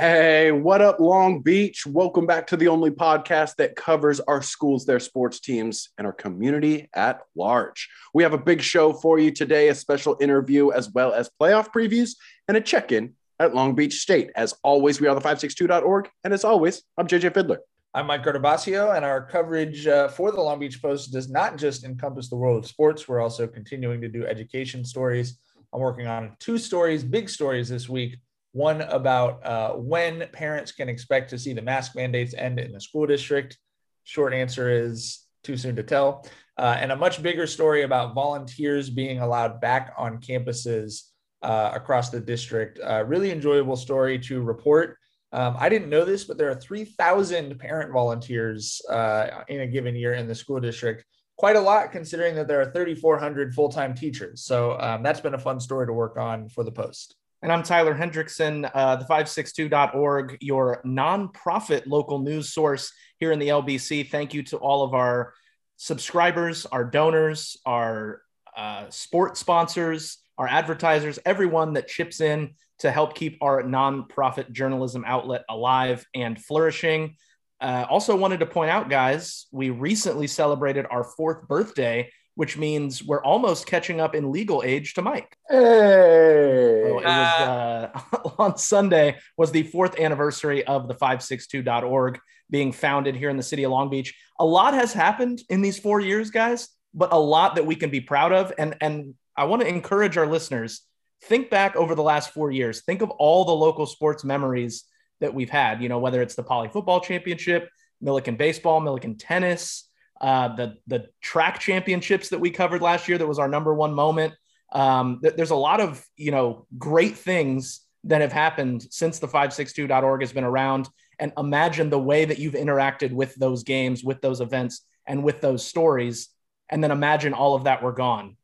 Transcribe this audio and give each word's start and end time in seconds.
Hey, 0.00 0.50
what 0.50 0.80
up, 0.80 0.98
Long 0.98 1.42
Beach? 1.42 1.84
Welcome 1.84 2.24
back 2.24 2.46
to 2.46 2.56
the 2.56 2.68
only 2.68 2.90
podcast 2.90 3.56
that 3.56 3.76
covers 3.76 4.18
our 4.20 4.40
schools, 4.40 4.86
their 4.86 4.98
sports 4.98 5.40
teams, 5.40 5.90
and 5.98 6.06
our 6.06 6.12
community 6.14 6.88
at 6.94 7.20
large. 7.36 7.86
We 8.14 8.22
have 8.22 8.32
a 8.32 8.38
big 8.38 8.62
show 8.62 8.94
for 8.94 9.18
you 9.18 9.30
today, 9.30 9.68
a 9.68 9.74
special 9.74 10.16
interview, 10.18 10.70
as 10.70 10.90
well 10.90 11.12
as 11.12 11.28
playoff 11.38 11.68
previews 11.70 12.12
and 12.48 12.56
a 12.56 12.62
check 12.62 12.92
in 12.92 13.12
at 13.38 13.54
Long 13.54 13.74
Beach 13.74 13.92
State. 13.92 14.30
As 14.36 14.54
always, 14.64 15.02
we 15.02 15.06
are 15.06 15.14
the 15.14 15.20
562.org. 15.20 16.08
And 16.24 16.32
as 16.32 16.44
always, 16.44 16.82
I'm 16.96 17.06
JJ 17.06 17.34
Fiddler. 17.34 17.58
I'm 17.92 18.06
Mike 18.06 18.24
Guardabascio, 18.24 18.96
and 18.96 19.04
our 19.04 19.26
coverage 19.26 19.86
uh, 19.86 20.08
for 20.08 20.32
the 20.32 20.40
Long 20.40 20.60
Beach 20.60 20.80
Post 20.80 21.12
does 21.12 21.28
not 21.28 21.58
just 21.58 21.84
encompass 21.84 22.30
the 22.30 22.36
world 22.36 22.56
of 22.56 22.66
sports. 22.66 23.06
We're 23.06 23.20
also 23.20 23.46
continuing 23.46 24.00
to 24.00 24.08
do 24.08 24.26
education 24.26 24.82
stories. 24.82 25.38
I'm 25.74 25.80
working 25.80 26.06
on 26.06 26.36
two 26.38 26.56
stories, 26.56 27.04
big 27.04 27.28
stories 27.28 27.68
this 27.68 27.86
week 27.86 28.16
one 28.52 28.80
about 28.82 29.44
uh, 29.44 29.72
when 29.74 30.28
parents 30.32 30.72
can 30.72 30.88
expect 30.88 31.30
to 31.30 31.38
see 31.38 31.52
the 31.52 31.62
mask 31.62 31.94
mandates 31.94 32.34
end 32.34 32.58
in 32.58 32.72
the 32.72 32.80
school 32.80 33.06
district. 33.06 33.58
Short 34.04 34.32
answer 34.32 34.70
is 34.70 35.24
too 35.44 35.56
soon 35.56 35.76
to 35.76 35.82
tell. 35.82 36.26
Uh, 36.58 36.76
and 36.78 36.92
a 36.92 36.96
much 36.96 37.22
bigger 37.22 37.46
story 37.46 37.82
about 37.82 38.14
volunteers 38.14 38.90
being 38.90 39.20
allowed 39.20 39.60
back 39.60 39.94
on 39.96 40.18
campuses 40.18 41.04
uh, 41.42 41.70
across 41.74 42.10
the 42.10 42.20
district. 42.20 42.78
really 43.06 43.30
enjoyable 43.30 43.76
story 43.76 44.18
to 44.18 44.42
report. 44.42 44.98
Um, 45.32 45.56
I 45.58 45.68
didn't 45.68 45.90
know 45.90 46.04
this, 46.04 46.24
but 46.24 46.38
there 46.38 46.50
are 46.50 46.56
3,000 46.56 47.58
parent 47.58 47.92
volunteers 47.92 48.82
uh, 48.90 49.44
in 49.48 49.60
a 49.60 49.66
given 49.66 49.94
year 49.94 50.14
in 50.14 50.26
the 50.26 50.34
school 50.34 50.60
district. 50.60 51.04
Quite 51.36 51.56
a 51.56 51.60
lot, 51.60 51.92
considering 51.92 52.34
that 52.34 52.48
there 52.48 52.60
are 52.60 52.70
3,400 52.72 53.54
full 53.54 53.68
time 53.68 53.94
teachers. 53.94 54.42
So 54.42 54.78
um, 54.80 55.02
that's 55.02 55.20
been 55.20 55.34
a 55.34 55.38
fun 55.38 55.60
story 55.60 55.86
to 55.86 55.92
work 55.92 56.16
on 56.18 56.48
for 56.48 56.64
the 56.64 56.72
Post. 56.72 57.16
And 57.42 57.50
I'm 57.50 57.62
Tyler 57.62 57.94
Hendrickson, 57.94 58.70
uh, 58.74 58.96
the 58.96 59.06
562.org, 59.06 60.36
your 60.42 60.82
nonprofit 60.84 61.86
local 61.86 62.18
news 62.18 62.52
source 62.52 62.92
here 63.16 63.32
in 63.32 63.38
the 63.38 63.48
LBC. 63.48 64.10
Thank 64.10 64.34
you 64.34 64.42
to 64.44 64.58
all 64.58 64.82
of 64.82 64.92
our 64.92 65.32
subscribers, 65.78 66.66
our 66.66 66.84
donors, 66.84 67.56
our 67.64 68.20
uh, 68.54 68.90
sponsors, 68.90 70.18
our 70.36 70.48
advertisers, 70.48 71.18
everyone 71.24 71.72
that 71.72 71.88
chips 71.88 72.20
in 72.20 72.50
to 72.80 72.90
help 72.90 73.14
keep 73.14 73.38
our 73.40 73.62
nonprofit 73.62 74.52
journalism 74.52 75.02
outlet 75.06 75.44
alive 75.48 76.04
and 76.14 76.38
flourishing. 76.38 77.16
Uh, 77.58 77.86
also, 77.88 78.14
wanted 78.16 78.40
to 78.40 78.46
point 78.46 78.70
out, 78.70 78.90
guys, 78.90 79.46
we 79.50 79.70
recently 79.70 80.26
celebrated 80.26 80.86
our 80.90 81.04
fourth 81.04 81.48
birthday 81.48 82.10
which 82.40 82.56
means 82.56 83.04
we're 83.04 83.22
almost 83.22 83.66
catching 83.66 84.00
up 84.00 84.14
in 84.14 84.32
legal 84.32 84.62
age 84.64 84.94
to 84.94 85.02
Mike. 85.02 85.36
Hey, 85.46 85.56
so 85.56 86.98
it 86.98 87.04
was 87.04 87.04
uh, 87.04 88.00
on 88.38 88.56
Sunday 88.56 89.18
was 89.36 89.52
the 89.52 89.64
fourth 89.64 90.00
anniversary 90.00 90.66
of 90.66 90.88
the 90.88 90.94
562.org 90.94 92.18
being 92.48 92.72
founded 92.72 93.14
here 93.14 93.28
in 93.28 93.36
the 93.36 93.42
city 93.42 93.64
of 93.64 93.72
Long 93.72 93.90
Beach. 93.90 94.14
A 94.38 94.46
lot 94.46 94.72
has 94.72 94.94
happened 94.94 95.42
in 95.50 95.60
these 95.60 95.78
four 95.78 96.00
years, 96.00 96.30
guys, 96.30 96.70
but 96.94 97.12
a 97.12 97.18
lot 97.18 97.56
that 97.56 97.66
we 97.66 97.76
can 97.76 97.90
be 97.90 98.00
proud 98.00 98.32
of. 98.32 98.54
And 98.56 98.74
and 98.80 99.16
I 99.36 99.44
want 99.44 99.60
to 99.60 99.68
encourage 99.68 100.16
our 100.16 100.26
listeners 100.26 100.80
think 101.24 101.50
back 101.50 101.76
over 101.76 101.94
the 101.94 102.02
last 102.02 102.30
four 102.30 102.50
years. 102.50 102.80
Think 102.80 103.02
of 103.02 103.10
all 103.10 103.44
the 103.44 103.52
local 103.52 103.84
sports 103.84 104.24
memories 104.24 104.84
that 105.20 105.34
we've 105.34 105.50
had. 105.50 105.82
You 105.82 105.90
know, 105.90 105.98
whether 105.98 106.22
it's 106.22 106.36
the 106.36 106.42
Poly 106.42 106.70
Football 106.70 107.02
Championship, 107.02 107.68
Millikan 108.02 108.38
Baseball, 108.38 108.80
Millikan 108.80 109.16
Tennis 109.18 109.89
uh, 110.20 110.54
the 110.54 110.76
the 110.86 111.06
track 111.20 111.58
championships 111.58 112.28
that 112.28 112.38
we 112.38 112.50
covered 112.50 112.82
last 112.82 113.08
year 113.08 113.18
that 113.18 113.26
was 113.26 113.38
our 113.38 113.48
number 113.48 113.74
one 113.74 113.94
moment. 113.94 114.34
Um, 114.72 115.20
th- 115.22 115.34
there's 115.34 115.50
a 115.50 115.56
lot 115.56 115.80
of 115.80 116.04
you 116.16 116.30
know 116.30 116.66
great 116.78 117.16
things 117.16 117.80
that 118.04 118.20
have 118.20 118.32
happened 118.32 118.86
since 118.90 119.18
the 119.18 119.28
562.org 119.28 120.20
has 120.22 120.32
been 120.32 120.44
around. 120.44 120.88
And 121.18 121.32
imagine 121.36 121.90
the 121.90 121.98
way 121.98 122.24
that 122.24 122.38
you've 122.38 122.54
interacted 122.54 123.12
with 123.12 123.34
those 123.34 123.62
games, 123.62 124.02
with 124.02 124.22
those 124.22 124.40
events, 124.40 124.86
and 125.06 125.22
with 125.22 125.40
those 125.40 125.64
stories. 125.64 126.28
And 126.70 126.82
then 126.82 126.90
imagine 126.92 127.34
all 127.34 127.54
of 127.54 127.64
that 127.64 127.82
were 127.82 127.92
gone. 127.92 128.36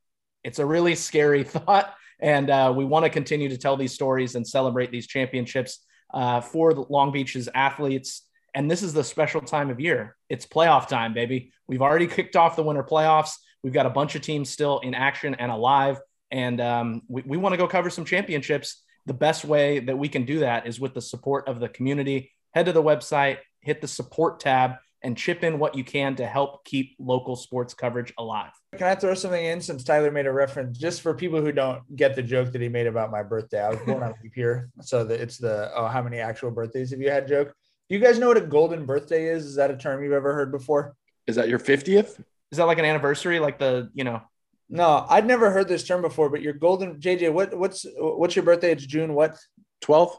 It's 0.44 0.58
a 0.58 0.66
really 0.66 0.94
scary 0.94 1.42
thought. 1.44 1.94
And 2.20 2.50
uh, 2.50 2.72
we 2.76 2.84
want 2.84 3.04
to 3.04 3.10
continue 3.10 3.48
to 3.48 3.58
tell 3.58 3.76
these 3.76 3.92
stories 3.92 4.34
and 4.34 4.46
celebrate 4.46 4.90
these 4.90 5.06
championships 5.06 5.84
uh, 6.12 6.40
for 6.40 6.72
Long 6.72 7.12
Beach's 7.12 7.48
athletes 7.54 8.25
and 8.56 8.70
this 8.70 8.82
is 8.82 8.94
the 8.94 9.04
special 9.04 9.42
time 9.42 9.68
of 9.68 9.78
year. 9.78 10.16
It's 10.30 10.46
playoff 10.46 10.88
time, 10.88 11.12
baby. 11.12 11.52
We've 11.68 11.82
already 11.82 12.06
kicked 12.06 12.36
off 12.36 12.56
the 12.56 12.62
winter 12.62 12.82
playoffs. 12.82 13.32
We've 13.62 13.72
got 13.72 13.84
a 13.84 13.90
bunch 13.90 14.14
of 14.14 14.22
teams 14.22 14.48
still 14.48 14.78
in 14.78 14.94
action 14.94 15.34
and 15.34 15.52
alive. 15.52 16.00
And 16.30 16.58
um, 16.62 17.02
we, 17.06 17.22
we 17.26 17.36
want 17.36 17.52
to 17.52 17.58
go 17.58 17.68
cover 17.68 17.90
some 17.90 18.06
championships. 18.06 18.82
The 19.04 19.12
best 19.12 19.44
way 19.44 19.80
that 19.80 19.98
we 19.98 20.08
can 20.08 20.24
do 20.24 20.38
that 20.38 20.66
is 20.66 20.80
with 20.80 20.94
the 20.94 21.02
support 21.02 21.48
of 21.48 21.60
the 21.60 21.68
community. 21.68 22.32
Head 22.54 22.64
to 22.64 22.72
the 22.72 22.82
website, 22.82 23.38
hit 23.60 23.82
the 23.82 23.88
support 23.88 24.40
tab, 24.40 24.76
and 25.02 25.18
chip 25.18 25.44
in 25.44 25.58
what 25.58 25.74
you 25.74 25.84
can 25.84 26.16
to 26.16 26.26
help 26.26 26.64
keep 26.64 26.96
local 26.98 27.36
sports 27.36 27.74
coverage 27.74 28.14
alive. 28.16 28.52
Can 28.78 28.86
I 28.86 28.94
throw 28.94 29.12
something 29.12 29.44
in 29.44 29.60
since 29.60 29.84
Tyler 29.84 30.10
made 30.10 30.26
a 30.26 30.32
reference 30.32 30.78
just 30.78 31.02
for 31.02 31.12
people 31.12 31.42
who 31.42 31.52
don't 31.52 31.94
get 31.94 32.16
the 32.16 32.22
joke 32.22 32.52
that 32.52 32.62
he 32.62 32.70
made 32.70 32.86
about 32.86 33.10
my 33.10 33.22
birthday? 33.22 33.62
I 33.62 33.68
was 33.68 33.80
born 33.80 34.02
on 34.02 34.14
leap 34.22 34.34
year, 34.34 34.70
so 34.80 35.04
that 35.04 35.20
it's 35.20 35.36
the 35.36 35.70
oh 35.76 35.88
how 35.88 36.02
many 36.02 36.20
actual 36.20 36.50
birthdays 36.50 36.90
have 36.90 37.00
you 37.00 37.10
had 37.10 37.28
joke. 37.28 37.54
Do 37.88 37.94
you 37.94 38.02
guys 38.02 38.18
know 38.18 38.28
what 38.28 38.36
a 38.36 38.40
golden 38.40 38.84
birthday 38.84 39.26
is? 39.26 39.44
Is 39.44 39.54
that 39.56 39.70
a 39.70 39.76
term 39.76 40.02
you've 40.02 40.12
ever 40.12 40.34
heard 40.34 40.50
before? 40.50 40.96
Is 41.26 41.36
that 41.36 41.48
your 41.48 41.58
50th? 41.58 42.18
Is 42.50 42.58
that 42.58 42.64
like 42.64 42.78
an 42.78 42.84
anniversary? 42.84 43.38
Like 43.38 43.58
the, 43.58 43.90
you 43.94 44.04
know? 44.04 44.22
No, 44.68 45.06
I'd 45.08 45.26
never 45.26 45.50
heard 45.50 45.68
this 45.68 45.84
term 45.84 46.02
before, 46.02 46.28
but 46.28 46.42
your 46.42 46.52
golden 46.52 46.96
JJ, 46.96 47.32
what 47.32 47.56
what's 47.56 47.86
what's 47.96 48.34
your 48.34 48.44
birthday? 48.44 48.72
It's 48.72 48.84
June 48.84 49.14
what? 49.14 49.38
12th? 49.84 50.16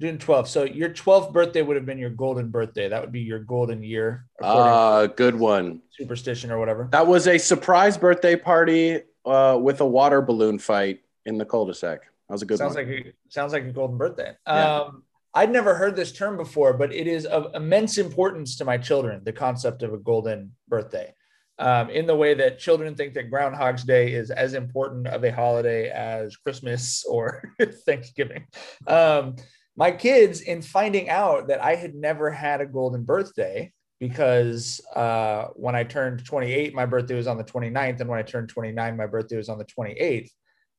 June 0.00 0.18
12th. 0.18 0.46
So 0.46 0.62
your 0.62 0.90
12th 0.90 1.32
birthday 1.32 1.62
would 1.62 1.74
have 1.74 1.84
been 1.84 1.98
your 1.98 2.10
golden 2.10 2.50
birthday. 2.50 2.88
That 2.88 3.00
would 3.00 3.10
be 3.10 3.20
your 3.20 3.40
golden 3.40 3.82
year. 3.82 4.26
Ah, 4.40 4.98
uh, 4.98 5.06
good 5.08 5.34
one. 5.34 5.82
Superstition 5.90 6.52
or 6.52 6.60
whatever. 6.60 6.88
That 6.92 7.08
was 7.08 7.26
a 7.26 7.38
surprise 7.38 7.98
birthday 7.98 8.36
party 8.36 9.00
uh, 9.24 9.58
with 9.60 9.80
a 9.80 9.86
water 9.86 10.22
balloon 10.22 10.60
fight 10.60 11.00
in 11.26 11.36
the 11.36 11.44
cul-de-sac. 11.44 12.02
That 12.02 12.32
was 12.32 12.42
a 12.42 12.46
good 12.46 12.58
sounds 12.58 12.76
one. 12.76 12.86
like 12.86 13.06
a, 13.06 13.12
sounds 13.28 13.52
like 13.52 13.64
a 13.64 13.72
golden 13.72 13.98
birthday. 13.98 14.36
Yeah. 14.46 14.74
Um, 14.76 15.02
I'd 15.38 15.52
never 15.52 15.76
heard 15.76 15.94
this 15.94 16.10
term 16.10 16.36
before, 16.36 16.72
but 16.72 16.92
it 16.92 17.06
is 17.06 17.24
of 17.24 17.54
immense 17.54 17.96
importance 17.96 18.56
to 18.56 18.64
my 18.64 18.76
children, 18.76 19.22
the 19.22 19.32
concept 19.32 19.84
of 19.84 19.92
a 19.92 19.98
golden 19.98 20.50
birthday. 20.66 21.14
Um, 21.60 21.90
in 21.90 22.06
the 22.06 22.16
way 22.16 22.34
that 22.34 22.58
children 22.58 22.96
think 22.96 23.14
that 23.14 23.30
Groundhog's 23.30 23.84
Day 23.84 24.14
is 24.14 24.32
as 24.32 24.54
important 24.54 25.06
of 25.06 25.22
a 25.22 25.30
holiday 25.30 25.90
as 25.90 26.34
Christmas 26.34 27.04
or 27.08 27.54
Thanksgiving. 27.86 28.46
Um, 28.88 29.36
my 29.76 29.92
kids, 29.92 30.40
in 30.40 30.60
finding 30.60 31.08
out 31.08 31.46
that 31.46 31.62
I 31.62 31.76
had 31.76 31.94
never 31.94 32.32
had 32.32 32.60
a 32.60 32.66
golden 32.66 33.04
birthday, 33.04 33.72
because 34.00 34.80
uh, 34.96 35.46
when 35.54 35.76
I 35.76 35.84
turned 35.84 36.24
28, 36.24 36.74
my 36.74 36.84
birthday 36.84 37.14
was 37.14 37.28
on 37.28 37.38
the 37.38 37.44
29th. 37.44 38.00
And 38.00 38.10
when 38.10 38.18
I 38.18 38.22
turned 38.22 38.48
29, 38.48 38.96
my 38.96 39.06
birthday 39.06 39.36
was 39.36 39.48
on 39.48 39.58
the 39.58 39.64
28th. 39.66 40.30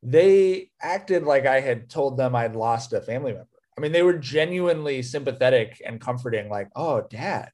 They 0.03 0.69
acted 0.81 1.23
like 1.23 1.45
I 1.45 1.61
had 1.61 1.89
told 1.89 2.17
them 2.17 2.35
I'd 2.35 2.57
lost 2.57 2.91
a 2.91 2.99
family 2.99 3.31
member. 3.31 3.48
I 3.79 3.81
mean, 3.81 3.93
they 3.93 4.03
were 4.03 4.17
genuinely 4.17 5.01
sympathetic 5.01 5.81
and 5.85 6.01
comforting, 6.01 6.49
like, 6.49 6.67
oh, 6.75 6.99
dad, 6.99 7.49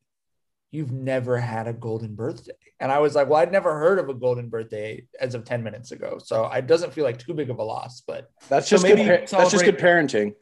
you've 0.72 0.91
never 0.91 1.38
had 1.38 1.68
a 1.68 1.74
golden 1.74 2.16
birthday. 2.16 2.53
And 2.80 2.91
I 2.91 2.97
was 2.97 3.13
like, 3.13 3.30
well, 3.30 3.40
I'd 3.40 3.52
never 3.52 3.78
heard 3.78 4.00
of 4.00 4.09
a 4.09 4.16
golden 4.16 4.50
birthday 4.50 5.06
as 5.19 5.35
of 5.35 5.46
10 5.46 5.62
minutes 5.62 5.91
ago. 5.91 6.18
So 6.18 6.47
it 6.47 6.66
doesn't 6.66 6.94
feel 6.94 7.03
like 7.03 7.19
too 7.19 7.35
big 7.35 7.52
of 7.52 7.59
a 7.59 7.64
loss, 7.64 8.02
but 8.08 8.31
that's 8.50 8.68
just, 8.68 8.81
maybe 8.81 9.03
good, 9.03 9.28
that's 9.28 9.52
just 9.52 9.66
good 9.66 9.78
parenting. 9.78 10.34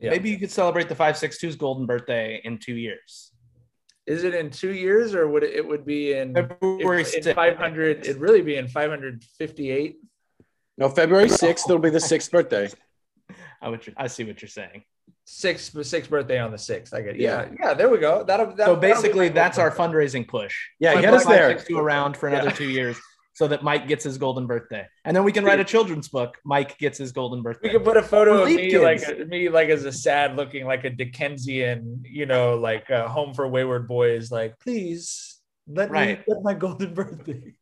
Yeah. 0.00 0.10
Maybe 0.10 0.30
you 0.30 0.38
could 0.40 0.50
celebrate 0.50 0.88
the 0.88 0.96
562's 0.96 1.54
golden 1.54 1.86
birthday 1.86 2.40
in 2.42 2.58
two 2.58 2.74
years. 2.74 3.30
Is 4.08 4.24
it 4.24 4.34
in 4.34 4.50
two 4.50 4.74
years 4.74 5.14
or 5.14 5.28
would 5.28 5.44
it, 5.44 5.54
it 5.54 5.68
would 5.68 5.86
be 5.86 6.12
in 6.12 6.34
February 6.34 7.04
in, 7.16 7.28
in 7.28 7.34
500? 7.36 8.00
It'd 8.00 8.16
really 8.16 8.42
be 8.42 8.56
in 8.56 8.66
558. 8.66 9.96
No, 10.76 10.88
February 10.88 11.28
6th, 11.28 11.66
it'll 11.66 11.78
be 11.78 11.90
the 11.90 12.00
sixth 12.00 12.32
birthday. 12.32 12.68
I, 13.62 13.68
would, 13.68 13.94
I 13.96 14.08
see 14.08 14.24
what 14.24 14.42
you're 14.42 14.48
saying 14.48 14.82
sixth 15.30 15.86
sixth 15.86 16.10
birthday 16.10 16.38
on 16.38 16.50
the 16.50 16.58
sixth. 16.58 16.92
I 16.92 17.02
get 17.02 17.18
yeah, 17.18 17.42
yeah. 17.42 17.56
yeah 17.60 17.74
there 17.74 17.88
we 17.88 17.98
go. 17.98 18.24
That'll, 18.24 18.52
that'll 18.54 18.74
so 18.74 18.80
basically 18.80 19.28
that'll 19.28 19.34
that's 19.42 19.58
our 19.58 19.70
fundraising 19.70 20.26
push. 20.26 20.56
Yeah, 20.80 21.00
get 21.00 21.14
us 21.14 21.24
there. 21.24 21.54
To 21.54 21.78
around 21.78 22.16
for 22.16 22.28
another 22.28 22.48
yeah. 22.48 22.54
two 22.54 22.68
years. 22.68 23.00
So 23.34 23.46
that 23.46 23.62
Mike 23.62 23.88
gets 23.88 24.04
his 24.04 24.18
golden 24.18 24.46
birthday, 24.46 24.86
and 25.04 25.16
then 25.16 25.24
we 25.24 25.32
can 25.32 25.44
write 25.44 25.60
a 25.60 25.64
children's 25.64 26.08
book. 26.08 26.36
Mike 26.44 26.76
gets 26.76 26.98
his 26.98 27.12
golden 27.12 27.42
birthday. 27.42 27.68
We 27.68 27.70
can 27.70 27.82
put 27.82 27.96
a 27.96 28.02
photo 28.02 28.42
of 28.42 28.48
me 28.48 28.70
kids. 28.70 28.82
like 28.82 29.28
me 29.28 29.48
like 29.48 29.68
as 29.70 29.84
a 29.84 29.92
sad 29.92 30.36
looking 30.36 30.66
like 30.66 30.84
a 30.84 30.90
Dickensian, 30.90 32.02
you 32.04 32.26
know, 32.26 32.56
like 32.56 32.90
uh, 32.90 33.08
home 33.08 33.32
for 33.32 33.48
wayward 33.48 33.88
boys. 33.88 34.30
Like, 34.30 34.58
please 34.58 35.38
let 35.66 35.90
right. 35.90 36.18
me 36.18 36.24
get 36.28 36.42
my 36.42 36.54
golden 36.54 36.92
birthday 36.92 37.54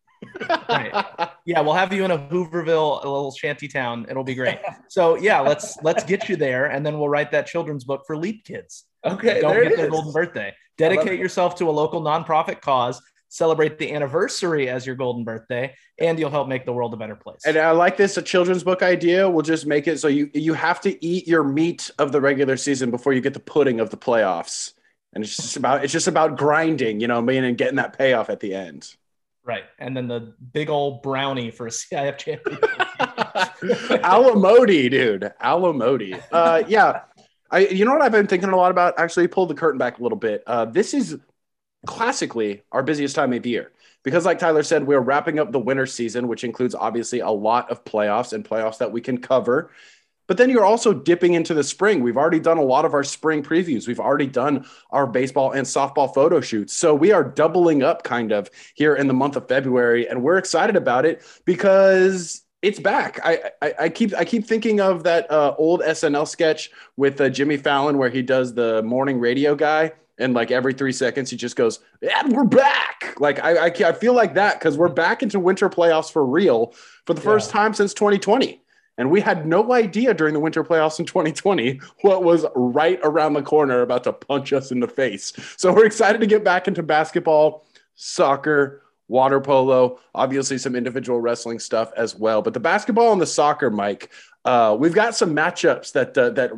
right. 0.69 1.31
Yeah, 1.45 1.61
we'll 1.61 1.75
have 1.75 1.93
you 1.93 2.05
in 2.05 2.11
a 2.11 2.19
Hooverville, 2.19 3.05
a 3.05 3.09
little 3.09 3.33
shanty 3.33 3.69
town. 3.69 4.07
It'll 4.09 4.25
be 4.25 4.35
great. 4.35 4.59
So 4.91 5.17
yeah, 5.17 5.41
let's 5.41 5.77
let's 5.83 6.03
get 6.03 6.29
you 6.31 6.37
there, 6.37 6.67
and 6.67 6.85
then 6.85 6.99
we'll 6.99 7.11
write 7.11 7.31
that 7.33 7.47
children's 7.47 7.85
book 7.85 8.05
for 8.07 8.17
Leap 8.17 8.45
Kids. 8.45 8.85
Okay, 9.05 9.41
don't 9.41 9.63
get 9.63 9.77
their 9.77 9.91
golden 9.91 10.13
birthday. 10.13 10.55
Dedicate 10.79 11.19
yourself 11.19 11.57
to 11.57 11.69
a 11.69 11.71
local 11.73 12.01
nonprofit 12.01 12.61
cause. 12.61 13.01
celebrate 13.29 13.79
the 13.79 13.93
anniversary 13.93 14.69
as 14.69 14.87
your 14.87 14.97
golden 14.97 15.25
birthday, 15.25 15.75
and 15.99 16.19
you'll 16.19 16.31
help 16.31 16.49
make 16.49 16.65
the 16.65 16.73
world 16.73 16.95
a 16.95 16.97
better 16.97 17.17
place. 17.17 17.41
And 17.45 17.57
I 17.59 17.73
like 17.73 17.97
this 17.97 18.17
a 18.17 18.23
children's 18.23 18.65
book 18.65 18.83
idea. 18.83 19.29
We'll 19.29 19.43
just 19.43 19.67
make 19.67 19.87
it 19.87 20.01
so 20.01 20.09
you 20.09 20.31
you 20.33 20.55
have 20.55 20.81
to 20.83 21.05
eat 21.05 21.27
your 21.27 21.45
meat 21.45 21.91
of 21.99 22.13
the 22.13 22.21
regular 22.21 22.57
season 22.57 22.91
before 22.91 23.13
you 23.13 23.21
get 23.21 23.35
the 23.35 23.41
pudding 23.41 23.81
of 23.81 23.91
the 23.91 23.99
playoffs. 23.99 24.73
And 25.13 25.25
it's 25.25 25.37
just 25.37 25.57
about 25.57 25.85
it's 25.85 25.93
just 25.93 26.09
about 26.09 26.37
grinding, 26.39 27.01
you 27.01 27.09
know, 27.09 27.19
and 27.19 27.59
getting 27.59 27.77
that 27.77 27.97
payoff 27.97 28.31
at 28.31 28.41
the 28.41 28.55
end. 28.55 28.95
Right. 29.49 29.65
And 29.79 29.97
then 29.97 30.09
the 30.09 30.35
big 30.53 30.69
old 30.69 31.03
brownie 31.03 31.51
for 31.51 31.67
a 31.67 31.71
CIF 31.71 32.19
champion. 32.19 32.59
Alamodi, 34.05 34.91
dude. 34.91 35.33
Alamodi. 35.43 36.23
Uh 36.31 36.63
yeah. 36.69 37.05
I 37.51 37.61
you 37.61 37.87
know 37.87 37.93
what 37.93 38.03
I've 38.03 38.13
been 38.13 38.27
thinking 38.27 38.51
a 38.51 38.57
lot 38.57 38.71
about? 38.71 38.99
Actually, 38.99 39.27
pull 39.27 39.47
the 39.47 39.55
curtain 39.55 39.79
back 39.79 40.01
a 40.01 40.03
little 40.03 40.19
bit. 40.19 40.43
Uh, 40.47 40.67
this 40.67 40.93
is 40.93 41.17
classically 41.87 42.61
our 42.73 42.83
busiest 42.83 43.17
time 43.17 43.33
of 43.33 43.47
year 43.47 43.73
because 44.03 44.27
like 44.27 44.39
tyler 44.39 44.65
said 44.65 44.85
we're 44.85 44.99
wrapping 44.99 45.39
up 45.39 45.53
the 45.53 45.61
winter 45.61 45.87
season 45.87 46.27
which 46.27 46.43
includes 46.43 46.75
obviously 46.75 47.21
a 47.21 47.31
lot 47.31 47.71
of 47.71 47.85
playoffs 47.85 48.33
and 48.33 48.45
playoffs 48.45 48.79
that 48.79 48.91
we 48.91 49.01
can 49.01 49.17
cover 49.17 49.71
but 50.29 50.37
then 50.37 50.49
you're 50.49 50.65
also 50.65 50.93
dipping 50.93 51.35
into 51.35 51.55
the 51.55 51.65
spring 51.65 52.01
we've 52.01 52.17
already 52.17 52.39
done 52.39 52.59
a 52.59 52.63
lot 52.63 52.85
of 52.85 52.95
our 52.95 53.03
spring 53.03 53.43
previews 53.43 53.89
we've 53.89 53.99
already 53.99 54.29
done 54.29 54.65
our 54.91 55.07
baseball 55.07 55.51
and 55.51 55.67
softball 55.67 56.13
photo 56.15 56.41
shoots 56.41 56.73
so 56.73 56.95
we 56.95 57.11
are 57.11 57.25
doubling 57.25 57.83
up 57.83 58.05
kind 58.05 58.31
of 58.31 58.49
here 58.75 58.95
in 58.95 59.09
the 59.09 59.15
month 59.15 59.35
of 59.35 59.49
february 59.49 60.09
and 60.09 60.23
we're 60.23 60.39
excited 60.39 60.77
about 60.77 61.05
it 61.05 61.23
because 61.45 62.45
it's 62.63 62.81
back. 62.81 63.21
I, 63.23 63.53
I, 63.63 63.75
I 63.83 63.89
keep 63.89 64.15
I 64.17 64.25
keep 64.25 64.45
thinking 64.45 64.81
of 64.81 65.05
that 65.05 65.31
uh, 65.31 65.55
old 65.59 65.81
SNL 65.81 66.27
sketch 66.27 66.71
with 66.97 67.21
uh, 67.21 67.29
Jimmy 67.29 67.57
Fallon 67.57 67.99
where 67.99 68.11
he 68.11 68.23
does 68.23 68.55
the 68.55 68.83
morning 68.83 69.21
radio 69.21 69.55
guy, 69.55 69.93
and 70.19 70.35
like 70.35 70.51
every 70.51 70.75
three 70.75 70.93
seconds 70.93 71.31
he 71.31 71.37
just 71.37 71.55
goes, 71.55 71.79
"Yeah, 72.01 72.23
we're 72.27 72.45
back." 72.45 73.15
Like 73.19 73.39
I 73.43 73.67
I, 73.67 73.67
I 73.67 73.93
feel 73.93 74.13
like 74.13 74.35
that 74.35 74.59
because 74.59 74.77
we're 74.77 74.89
back 74.89 75.23
into 75.23 75.39
winter 75.39 75.71
playoffs 75.71 76.11
for 76.11 76.27
real 76.27 76.75
for 77.07 77.15
the 77.15 77.21
first 77.21 77.51
time 77.51 77.75
since 77.75 77.95
2020. 77.95 78.61
And 78.99 79.11
we 79.11 79.21
had 79.21 79.47
no 79.47 79.73
idea 79.73 80.13
during 80.13 80.35
the 80.35 80.41
winter 80.41 80.65
playoffs 80.65 80.99
in 80.99 81.07
2020 81.07 81.81
what 82.03 82.25
was 82.25 82.45
right 82.55 82.99
around 83.03 83.33
the 83.33 83.43
corner 83.43 83.81
about 83.81 84.05
to 84.05 84.13
punch 84.13 84.53
us 84.53 84.73
in 84.73 84.81
the 84.81 84.89
face. 84.89 85.33
So 85.57 85.73
we're 85.73 85.87
excited 85.87 86.21
to 86.21 86.27
get 86.27 86.45
back 86.45 86.69
into 86.69 86.83
basketball, 86.83 87.67
soccer, 87.95 88.83
water 89.07 89.41
polo, 89.41 90.01
obviously 90.15 90.59
some 90.59 90.75
individual 90.75 91.21
wrestling 91.21 91.61
stuff 91.61 91.93
as 91.97 92.15
well. 92.15 92.43
But 92.43 92.55
the 92.55 92.61
basketball 92.61 93.13
and 93.13 93.21
the 93.21 93.27
soccer, 93.27 93.71
Mike, 93.71 94.11
uh, 94.45 94.77
we've 94.79 94.95
got 94.95 95.15
some 95.15 95.35
matchups 95.35 95.93
that 95.93 96.19
uh, 96.19 96.31
that 96.31 96.53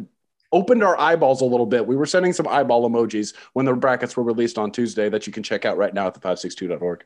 opened 0.53 0.83
our 0.83 0.99
eyeballs 0.99 1.43
a 1.43 1.45
little 1.45 1.67
bit. 1.67 1.87
We 1.87 1.95
were 1.95 2.07
sending 2.07 2.33
some 2.33 2.49
eyeball 2.49 2.89
emojis 2.89 3.35
when 3.53 3.67
the 3.67 3.75
brackets 3.75 4.17
were 4.17 4.25
released 4.25 4.59
on 4.59 4.73
Tuesday 4.73 5.09
that 5.09 5.27
you 5.27 5.33
can 5.33 5.43
check 5.43 5.65
out 5.65 5.77
right 5.77 5.95
now 5.95 6.09
at 6.09 6.15
the562.org. 6.21 7.05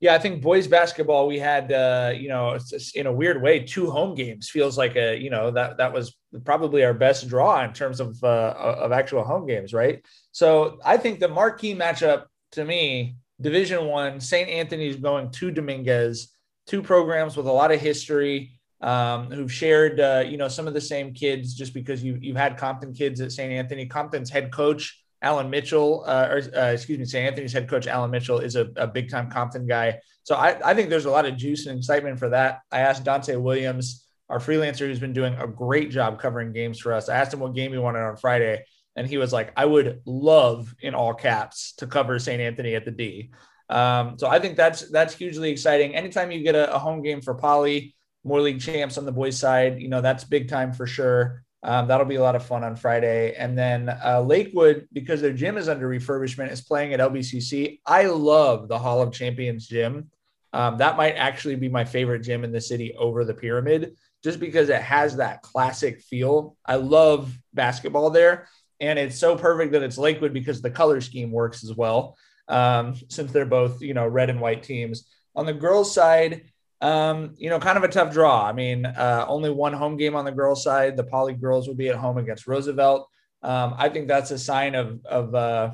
Yeah, 0.00 0.14
I 0.14 0.18
think 0.18 0.42
boys 0.42 0.68
basketball, 0.68 1.26
we 1.26 1.40
had, 1.40 1.72
uh, 1.72 2.12
you 2.14 2.28
know, 2.28 2.56
in 2.94 3.06
a 3.06 3.12
weird 3.12 3.42
way, 3.42 3.60
two 3.60 3.90
home 3.90 4.14
games 4.14 4.48
feels 4.48 4.78
like 4.78 4.94
a, 4.94 5.16
you 5.16 5.28
know, 5.28 5.50
that 5.50 5.78
that 5.78 5.92
was 5.92 6.16
probably 6.44 6.84
our 6.84 6.94
best 6.94 7.28
draw 7.28 7.64
in 7.64 7.72
terms 7.72 7.98
of 7.98 8.16
uh, 8.22 8.54
of 8.56 8.92
actual 8.92 9.24
home 9.24 9.46
games, 9.46 9.74
right? 9.74 10.04
So 10.30 10.78
I 10.84 10.98
think 10.98 11.18
the 11.18 11.28
marquee 11.28 11.74
matchup 11.74 12.26
to 12.52 12.64
me 12.64 13.16
Division 13.40 13.86
One, 13.86 14.20
St. 14.20 14.48
Anthony's 14.48 14.96
going 14.96 15.30
to 15.30 15.50
Dominguez, 15.50 16.28
two 16.66 16.82
programs 16.82 17.36
with 17.36 17.46
a 17.46 17.52
lot 17.52 17.72
of 17.72 17.80
history, 17.80 18.52
um, 18.80 19.30
who've 19.30 19.52
shared, 19.52 20.00
uh, 20.00 20.24
you 20.26 20.36
know, 20.36 20.48
some 20.48 20.66
of 20.68 20.74
the 20.74 20.80
same 20.80 21.12
kids. 21.12 21.54
Just 21.54 21.74
because 21.74 22.02
you 22.02 22.18
you've 22.20 22.36
had 22.36 22.56
Compton 22.56 22.92
kids 22.92 23.20
at 23.20 23.32
St. 23.32 23.52
Anthony, 23.52 23.86
Compton's 23.86 24.30
head 24.30 24.52
coach 24.52 25.02
Alan 25.20 25.50
Mitchell, 25.50 26.04
uh, 26.06 26.28
or 26.30 26.42
uh, 26.56 26.72
excuse 26.72 26.98
me, 26.98 27.04
St. 27.04 27.26
Anthony's 27.26 27.52
head 27.52 27.68
coach 27.68 27.86
Alan 27.86 28.10
Mitchell 28.10 28.38
is 28.38 28.56
a, 28.56 28.70
a 28.76 28.86
big 28.86 29.10
time 29.10 29.30
Compton 29.30 29.66
guy. 29.66 29.98
So 30.22 30.36
I, 30.36 30.58
I 30.64 30.74
think 30.74 30.90
there's 30.90 31.06
a 31.06 31.10
lot 31.10 31.26
of 31.26 31.36
juice 31.36 31.66
and 31.66 31.78
excitement 31.78 32.18
for 32.18 32.28
that. 32.28 32.60
I 32.70 32.80
asked 32.80 33.04
Dante 33.04 33.34
Williams, 33.36 34.06
our 34.28 34.38
freelancer, 34.38 34.86
who's 34.86 35.00
been 35.00 35.12
doing 35.12 35.34
a 35.34 35.46
great 35.46 35.90
job 35.90 36.20
covering 36.20 36.52
games 36.52 36.78
for 36.78 36.92
us. 36.92 37.08
I 37.08 37.16
asked 37.16 37.34
him 37.34 37.40
what 37.40 37.54
game 37.54 37.72
he 37.72 37.78
wanted 37.78 38.00
on 38.00 38.16
Friday 38.16 38.62
and 38.98 39.06
he 39.06 39.16
was 39.16 39.32
like, 39.32 39.52
I 39.56 39.64
would 39.64 40.02
love 40.04 40.74
in 40.80 40.94
all 40.94 41.14
caps 41.14 41.72
to 41.74 41.86
cover 41.86 42.18
St. 42.18 42.40
Anthony 42.40 42.74
at 42.74 42.84
the 42.84 42.90
D. 42.90 43.30
Um, 43.70 44.18
so 44.18 44.26
I 44.26 44.40
think 44.40 44.56
that's 44.56 44.90
that's 44.90 45.14
hugely 45.14 45.50
exciting. 45.50 45.94
Anytime 45.94 46.32
you 46.32 46.42
get 46.42 46.56
a, 46.56 46.74
a, 46.74 46.78
home 46.78 47.02
game 47.02 47.20
for 47.20 47.34
Poly, 47.34 47.94
Moore 48.24 48.40
league 48.40 48.60
champs 48.60 48.98
on 48.98 49.04
the 49.04 49.12
boys' 49.12 49.38
side, 49.38 49.80
you 49.80 49.88
know 49.88 50.00
that's 50.00 50.24
big 50.24 50.48
time 50.48 50.72
for 50.72 50.86
sure. 50.86 51.44
Um, 51.62 51.88
that'll 51.88 52.06
be 52.06 52.16
a 52.16 52.22
lot 52.22 52.36
of 52.36 52.46
fun 52.46 52.62
on 52.62 52.76
Friday. 52.76 53.34
And 53.34 53.58
then 53.58 53.88
uh, 53.88 54.20
Lakewood, 54.20 54.88
because 54.92 55.20
their 55.20 55.32
gym 55.32 55.56
is 55.56 55.68
under 55.68 55.88
refurbishment, 55.88 56.52
is 56.52 56.60
playing 56.60 56.94
at 56.94 57.00
LBCC. 57.00 57.80
I 57.84 58.06
love 58.06 58.68
the 58.68 58.78
Hall 58.78 59.02
of 59.02 59.12
Champions 59.12 59.66
gym. 59.66 60.10
Um, 60.52 60.78
that 60.78 60.96
might 60.96 61.14
actually 61.14 61.56
be 61.56 61.68
my 61.68 61.84
favorite 61.84 62.20
gym 62.20 62.44
in 62.44 62.52
the 62.52 62.60
city 62.60 62.94
over 62.96 63.24
the 63.24 63.34
Pyramid, 63.34 63.96
just 64.22 64.40
because 64.40 64.68
it 64.68 64.80
has 64.80 65.16
that 65.16 65.42
classic 65.42 66.00
feel. 66.00 66.56
I 66.64 66.76
love 66.76 67.36
basketball 67.52 68.10
there 68.10 68.48
and 68.80 68.98
it's 68.98 69.18
so 69.18 69.36
perfect 69.36 69.72
that 69.72 69.82
it's 69.82 69.98
Lakewood 69.98 70.32
because 70.32 70.62
the 70.62 70.70
color 70.70 71.00
scheme 71.00 71.30
works 71.30 71.64
as 71.64 71.74
well. 71.74 72.16
Um, 72.46 72.94
since 73.08 73.30
they're 73.30 73.44
both 73.44 73.82
you 73.82 73.94
know 73.94 74.06
red 74.06 74.30
and 74.30 74.40
white 74.40 74.62
teams. 74.62 75.08
On 75.34 75.46
the 75.46 75.52
girls' 75.52 75.92
side, 75.94 76.44
um, 76.80 77.34
you 77.36 77.50
know, 77.50 77.58
kind 77.58 77.76
of 77.76 77.84
a 77.84 77.88
tough 77.88 78.12
draw. 78.12 78.44
I 78.44 78.52
mean, 78.52 78.86
uh, 78.86 79.24
only 79.28 79.50
one 79.50 79.72
home 79.72 79.96
game 79.96 80.14
on 80.14 80.24
the 80.24 80.32
girls' 80.32 80.62
side. 80.62 80.96
The 80.96 81.04
Poly 81.04 81.34
girls 81.34 81.66
will 81.66 81.74
be 81.74 81.88
at 81.88 81.96
home 81.96 82.18
against 82.18 82.46
Roosevelt. 82.46 83.08
Um, 83.42 83.74
I 83.76 83.88
think 83.88 84.08
that's 84.08 84.30
a 84.30 84.38
sign 84.38 84.74
of 84.74 85.04
of 85.04 85.34
uh, 85.34 85.72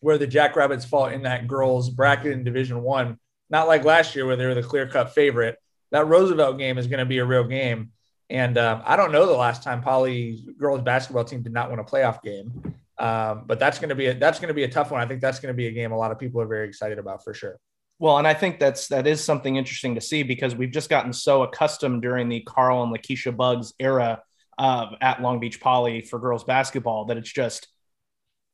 where 0.00 0.18
the 0.18 0.26
Jackrabbits 0.26 0.84
fall 0.84 1.06
in 1.06 1.22
that 1.22 1.46
girls' 1.46 1.90
bracket 1.90 2.32
in 2.32 2.44
Division 2.44 2.82
One. 2.82 3.18
Not 3.50 3.68
like 3.68 3.84
last 3.84 4.14
year 4.14 4.26
where 4.26 4.36
they 4.36 4.46
were 4.46 4.54
the 4.54 4.62
clear 4.62 4.86
cut 4.86 5.12
favorite. 5.14 5.58
That 5.90 6.06
Roosevelt 6.06 6.58
game 6.58 6.78
is 6.78 6.86
going 6.86 7.00
to 7.00 7.06
be 7.06 7.18
a 7.18 7.24
real 7.24 7.44
game. 7.44 7.92
And 8.30 8.56
um, 8.56 8.82
I 8.86 8.96
don't 8.96 9.12
know 9.12 9.26
the 9.26 9.32
last 9.32 9.62
time 9.62 9.82
Poly 9.82 10.42
girls 10.58 10.80
basketball 10.80 11.24
team 11.24 11.42
did 11.42 11.52
not 11.52 11.68
win 11.68 11.80
a 11.80 11.84
playoff 11.84 12.22
game. 12.22 12.74
Um, 12.98 13.44
but 13.46 13.58
that's 13.58 13.78
going 13.78 13.90
to 13.90 13.94
be 13.94 14.06
a, 14.06 14.14
that's 14.14 14.38
going 14.38 14.48
to 14.48 14.54
be 14.54 14.62
a 14.62 14.68
tough 14.68 14.90
one. 14.90 15.00
I 15.00 15.06
think 15.06 15.20
that's 15.20 15.40
going 15.40 15.52
to 15.52 15.56
be 15.56 15.66
a 15.66 15.72
game 15.72 15.92
a 15.92 15.98
lot 15.98 16.12
of 16.12 16.18
people 16.18 16.40
are 16.40 16.46
very 16.46 16.66
excited 16.66 16.98
about 16.98 17.22
for 17.22 17.34
sure. 17.34 17.58
Well, 18.02 18.18
and 18.18 18.26
I 18.26 18.34
think 18.34 18.58
that's 18.58 18.88
that 18.88 19.06
is 19.06 19.22
something 19.22 19.54
interesting 19.54 19.94
to 19.94 20.00
see 20.00 20.24
because 20.24 20.56
we've 20.56 20.72
just 20.72 20.90
gotten 20.90 21.12
so 21.12 21.44
accustomed 21.44 22.02
during 22.02 22.28
the 22.28 22.40
Carl 22.40 22.82
and 22.82 22.92
Lakeisha 22.92 23.30
Buggs 23.30 23.74
era 23.78 24.20
uh, 24.58 24.86
at 25.00 25.22
Long 25.22 25.38
Beach 25.38 25.60
Poly 25.60 26.00
for 26.00 26.18
girls 26.18 26.42
basketball 26.42 27.04
that 27.04 27.16
it's 27.16 27.32
just 27.32 27.68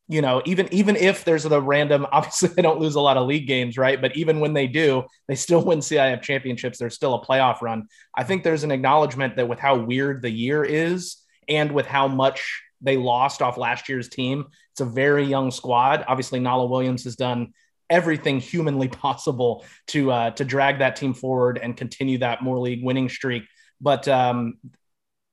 you 0.06 0.20
know, 0.20 0.42
even 0.44 0.68
even 0.70 0.96
if 0.96 1.24
there's 1.24 1.44
the 1.44 1.62
random, 1.62 2.06
obviously 2.12 2.50
they 2.50 2.60
don't 2.60 2.78
lose 2.78 2.96
a 2.96 3.00
lot 3.00 3.16
of 3.16 3.26
league 3.26 3.46
games, 3.46 3.78
right? 3.78 3.98
But 3.98 4.18
even 4.18 4.40
when 4.40 4.52
they 4.52 4.66
do, 4.66 5.04
they 5.28 5.34
still 5.34 5.64
win 5.64 5.78
CIF 5.78 6.20
championships. 6.20 6.78
There's 6.78 6.94
still 6.94 7.14
a 7.14 7.24
playoff 7.24 7.62
run. 7.62 7.84
I 8.14 8.24
think 8.24 8.44
there's 8.44 8.64
an 8.64 8.70
acknowledgement 8.70 9.36
that 9.36 9.48
with 9.48 9.60
how 9.60 9.78
weird 9.78 10.20
the 10.20 10.30
year 10.30 10.62
is, 10.62 11.16
and 11.48 11.72
with 11.72 11.86
how 11.86 12.06
much 12.06 12.60
they 12.82 12.98
lost 12.98 13.40
off 13.40 13.56
last 13.56 13.88
year's 13.88 14.10
team, 14.10 14.44
it's 14.72 14.82
a 14.82 14.84
very 14.84 15.24
young 15.24 15.50
squad. 15.50 16.04
Obviously, 16.06 16.38
Nala 16.38 16.66
Williams 16.66 17.04
has 17.04 17.16
done 17.16 17.54
everything 17.90 18.40
humanly 18.40 18.88
possible 19.04 19.64
to 19.88 20.10
uh, 20.10 20.30
to 20.32 20.44
drag 20.44 20.78
that 20.78 20.96
team 20.96 21.14
forward 21.14 21.58
and 21.58 21.76
continue 21.76 22.18
that 22.18 22.42
Moore 22.42 22.58
league 22.58 22.84
winning 22.84 23.08
streak. 23.08 23.44
But 23.80 24.08
um, 24.08 24.58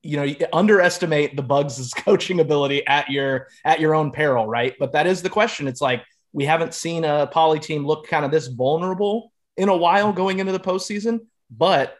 you 0.03 0.17
know 0.17 0.23
you 0.23 0.37
underestimate 0.53 1.35
the 1.35 1.43
Buggs' 1.43 1.93
coaching 1.97 2.39
ability 2.39 2.85
at 2.85 3.09
your 3.09 3.47
at 3.63 3.79
your 3.79 3.95
own 3.95 4.11
peril 4.11 4.45
right? 4.45 4.75
But 4.79 4.93
that 4.93 5.07
is 5.07 5.21
the 5.21 5.29
question. 5.29 5.67
It's 5.67 5.81
like 5.81 6.03
we 6.33 6.45
haven't 6.45 6.73
seen 6.73 7.05
a 7.05 7.27
poly 7.27 7.59
team 7.59 7.85
look 7.85 8.07
kind 8.07 8.25
of 8.25 8.31
this 8.31 8.47
vulnerable 8.47 9.31
in 9.57 9.69
a 9.69 9.75
while 9.75 10.11
going 10.11 10.39
into 10.39 10.51
the 10.51 10.59
postseason. 10.59 11.21
But 11.49 11.95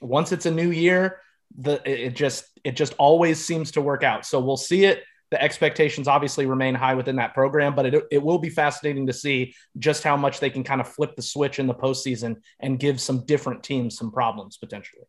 once 0.00 0.32
it's 0.32 0.46
a 0.46 0.50
new 0.50 0.70
year 0.70 1.20
the 1.58 1.82
it 1.84 2.14
just 2.14 2.44
it 2.64 2.76
just 2.76 2.94
always 2.98 3.44
seems 3.44 3.72
to 3.72 3.80
work 3.80 4.02
out. 4.02 4.24
So 4.24 4.40
we'll 4.40 4.56
see 4.56 4.84
it 4.84 5.02
the 5.32 5.42
expectations 5.42 6.06
obviously 6.06 6.44
remain 6.44 6.74
high 6.74 6.94
within 6.94 7.16
that 7.16 7.32
program, 7.32 7.74
but 7.74 7.86
it, 7.86 8.04
it 8.10 8.22
will 8.22 8.38
be 8.38 8.50
fascinating 8.50 9.06
to 9.06 9.14
see 9.14 9.54
just 9.78 10.04
how 10.04 10.14
much 10.14 10.40
they 10.40 10.50
can 10.50 10.62
kind 10.62 10.78
of 10.78 10.86
flip 10.86 11.16
the 11.16 11.22
switch 11.22 11.58
in 11.58 11.66
the 11.66 11.74
postseason 11.74 12.36
and 12.60 12.78
give 12.78 13.00
some 13.00 13.24
different 13.24 13.62
teams 13.62 13.96
some 13.96 14.12
problems 14.12 14.58
potentially. 14.58 15.04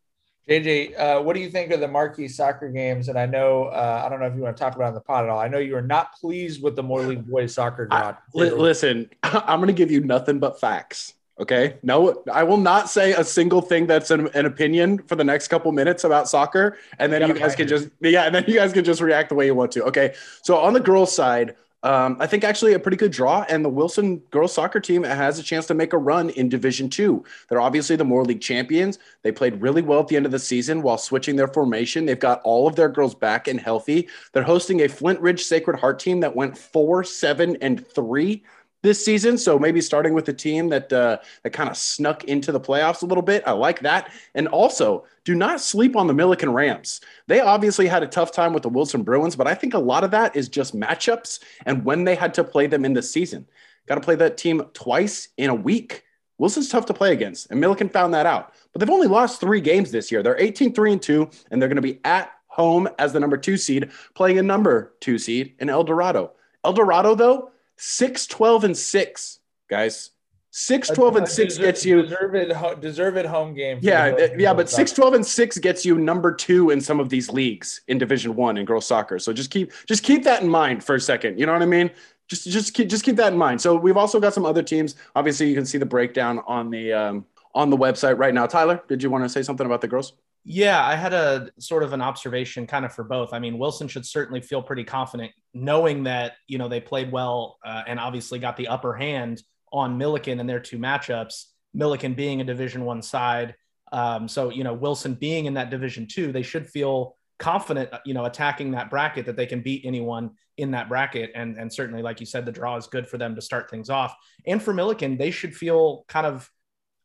JJ, 0.47 0.97
uh, 0.97 1.21
what 1.21 1.33
do 1.33 1.41
you 1.41 1.49
think 1.49 1.71
of 1.71 1.81
the 1.81 1.87
marquee 1.89 2.29
soccer 2.29 2.69
games? 2.69 3.09
And 3.09 3.19
I 3.19 3.25
know, 3.25 3.65
uh, 3.65 4.03
I 4.05 4.09
don't 4.09 4.21
know 4.21 4.27
if 4.27 4.35
you 4.35 4.41
want 4.41 4.55
to 4.55 4.63
talk 4.63 4.75
about 4.75 4.87
on 4.87 4.93
the 4.93 5.01
pod 5.01 5.25
at 5.25 5.29
all. 5.29 5.39
I 5.39 5.49
know 5.49 5.57
you 5.57 5.75
are 5.75 5.81
not 5.81 6.13
pleased 6.13 6.63
with 6.63 6.77
the 6.77 6.83
Moore 6.83 7.01
League 7.01 7.25
boys 7.25 7.53
soccer 7.53 7.85
draw. 7.85 8.15
listen, 8.33 9.09
I'm 9.23 9.59
going 9.59 9.67
to 9.67 9.73
give 9.73 9.91
you 9.91 10.01
nothing 10.01 10.39
but 10.39 10.59
facts. 10.59 11.13
Okay. 11.39 11.77
No, 11.81 12.23
I 12.31 12.43
will 12.43 12.57
not 12.57 12.89
say 12.89 13.13
a 13.13 13.23
single 13.23 13.61
thing 13.61 13.87
that's 13.87 14.11
an, 14.11 14.29
an 14.35 14.45
opinion 14.45 14.99
for 14.99 15.15
the 15.15 15.23
next 15.23 15.47
couple 15.47 15.71
minutes 15.71 16.03
about 16.03 16.29
soccer. 16.29 16.77
And 16.99 17.11
then 17.11 17.21
you, 17.21 17.29
you 17.29 17.33
guys 17.33 17.55
can 17.55 17.67
just, 17.67 17.89
yeah, 18.01 18.23
and 18.23 18.35
then 18.35 18.45
you 18.47 18.55
guys 18.55 18.71
can 18.71 18.83
just 18.83 19.01
react 19.01 19.29
the 19.29 19.35
way 19.35 19.47
you 19.47 19.55
want 19.55 19.71
to. 19.71 19.83
Okay. 19.85 20.13
So 20.43 20.57
on 20.57 20.73
the 20.73 20.79
girls' 20.79 21.13
side, 21.15 21.55
um, 21.81 22.15
I 22.21 22.27
think 22.27 22.45
actually 22.45 22.73
a 22.73 22.79
pretty 22.79 22.95
good 22.95 23.11
draw, 23.11 23.45
and 23.49 23.65
the 23.65 23.69
Wilson 23.69 24.19
girls 24.31 24.53
soccer 24.53 24.79
team 24.79 25.03
has 25.03 25.37
a 25.37 25.43
chance 25.43 25.65
to 25.65 25.73
make 25.73 25.91
a 25.91 25.97
run 25.97 26.29
in 26.29 26.47
Division 26.47 26.89
Two. 26.89 27.25
They're 27.49 27.59
obviously 27.59 27.97
the 27.97 28.05
Moore 28.05 28.23
League 28.23 28.39
champions. 28.39 28.99
They 29.21 29.33
played 29.33 29.61
really 29.61 29.81
well 29.81 29.99
at 29.99 30.07
the 30.07 30.15
end 30.15 30.25
of 30.25 30.31
the 30.31 30.39
season 30.39 30.81
while 30.81 30.97
switching 30.97 31.35
their 31.35 31.49
formation. 31.49 32.05
They've 32.05 32.17
got 32.17 32.41
all 32.45 32.67
of 32.69 32.77
their 32.77 32.87
girls 32.87 33.13
back 33.13 33.49
and 33.49 33.59
healthy. 33.59 34.07
They're 34.31 34.43
hosting 34.43 34.83
a 34.83 34.87
Flintridge 34.87 35.41
Sacred 35.41 35.77
Heart 35.77 35.99
team 35.99 36.21
that 36.21 36.33
went 36.33 36.57
four, 36.57 37.03
seven, 37.03 37.57
and 37.59 37.85
three 37.85 38.43
this 38.83 39.03
season. 39.03 39.37
So 39.37 39.57
maybe 39.57 39.81
starting 39.81 40.13
with 40.13 40.29
a 40.29 40.33
team 40.33 40.69
that 40.69 40.93
uh, 40.93 41.17
that 41.41 41.49
kind 41.49 41.69
of 41.69 41.75
snuck 41.75 42.25
into 42.25 42.51
the 42.51 42.59
playoffs 42.59 43.01
a 43.01 43.05
little 43.07 43.23
bit. 43.23 43.41
I 43.47 43.51
like 43.51 43.79
that. 43.79 44.11
And 44.35 44.47
also, 44.49 45.05
do 45.25 45.33
not 45.33 45.61
sleep 45.61 45.95
on 45.95 46.05
the 46.05 46.13
Millikan 46.13 46.53
Rams. 46.53 47.01
They 47.27 47.39
obviously 47.39 47.87
had 47.87 48.03
a 48.03 48.07
tough 48.07 48.31
time 48.31 48.53
with 48.53 48.63
the 48.63 48.69
Wilson 48.69 49.01
Bruins, 49.01 49.35
but 49.35 49.47
I 49.47 49.55
think 49.55 49.73
a 49.73 49.79
lot 49.79 50.03
of 50.03 50.11
that 50.11 50.35
is 50.35 50.49
just 50.49 50.75
matchups 50.75 51.39
and 51.65 51.83
when 51.83 52.03
they 52.03 52.13
had 52.13 52.35
to 52.35 52.43
play 52.43 52.67
them 52.67 52.85
in 52.85 52.93
the 52.93 53.01
season. 53.01 53.47
Got 53.87 53.95
to 53.95 54.01
play 54.01 54.15
that 54.15 54.37
team 54.37 54.61
twice 54.73 55.29
in 55.37 55.49
a 55.49 55.55
week. 55.55 56.03
Wilson's 56.37 56.69
tough 56.69 56.85
to 56.87 56.93
play 56.93 57.13
against, 57.13 57.51
and 57.51 57.61
Millikan 57.61 57.91
found 57.91 58.13
that 58.13 58.25
out. 58.25 58.53
But 58.71 58.79
they've 58.79 58.89
only 58.89 59.07
lost 59.07 59.39
three 59.39 59.61
games 59.61 59.91
this 59.91 60.11
year. 60.11 60.23
They're 60.23 60.39
18 60.39 60.73
3 60.73 60.93
and 60.93 61.01
2, 61.01 61.29
and 61.51 61.61
they're 61.61 61.69
going 61.69 61.75
to 61.75 61.81
be 61.81 61.99
at 62.03 62.31
home 62.47 62.87
as 62.99 63.13
the 63.13 63.19
number 63.19 63.37
two 63.37 63.57
seed, 63.57 63.89
playing 64.13 64.37
a 64.37 64.43
number 64.43 64.93
two 64.99 65.17
seed 65.17 65.55
in 65.59 65.69
El 65.69 65.83
Dorado. 65.83 66.33
El 66.63 66.73
Dorado, 66.73 67.15
though, 67.15 67.51
6 67.85 68.27
12 68.27 68.63
and 68.63 68.77
6, 68.77 69.39
guys. 69.69 70.11
6 70.51 70.89
12 70.91 71.15
and 71.17 71.27
6 71.27 71.55
deserve, 71.55 71.65
gets 71.65 71.85
you 71.85 72.01
deserve 72.01 72.35
it, 72.35 72.79
deserve 72.79 73.17
it 73.17 73.25
home 73.25 73.53
game. 73.53 73.79
yeah, 73.81 74.27
yeah, 74.37 74.53
but 74.53 74.69
6 74.69 74.93
12 74.93 75.15
and 75.15 75.25
6 75.25 75.57
gets 75.57 75.85
you 75.85 75.97
number 75.97 76.33
2 76.33 76.69
in 76.69 76.79
some 76.79 77.01
of 77.01 77.09
these 77.09 77.29
leagues 77.29 77.81
in 77.89 77.97
Division 77.97 78.35
1 78.35 78.57
in 78.57 78.65
girls 78.65 78.85
soccer. 78.85 79.19
So 79.19 79.33
just 79.33 79.51
keep 79.51 79.73
just 79.85 80.03
keep 80.03 80.23
that 80.23 80.41
in 80.41 80.47
mind 80.47 80.81
for 80.81 80.95
a 80.95 80.99
second. 80.99 81.37
You 81.37 81.45
know 81.45 81.51
what 81.51 81.61
I 81.61 81.65
mean? 81.65 81.91
Just 82.29 82.49
just 82.49 82.73
keep 82.73 82.87
just 82.87 83.03
keep 83.03 83.17
that 83.17 83.33
in 83.33 83.37
mind. 83.37 83.59
So 83.59 83.75
we've 83.75 83.97
also 83.97 84.19
got 84.19 84.33
some 84.33 84.45
other 84.45 84.63
teams. 84.63 84.95
Obviously, 85.13 85.49
you 85.49 85.55
can 85.55 85.65
see 85.65 85.77
the 85.77 85.85
breakdown 85.85 86.39
on 86.47 86.69
the 86.69 86.93
um, 86.93 87.25
on 87.53 87.69
the 87.69 87.77
website 87.77 88.17
right 88.17 88.33
now. 88.33 88.45
Tyler, 88.45 88.81
did 88.87 89.03
you 89.03 89.09
want 89.09 89.25
to 89.25 89.29
say 89.29 89.43
something 89.43 89.65
about 89.65 89.81
the 89.81 89.89
girls? 89.89 90.13
Yeah, 90.45 90.85
I 90.85 90.95
had 90.95 91.13
a 91.13 91.51
sort 91.57 91.83
of 91.83 91.93
an 91.93 92.01
observation 92.01 92.67
kind 92.67 92.83
of 92.83 92.93
for 92.93 93.03
both. 93.03 93.31
I 93.31 93.39
mean, 93.39 93.57
Wilson 93.57 93.87
should 93.87 94.05
certainly 94.05 94.41
feel 94.41 94.61
pretty 94.61 94.83
confident 94.83 95.31
knowing 95.53 96.03
that, 96.03 96.33
you 96.47 96.57
know, 96.57 96.67
they 96.67 96.81
played 96.81 97.11
well 97.11 97.59
uh, 97.65 97.83
and 97.87 97.99
obviously 97.99 98.39
got 98.39 98.57
the 98.57 98.67
upper 98.67 98.93
hand 98.93 99.41
on 99.71 99.97
Millikan 99.97 100.39
in 100.39 100.47
their 100.47 100.59
two 100.59 100.77
matchups, 100.77 101.45
Millikan 101.75 102.15
being 102.15 102.41
a 102.41 102.43
division 102.43 102.83
one 102.83 103.01
side. 103.01 103.55
Um, 103.93 104.27
so, 104.27 104.49
you 104.49 104.63
know, 104.63 104.73
Wilson 104.73 105.13
being 105.13 105.45
in 105.45 105.53
that 105.53 105.69
division 105.69 106.07
two, 106.07 106.31
they 106.31 106.43
should 106.43 106.67
feel 106.67 107.15
confident, 107.39 107.93
uh, 107.93 107.99
you 108.05 108.13
know, 108.13 108.25
attacking 108.25 108.71
that 108.71 108.89
bracket 108.89 109.25
that 109.27 109.37
they 109.37 109.45
can 109.45 109.61
beat 109.61 109.85
anyone 109.85 110.31
in 110.57 110.71
that 110.71 110.89
bracket. 110.89 111.31
And, 111.35 111.57
and 111.57 111.71
certainly, 111.71 112.01
like 112.01 112.19
you 112.19 112.25
said, 112.25 112.45
the 112.45 112.51
draw 112.51 112.75
is 112.75 112.87
good 112.87 113.07
for 113.07 113.17
them 113.17 113.35
to 113.35 113.41
start 113.41 113.69
things 113.69 113.89
off. 113.89 114.13
And 114.45 114.61
for 114.61 114.73
Millikan, 114.73 115.17
they 115.17 115.31
should 115.31 115.55
feel 115.55 116.05
kind 116.07 116.25
of 116.25 116.49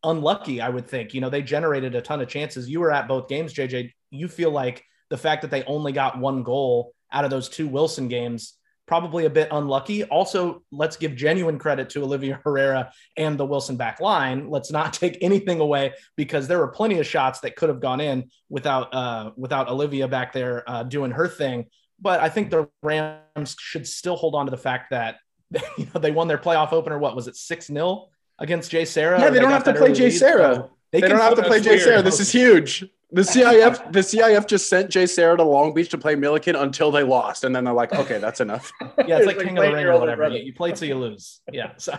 unlucky, 0.02 0.60
I 0.60 0.68
would 0.68 0.86
think. 0.86 1.14
You 1.14 1.20
know, 1.20 1.30
they 1.30 1.42
generated 1.42 1.94
a 1.94 2.02
ton 2.02 2.20
of 2.20 2.28
chances. 2.28 2.68
You 2.68 2.80
were 2.80 2.92
at 2.92 3.08
both 3.08 3.28
games, 3.28 3.54
JJ. 3.54 3.92
You 4.10 4.28
feel 4.28 4.50
like 4.50 4.84
the 5.10 5.18
fact 5.18 5.42
that 5.42 5.50
they 5.50 5.64
only 5.64 5.92
got 5.92 6.18
one 6.18 6.42
goal 6.42 6.92
out 7.12 7.24
of 7.24 7.30
those 7.30 7.48
two 7.48 7.66
Wilson 7.68 8.08
games 8.08 8.58
probably 8.88 9.26
a 9.26 9.30
bit 9.30 9.48
unlucky. 9.52 10.02
Also, 10.04 10.64
let's 10.72 10.96
give 10.96 11.14
genuine 11.14 11.58
credit 11.58 11.90
to 11.90 12.02
Olivia 12.02 12.40
Herrera 12.44 12.90
and 13.16 13.38
the 13.38 13.44
Wilson 13.44 13.76
back 13.76 14.00
line. 14.00 14.48
Let's 14.48 14.72
not 14.72 14.92
take 14.94 15.18
anything 15.20 15.60
away 15.60 15.92
because 16.16 16.48
there 16.48 16.58
were 16.58 16.68
plenty 16.68 16.98
of 16.98 17.06
shots 17.06 17.40
that 17.40 17.54
could 17.54 17.68
have 17.68 17.80
gone 17.80 18.00
in 18.00 18.30
without 18.48 18.92
uh, 18.92 19.30
without 19.36 19.68
Olivia 19.68 20.08
back 20.08 20.32
there 20.32 20.68
uh, 20.68 20.82
doing 20.82 21.12
her 21.12 21.28
thing. 21.28 21.66
But 22.00 22.20
I 22.20 22.28
think 22.28 22.50
the 22.50 22.68
Rams 22.82 23.54
should 23.58 23.86
still 23.86 24.16
hold 24.16 24.34
on 24.34 24.46
to 24.46 24.50
the 24.50 24.56
fact 24.56 24.90
that 24.90 25.16
you 25.78 25.86
know 25.94 26.00
they 26.00 26.10
won 26.10 26.26
their 26.26 26.38
playoff 26.38 26.72
opener. 26.72 26.98
What 26.98 27.14
was 27.14 27.28
it, 27.28 27.36
six 27.36 27.66
0 27.66 28.08
against 28.38 28.70
JSerra. 28.72 29.18
Yeah, 29.18 29.30
they, 29.30 29.34
they 29.34 29.40
don't 29.40 29.50
have 29.50 29.64
to 29.64 29.74
play 29.74 29.90
JSerra. 29.90 30.70
They, 30.90 31.00
they 31.00 31.08
don't 31.08 31.20
have 31.20 31.36
to 31.36 31.42
play 31.42 31.60
JSerra. 31.60 32.02
This 32.02 32.20
is 32.20 32.32
huge. 32.32 32.84
The 33.10 33.22
CIF, 33.22 33.92
the 33.92 34.00
CIF 34.00 34.46
just 34.46 34.68
sent 34.68 34.90
JSerra 34.90 35.38
to 35.38 35.42
Long 35.42 35.72
Beach 35.72 35.88
to 35.90 35.98
play 35.98 36.14
Millikan 36.14 36.60
until 36.60 36.90
they 36.90 37.02
lost, 37.02 37.44
and 37.44 37.56
then 37.56 37.64
they're 37.64 37.74
like, 37.74 37.92
"Okay, 37.92 38.18
that's 38.18 38.40
enough." 38.40 38.70
yeah, 38.80 39.16
it's 39.16 39.26
like, 39.26 39.36
like 39.36 39.46
King 39.46 39.58
of 39.58 39.64
the 39.64 39.72
Ring 39.72 39.86
or 39.86 39.98
whatever. 39.98 40.28
You, 40.28 40.44
you 40.44 40.52
play 40.52 40.72
till 40.72 40.88
you 40.88 40.94
lose. 40.94 41.40
Yeah. 41.50 41.72
So. 41.78 41.98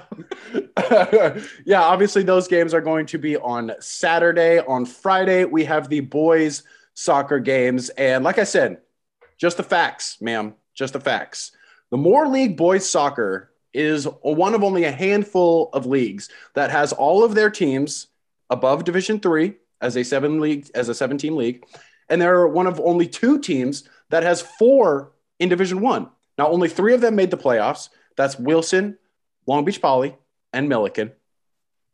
yeah, 1.66 1.82
obviously 1.82 2.24
those 2.24 2.48
games 2.48 2.74
are 2.74 2.82
going 2.82 3.08
to 3.08 3.18
be 3.18 3.38
on 3.38 3.74
Saturday. 3.80 4.60
On 4.60 4.86
Friday, 4.86 5.46
we 5.46 5.66
have 5.66 5.90
the 5.90 6.02
boys 6.02 6.64
soccer 6.94 7.40
games, 7.40 7.90
and 7.90 8.24
like 8.24 8.38
I 8.38 8.44
said, 8.44 8.78
just 9.40 9.58
the 9.58 9.64
facts, 9.64 10.22
ma'am. 10.22 10.54
Just 10.76 10.94
the 10.94 11.00
facts. 11.00 11.52
The 11.90 11.98
Moore 11.98 12.28
League 12.28 12.56
boys 12.56 12.88
soccer 12.88 13.49
is 13.74 14.06
one 14.22 14.56
of 14.56 14.64
only 14.64 14.84
a 14.84 14.92
handful 14.92 15.70
of 15.74 15.86
leagues 15.86 16.30
that 16.56 16.72
has 16.72 16.92
all 16.94 17.24
of 17.24 17.36
their 17.36 17.50
teams 17.50 18.08
above 18.50 18.84
Division 18.84 19.20
Three 19.20 19.56
as 19.82 19.96
a 19.96 20.04
seven 20.04 20.40
league 20.40 20.70
as 20.74 20.90
a 20.90 20.96
seven 20.96 21.18
team 21.18 21.36
league, 21.36 21.66
and 22.10 22.22
they're 22.22 22.48
one 22.48 22.68
of 22.68 22.80
only 22.80 23.08
two 23.08 23.40
teams 23.40 23.88
that 24.10 24.24
has 24.24 24.42
four 24.42 25.12
in 25.40 25.50
Division 25.50 25.82
One. 25.82 26.10
Now, 26.38 26.50
only 26.50 26.70
three 26.70 26.94
of 26.94 27.02
them 27.02 27.16
made 27.16 27.32
the 27.32 27.38
playoffs. 27.38 27.90
That's 28.16 28.40
Wilson, 28.40 28.98
Long 29.46 29.66
Beach 29.66 29.82
Poly, 29.82 30.16
and 30.52 30.70
Millikan. 30.70 31.12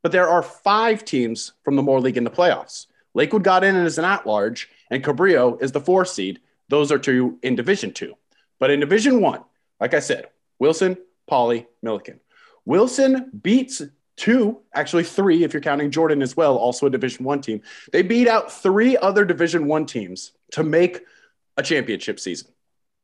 But 0.01 0.11
there 0.11 0.29
are 0.29 0.43
five 0.43 1.03
teams 1.03 1.53
from 1.63 1.75
the 1.75 1.83
Moore 1.83 1.99
League 1.99 2.17
in 2.17 2.23
the 2.23 2.29
playoffs. 2.29 2.85
Lakewood 3.15 3.43
got 3.43 3.63
in 3.63 3.75
and 3.75 3.87
is 3.87 3.97
an 3.97 4.05
at-large, 4.05 4.69
and 4.91 5.03
Cabrillo 5.03 5.61
is 5.61 5.71
the 5.71 5.79
four 5.79 6.05
seed. 6.05 6.39
Those 6.69 6.91
are 6.91 6.99
two 6.99 7.39
in 7.41 7.55
Division 7.55 7.91
Two. 7.91 8.15
But 8.59 8.71
in 8.71 8.79
Division 8.79 9.21
One, 9.21 9.41
like 9.79 9.93
I 9.93 9.99
said, 9.99 10.29
Wilson, 10.59 10.97
Poly, 11.27 11.67
Millikan. 11.83 12.19
Wilson 12.65 13.31
beats 13.41 13.81
two, 14.17 14.61
actually 14.73 15.03
three, 15.03 15.43
if 15.43 15.53
you're 15.53 15.61
counting 15.61 15.91
Jordan 15.91 16.21
as 16.21 16.35
well, 16.35 16.55
also 16.55 16.87
a 16.87 16.89
Division 16.89 17.25
One 17.25 17.41
team. 17.41 17.61
They 17.91 18.01
beat 18.01 18.27
out 18.27 18.51
three 18.51 18.97
other 18.97 19.25
Division 19.25 19.67
One 19.67 19.85
teams 19.85 20.31
to 20.51 20.63
make 20.63 21.01
a 21.57 21.63
championship 21.63 22.19
season. 22.19 22.51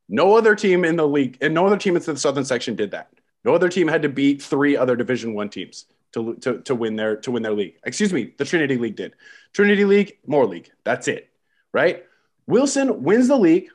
No 0.09 0.35
other 0.35 0.55
team 0.55 0.83
in 0.83 0.95
the 0.95 1.07
league 1.07 1.37
and 1.41 1.53
no 1.53 1.65
other 1.65 1.77
team 1.77 1.95
in 1.95 2.03
the 2.03 2.17
Southern 2.17 2.45
section 2.45 2.75
did 2.75 2.91
that. 2.91 3.11
No 3.43 3.55
other 3.55 3.69
team 3.69 3.87
had 3.87 4.01
to 4.03 4.09
beat 4.09 4.41
three 4.41 4.77
other 4.77 4.95
Division 4.95 5.33
One 5.33 5.49
teams 5.49 5.85
to, 6.13 6.35
to, 6.35 6.59
to 6.61 6.75
win 6.75 6.95
their 6.95 7.15
to 7.17 7.31
win 7.31 7.43
their 7.43 7.53
league. 7.53 7.75
Excuse 7.83 8.13
me, 8.13 8.33
the 8.37 8.45
Trinity 8.45 8.77
League 8.77 8.95
did. 8.95 9.15
Trinity 9.53 9.85
League, 9.85 10.17
Moore 10.27 10.45
League. 10.45 10.71
That's 10.83 11.07
it. 11.07 11.29
Right? 11.73 12.03
Wilson 12.47 13.03
wins 13.03 13.27
the 13.27 13.37
league. 13.37 13.69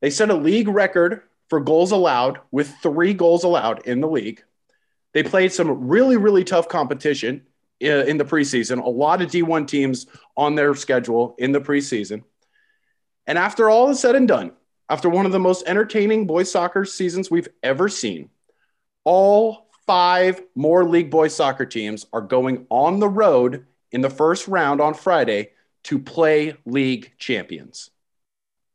They 0.00 0.10
set 0.10 0.30
a 0.30 0.34
league 0.34 0.68
record 0.68 1.22
for 1.48 1.60
goals 1.60 1.92
allowed 1.92 2.40
with 2.50 2.74
three 2.82 3.14
goals 3.14 3.44
allowed 3.44 3.86
in 3.86 4.00
the 4.00 4.08
league. 4.08 4.42
They 5.12 5.22
played 5.22 5.52
some 5.52 5.88
really, 5.88 6.16
really 6.16 6.44
tough 6.44 6.68
competition 6.68 7.42
uh, 7.82 7.86
in 7.86 8.16
the 8.16 8.24
preseason, 8.24 8.84
a 8.84 8.88
lot 8.88 9.22
of 9.22 9.30
D1 9.30 9.66
teams 9.68 10.06
on 10.36 10.54
their 10.54 10.74
schedule 10.74 11.34
in 11.38 11.52
the 11.52 11.60
preseason. 11.60 12.22
And 13.26 13.38
after 13.38 13.70
all 13.70 13.90
is 13.90 14.00
said 14.00 14.14
and 14.14 14.28
done, 14.28 14.52
after 14.88 15.08
one 15.08 15.26
of 15.26 15.32
the 15.32 15.38
most 15.38 15.66
entertaining 15.66 16.26
boys 16.26 16.50
soccer 16.50 16.84
seasons 16.84 17.30
we've 17.30 17.48
ever 17.62 17.88
seen, 17.88 18.30
all 19.04 19.70
five 19.86 20.42
Moore 20.54 20.84
League 20.84 21.10
boys 21.10 21.34
soccer 21.34 21.66
teams 21.66 22.06
are 22.12 22.20
going 22.20 22.66
on 22.70 22.98
the 22.98 23.08
road 23.08 23.66
in 23.92 24.00
the 24.00 24.10
first 24.10 24.48
round 24.48 24.80
on 24.80 24.94
Friday 24.94 25.50
to 25.84 25.98
play 25.98 26.56
league 26.64 27.12
champions. 27.18 27.90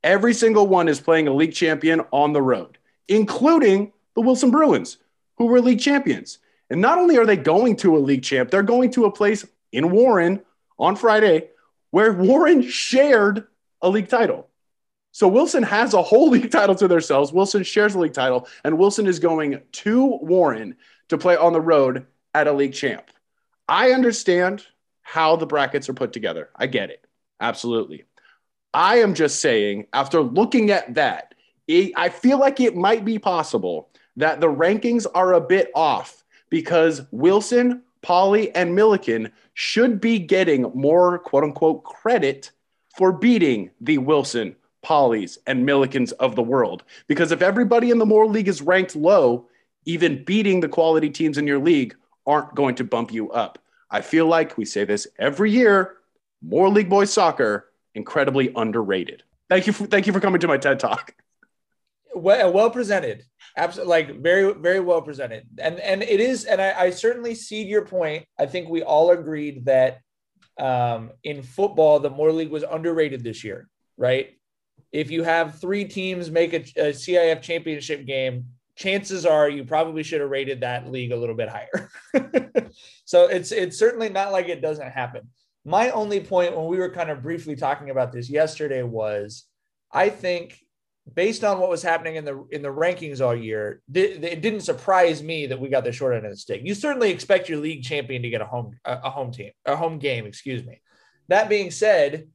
Every 0.04 0.34
single 0.34 0.68
one 0.68 0.88
is 0.88 1.00
playing 1.00 1.28
a 1.28 1.34
league 1.34 1.54
champion 1.54 2.02
on 2.12 2.34
the 2.34 2.42
road, 2.42 2.78
including 3.08 3.92
the 4.16 4.22
Wilson 4.22 4.52
Bruins, 4.52 4.98
who 5.38 5.46
were 5.46 5.62
league 5.62 5.80
champions. 5.80 6.40
And 6.70 6.82
not 6.82 6.98
only 6.98 7.18
are 7.18 7.26
they 7.26 7.38
going 7.38 7.76
to 7.78 7.98
a 7.98 8.00
league 8.00 8.24
champ, 8.24 8.52
they're 8.52 8.64
going 8.64 8.92
to 8.92 9.06
a 9.06 9.12
place 9.12 9.46
in 9.72 9.92
Warren 9.92 10.42
on 10.78 10.96
Friday 10.96 11.50
where 11.92 12.14
Warren 12.14 12.62
shared 12.62 13.48
a 13.82 13.90
league 13.90 14.10
title. 14.10 14.48
So 15.12 15.28
Wilson 15.28 15.64
has 15.64 15.94
a 15.94 16.02
whole 16.02 16.30
league 16.32 16.52
title 16.52 16.76
to 16.76 16.88
themselves. 16.88 17.34
Wilson 17.34 17.64
shares 17.64 17.96
a 17.96 18.00
league 18.00 18.14
title, 18.14 18.48
and 18.64 18.78
Wilson 18.78 19.08
is 19.08 19.20
going 19.20 19.62
to 19.72 20.06
Warren 20.22 20.78
to 21.10 21.18
play 21.18 21.36
on 21.36 21.54
the 21.54 21.62
road 21.62 22.06
at 22.34 22.48
a 22.48 22.54
league 22.54 22.74
champ. 22.74 23.10
I 23.68 23.92
understand 23.92 24.66
how 25.02 25.36
the 25.36 25.48
brackets 25.48 25.90
are 25.90 25.94
put 25.94 26.14
together. 26.14 26.50
I 26.56 26.68
get 26.68 26.92
it. 26.92 27.06
Absolutely. 27.40 28.06
I 28.74 28.98
am 28.98 29.14
just 29.14 29.40
saying, 29.42 29.88
after 29.94 30.22
looking 30.22 30.70
at 30.72 30.94
that, 30.96 31.34
it, 31.68 31.94
I 31.96 32.10
feel 32.10 32.40
like 32.40 32.60
it 32.60 32.76
might 32.76 33.06
be 33.06 33.20
possible 33.20 33.90
that 34.18 34.42
the 34.42 34.48
rankings 34.48 35.06
are 35.14 35.34
a 35.34 35.42
bit 35.42 35.72
off 35.76 36.24
because 36.50 37.02
Wilson, 37.12 37.84
Poly, 38.02 38.54
and 38.56 38.78
Millikan 38.78 39.32
should 39.54 40.00
be 40.00 40.20
getting 40.20 40.64
more 40.74 41.20
quote 41.20 41.44
unquote 41.44 41.84
credit 41.84 42.52
for 42.98 43.12
beating 43.12 43.72
the 43.82 43.98
Wilson, 43.98 44.56
Poly's, 44.82 45.38
and 45.48 45.68
Millikans 45.68 46.12
of 46.14 46.36
the 46.36 46.44
world. 46.44 46.84
Because 47.08 47.32
if 47.32 47.42
everybody 47.42 47.92
in 47.92 47.98
the 47.98 48.06
Moore 48.06 48.28
League 48.28 48.48
is 48.48 48.62
ranked 48.62 48.96
low, 48.96 49.48
even 49.86 50.24
beating 50.24 50.60
the 50.60 50.70
quality 50.70 51.10
teams 51.10 51.38
in 51.38 51.48
your 51.48 51.60
league 51.60 51.96
aren't 52.26 52.54
going 52.56 52.76
to 52.76 52.84
bump 52.84 53.12
you 53.12 53.32
up. 53.32 53.60
I 53.90 54.02
feel 54.02 54.28
like 54.28 54.58
we 54.58 54.66
say 54.66 54.84
this 54.86 55.08
every 55.18 55.52
year 55.52 55.96
Moore 56.42 56.70
League 56.70 56.90
boys 56.90 57.12
soccer 57.12 57.69
incredibly 57.96 58.52
underrated. 58.56 59.24
Thank 59.50 59.68
you 59.68 59.74
for 59.74 59.88
thank 59.88 60.08
you 60.08 60.14
for 60.14 60.20
coming 60.20 60.40
to 60.42 60.48
my 60.48 60.58
TED 60.58 60.80
talk. 60.80 61.14
Well, 62.14 62.52
well 62.52 62.70
presented, 62.70 63.24
absolutely, 63.56 63.90
like 63.90 64.22
very 64.22 64.54
very 64.54 64.80
well 64.80 65.02
presented, 65.02 65.46
and 65.58 65.80
and 65.80 66.04
it 66.04 66.20
is, 66.20 66.46
and 66.46 66.62
I, 66.62 66.74
I 66.78 66.90
certainly 66.90 67.36
see 67.36 67.64
your 67.64 67.86
point. 67.86 68.26
I 68.38 68.46
think 68.46 68.70
we 68.70 68.84
all 68.84 69.12
agreed 69.12 69.66
that 69.66 70.02
um, 70.60 71.12
in 71.24 71.42
football, 71.42 72.00
the 72.00 72.10
Moore 72.10 72.32
League 72.32 72.52
was 72.52 72.64
underrated 72.64 73.24
this 73.24 73.44
year, 73.44 73.70
right? 73.98 74.32
If 74.92 75.12
you 75.12 75.24
have 75.24 75.60
three 75.60 75.86
teams 75.86 76.30
make 76.30 76.54
a, 76.54 76.58
a 76.80 76.94
CIF 76.94 77.42
championship 77.42 78.06
game, 78.06 78.46
chances 78.76 79.26
are 79.26 79.50
you 79.50 79.64
probably 79.64 80.04
should 80.04 80.22
have 80.22 80.30
rated 80.30 80.62
that 80.62 80.90
league 80.90 81.12
a 81.12 81.16
little 81.16 81.36
bit 81.36 81.50
higher. 81.50 81.90
so 83.06 83.28
it's 83.28 83.52
it's 83.52 83.78
certainly 83.78 84.10
not 84.10 84.32
like 84.32 84.48
it 84.48 84.62
doesn't 84.62 84.92
happen. 84.92 85.30
My 85.70 85.92
only 85.92 86.20
point 86.20 86.58
when 86.58 86.66
we 86.66 86.80
were 86.80 86.90
kind 86.90 87.12
of 87.12 87.22
briefly 87.22 87.56
talking 87.56 87.92
about 87.92 88.12
this 88.12 88.28
yesterday 88.28 88.82
was 88.82 89.46
I 89.92 90.10
think 90.10 90.58
based 91.14 91.44
on 91.44 91.60
what 91.60 91.70
was 91.70 91.84
happening 91.84 92.16
in 92.16 92.26
the 92.26 92.44
in 92.50 92.64
the 92.64 92.70
rankings 92.70 93.24
all 93.24 93.36
year, 93.36 93.84
th- 93.94 94.20
it 94.24 94.42
didn't 94.42 94.62
surprise 94.62 95.22
me 95.22 95.46
that 95.46 95.60
we 95.60 95.70
got 95.70 95.84
the 95.84 95.92
short 95.92 96.16
end 96.16 96.26
of 96.26 96.32
the 96.32 96.38
stick. 96.38 96.62
You 96.64 96.74
certainly 96.74 97.12
expect 97.12 97.50
your 97.50 97.60
league 97.60 97.84
champion 97.84 98.24
to 98.24 98.32
get 98.32 98.42
a 98.42 98.46
home 98.46 98.80
a 98.84 99.12
home 99.12 99.32
team, 99.32 99.52
a 99.64 99.76
home 99.76 100.00
game, 100.00 100.26
excuse 100.26 100.66
me. 100.66 100.82
That 101.28 101.50
being 101.50 101.70
said, 101.70 102.30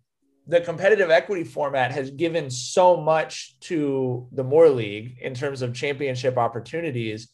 the 0.46 0.60
competitive 0.60 1.10
equity 1.10 1.42
format 1.42 1.90
has 1.90 2.12
given 2.12 2.50
so 2.50 2.96
much 2.96 3.58
to 3.62 4.28
the 4.30 4.44
Moore 4.44 4.68
League 4.68 5.18
in 5.20 5.34
terms 5.34 5.60
of 5.60 5.74
championship 5.74 6.38
opportunities. 6.38 7.30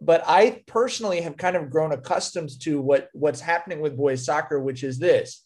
But 0.00 0.22
I 0.26 0.62
personally 0.66 1.20
have 1.20 1.36
kind 1.36 1.56
of 1.56 1.70
grown 1.70 1.92
accustomed 1.92 2.50
to 2.62 2.80
what 2.80 3.08
what's 3.12 3.40
happening 3.40 3.80
with 3.80 3.96
boys 3.96 4.24
soccer, 4.24 4.60
which 4.60 4.82
is 4.82 4.98
this: 4.98 5.44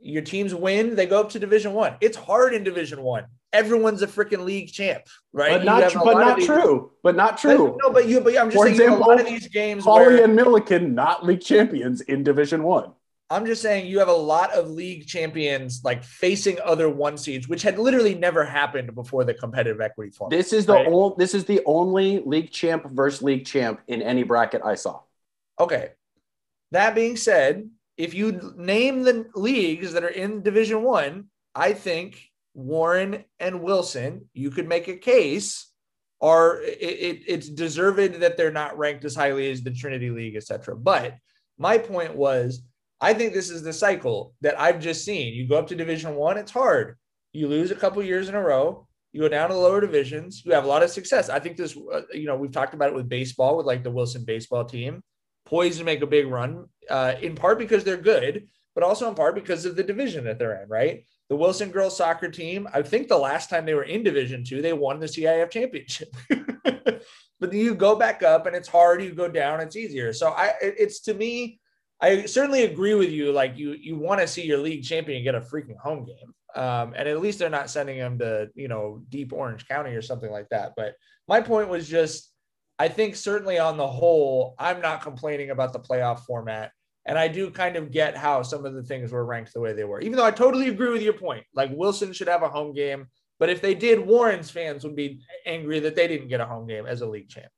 your 0.00 0.22
teams 0.22 0.54
win, 0.54 0.94
they 0.94 1.06
go 1.06 1.20
up 1.20 1.30
to 1.30 1.38
Division 1.38 1.72
One. 1.72 1.96
It's 2.00 2.16
hard 2.16 2.54
in 2.54 2.62
Division 2.62 3.02
One 3.02 3.26
everyone's 3.52 4.02
a 4.02 4.06
freaking 4.06 4.44
league 4.44 4.72
champ, 4.72 5.04
right? 5.32 5.52
But 5.52 5.64
not, 5.64 5.94
but 6.04 6.14
not 6.14 6.40
true. 6.40 6.92
But 7.02 7.16
not 7.16 7.38
true. 7.38 7.76
No, 7.82 7.90
but 7.90 8.08
you. 8.08 8.20
But 8.20 8.36
I'm 8.38 8.50
just 8.50 8.56
For 8.56 8.64
saying 8.64 8.74
example, 8.74 8.98
a 8.98 9.06
lot 9.06 9.20
of 9.20 9.26
these 9.26 9.48
games. 9.48 9.84
Poly 9.84 10.06
where, 10.06 10.24
and 10.24 10.38
Millikan 10.38 10.92
not 10.92 11.24
league 11.24 11.40
champions 11.40 12.00
in 12.02 12.22
Division 12.22 12.62
One. 12.62 12.92
I'm 13.30 13.44
just 13.44 13.60
saying 13.60 13.86
you 13.86 13.98
have 13.98 14.08
a 14.08 14.12
lot 14.12 14.52
of 14.52 14.70
league 14.70 15.06
champions 15.06 15.82
like 15.84 16.02
facing 16.02 16.58
other 16.64 16.88
one 16.88 17.18
seeds, 17.18 17.46
which 17.46 17.62
had 17.62 17.78
literally 17.78 18.14
never 18.14 18.42
happened 18.42 18.94
before 18.94 19.24
the 19.24 19.34
competitive 19.34 19.80
equity 19.82 20.10
form. 20.10 20.30
This 20.30 20.52
is 20.52 20.64
the 20.64 20.74
right? 20.74 20.86
only. 20.86 21.14
This 21.18 21.34
is 21.34 21.44
the 21.44 21.60
only 21.66 22.22
league 22.24 22.50
champ 22.50 22.86
versus 22.90 23.22
league 23.22 23.44
champ 23.44 23.80
in 23.86 24.00
any 24.00 24.22
bracket 24.22 24.62
I 24.64 24.76
saw. 24.76 25.00
Okay. 25.60 25.90
That 26.70 26.94
being 26.94 27.16
said, 27.16 27.68
if 27.96 28.14
you 28.14 28.54
name 28.56 29.02
the 29.02 29.26
leagues 29.34 29.92
that 29.92 30.04
are 30.04 30.08
in 30.08 30.42
Division 30.42 30.82
One, 30.82 31.26
I 31.54 31.74
think 31.74 32.22
Warren 32.54 33.24
and 33.38 33.62
Wilson, 33.62 34.28
you 34.32 34.50
could 34.50 34.68
make 34.68 34.88
a 34.88 34.96
case 34.96 35.66
are 36.20 36.60
it, 36.62 36.78
it, 36.80 37.22
it's 37.26 37.48
deserved 37.48 38.20
that 38.20 38.36
they're 38.36 38.50
not 38.50 38.76
ranked 38.76 39.04
as 39.04 39.14
highly 39.14 39.50
as 39.50 39.62
the 39.62 39.70
Trinity 39.70 40.10
League, 40.10 40.36
etc. 40.36 40.74
But 40.76 41.16
my 41.58 41.78
point 41.78 42.14
was, 42.14 42.62
I 43.00 43.14
think 43.14 43.32
this 43.32 43.50
is 43.50 43.62
the 43.62 43.72
cycle 43.72 44.34
that 44.40 44.58
I've 44.60 44.80
just 44.80 45.04
seen. 45.04 45.34
You 45.34 45.48
go 45.48 45.56
up 45.56 45.66
to 45.68 45.76
Division 45.76 46.14
One, 46.14 46.36
it's 46.36 46.50
hard. 46.50 46.96
You 47.32 47.48
lose 47.48 47.70
a 47.70 47.76
couple 47.76 48.02
years 48.02 48.28
in 48.28 48.34
a 48.34 48.42
row. 48.42 48.86
You 49.12 49.20
go 49.20 49.28
down 49.28 49.48
to 49.48 49.54
the 49.54 49.60
lower 49.60 49.80
divisions. 49.80 50.42
You 50.44 50.52
have 50.52 50.64
a 50.64 50.68
lot 50.68 50.82
of 50.82 50.90
success. 50.90 51.28
I 51.28 51.38
think 51.38 51.56
this, 51.56 51.76
uh, 51.76 52.02
you 52.12 52.26
know, 52.26 52.36
we've 52.36 52.52
talked 52.52 52.74
about 52.74 52.90
it 52.90 52.94
with 52.94 53.08
baseball, 53.08 53.56
with 53.56 53.66
like 53.66 53.82
the 53.82 53.90
Wilson 53.90 54.24
baseball 54.24 54.64
team, 54.64 55.02
poised 55.46 55.78
to 55.78 55.84
make 55.84 56.02
a 56.02 56.06
big 56.06 56.26
run, 56.26 56.66
uh, 56.90 57.14
in 57.22 57.34
part 57.34 57.58
because 57.58 57.84
they're 57.84 57.96
good, 57.96 58.48
but 58.74 58.84
also 58.84 59.08
in 59.08 59.14
part 59.14 59.34
because 59.34 59.64
of 59.64 59.76
the 59.76 59.82
division 59.82 60.24
that 60.24 60.38
they're 60.38 60.62
in, 60.62 60.68
right? 60.68 61.04
the 61.28 61.36
Wilson 61.36 61.70
girls 61.70 61.96
soccer 61.96 62.30
team, 62.30 62.66
I 62.72 62.82
think 62.82 63.08
the 63.08 63.18
last 63.18 63.50
time 63.50 63.66
they 63.66 63.74
were 63.74 63.82
in 63.84 64.02
Division 64.02 64.44
Two, 64.44 64.62
they 64.62 64.72
won 64.72 64.98
the 64.98 65.06
CIF 65.06 65.50
championship. 65.50 66.14
but 67.40 67.52
you 67.52 67.74
go 67.74 67.96
back 67.96 68.22
up 68.22 68.46
and 68.46 68.56
it's 68.56 68.68
hard. 68.68 69.02
You 69.02 69.12
go 69.12 69.28
down, 69.28 69.60
it's 69.60 69.76
easier. 69.76 70.12
So 70.12 70.30
I, 70.30 70.54
it's 70.60 71.00
to 71.00 71.14
me, 71.14 71.60
I 72.00 72.26
certainly 72.26 72.64
agree 72.64 72.94
with 72.94 73.10
you. 73.10 73.32
Like 73.32 73.56
you, 73.56 73.72
you 73.72 73.96
want 73.98 74.20
to 74.20 74.28
see 74.28 74.44
your 74.44 74.58
league 74.58 74.84
champion 74.84 75.24
get 75.24 75.34
a 75.34 75.40
freaking 75.40 75.76
home 75.76 76.04
game, 76.04 76.34
um, 76.54 76.94
and 76.96 77.08
at 77.08 77.20
least 77.20 77.38
they're 77.38 77.50
not 77.50 77.70
sending 77.70 77.98
them 77.98 78.18
to 78.18 78.48
you 78.54 78.68
know 78.68 79.02
deep 79.08 79.32
Orange 79.32 79.66
County 79.66 79.90
or 79.90 80.02
something 80.02 80.30
like 80.30 80.48
that. 80.50 80.74
But 80.76 80.94
my 81.26 81.40
point 81.40 81.68
was 81.68 81.88
just, 81.88 82.32
I 82.78 82.88
think 82.88 83.16
certainly 83.16 83.58
on 83.58 83.76
the 83.76 83.86
whole, 83.86 84.54
I'm 84.58 84.80
not 84.80 85.02
complaining 85.02 85.50
about 85.50 85.72
the 85.72 85.80
playoff 85.80 86.20
format. 86.20 86.72
And 87.04 87.18
I 87.18 87.26
do 87.26 87.50
kind 87.50 87.76
of 87.76 87.90
get 87.90 88.16
how 88.16 88.42
some 88.42 88.66
of 88.66 88.74
the 88.74 88.82
things 88.82 89.12
were 89.12 89.24
ranked 89.24 89.54
the 89.54 89.60
way 89.60 89.72
they 89.72 89.84
were, 89.84 90.00
even 90.00 90.18
though 90.18 90.26
I 90.26 90.30
totally 90.30 90.68
agree 90.68 90.90
with 90.90 91.00
your 91.00 91.14
point. 91.14 91.42
Like 91.54 91.70
Wilson 91.72 92.12
should 92.12 92.28
have 92.28 92.42
a 92.42 92.50
home 92.50 92.74
game, 92.74 93.06
but 93.38 93.48
if 93.48 93.62
they 93.62 93.74
did, 93.74 94.06
Warren's 94.06 94.50
fans 94.50 94.84
would 94.84 94.94
be 94.94 95.20
angry 95.46 95.80
that 95.80 95.96
they 95.96 96.06
didn't 96.06 96.28
get 96.28 96.40
a 96.40 96.46
home 96.46 96.66
game 96.66 96.86
as 96.86 97.00
a 97.00 97.06
league 97.06 97.30
champ. 97.30 97.50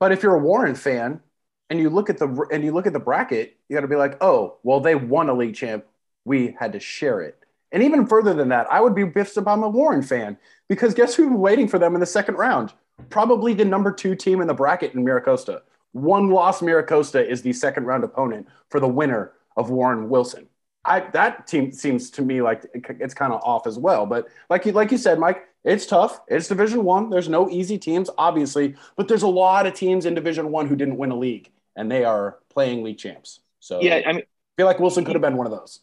But 0.00 0.12
if 0.12 0.22
you're 0.22 0.36
a 0.36 0.42
Warren 0.42 0.74
fan 0.74 1.20
and 1.70 1.80
you 1.80 1.90
look 1.90 2.10
at 2.10 2.18
the 2.18 2.46
and 2.50 2.64
you 2.64 2.72
look 2.72 2.86
at 2.86 2.92
the 2.92 3.00
bracket, 3.00 3.56
you 3.68 3.76
got 3.76 3.80
to 3.80 3.88
be 3.88 3.96
like, 3.96 4.22
oh, 4.22 4.58
well, 4.62 4.80
they 4.80 4.94
won 4.94 5.28
a 5.28 5.34
league 5.34 5.54
champ. 5.54 5.84
We 6.24 6.56
had 6.58 6.72
to 6.72 6.80
share 6.80 7.20
it. 7.20 7.38
And 7.72 7.82
even 7.82 8.06
further 8.06 8.34
than 8.34 8.48
that, 8.48 8.66
I 8.70 8.80
would 8.80 8.94
be 8.94 9.02
I'm 9.02 9.62
a 9.62 9.68
Warren 9.68 10.02
fan 10.02 10.38
because 10.68 10.94
guess 10.94 11.14
who's 11.14 11.30
waiting 11.30 11.68
for 11.68 11.78
them 11.78 11.94
in 11.94 12.00
the 12.00 12.06
second 12.06 12.36
round? 12.36 12.72
Probably 13.10 13.54
the 13.54 13.64
number 13.64 13.92
two 13.92 14.14
team 14.14 14.40
in 14.40 14.46
the 14.46 14.54
bracket 14.54 14.94
in 14.94 15.04
Mira 15.04 15.20
Costa. 15.20 15.62
One 15.92 16.30
loss 16.30 16.62
Mira 16.62 16.84
Costa 16.84 17.28
is 17.28 17.42
the 17.42 17.52
second 17.52 17.84
round 17.84 18.04
opponent 18.04 18.46
for 18.70 18.80
the 18.80 18.88
winner 18.88 19.32
of 19.56 19.70
Warren 19.70 20.08
Wilson. 20.08 20.48
I, 20.84 21.00
that 21.10 21.46
team 21.46 21.72
seems 21.72 22.10
to 22.10 22.22
me 22.22 22.40
like 22.40 22.64
it's 22.74 23.14
kind 23.14 23.32
of 23.32 23.40
off 23.42 23.66
as 23.66 23.78
well. 23.78 24.06
But 24.06 24.28
like 24.48 24.66
you, 24.66 24.72
like 24.72 24.92
you 24.92 24.98
said, 24.98 25.18
Mike, 25.18 25.48
it's 25.64 25.84
tough. 25.84 26.20
It's 26.28 26.46
Division 26.46 26.84
One. 26.84 27.10
There's 27.10 27.28
no 27.28 27.50
easy 27.50 27.76
teams, 27.76 28.08
obviously, 28.18 28.76
but 28.96 29.08
there's 29.08 29.22
a 29.24 29.28
lot 29.28 29.66
of 29.66 29.74
teams 29.74 30.06
in 30.06 30.14
Division 30.14 30.52
One 30.52 30.68
who 30.68 30.76
didn't 30.76 30.96
win 30.96 31.10
a 31.10 31.16
league, 31.16 31.50
and 31.76 31.90
they 31.90 32.04
are 32.04 32.38
playing 32.50 32.82
league 32.82 32.98
champs. 32.98 33.40
So 33.60 33.80
yeah, 33.80 34.02
I 34.06 34.12
mean, 34.12 34.22
I 34.22 34.52
feel 34.56 34.66
like 34.66 34.80
Wilson 34.80 35.04
could 35.04 35.14
have 35.14 35.22
been 35.22 35.36
one 35.36 35.46
of 35.46 35.52
those. 35.52 35.80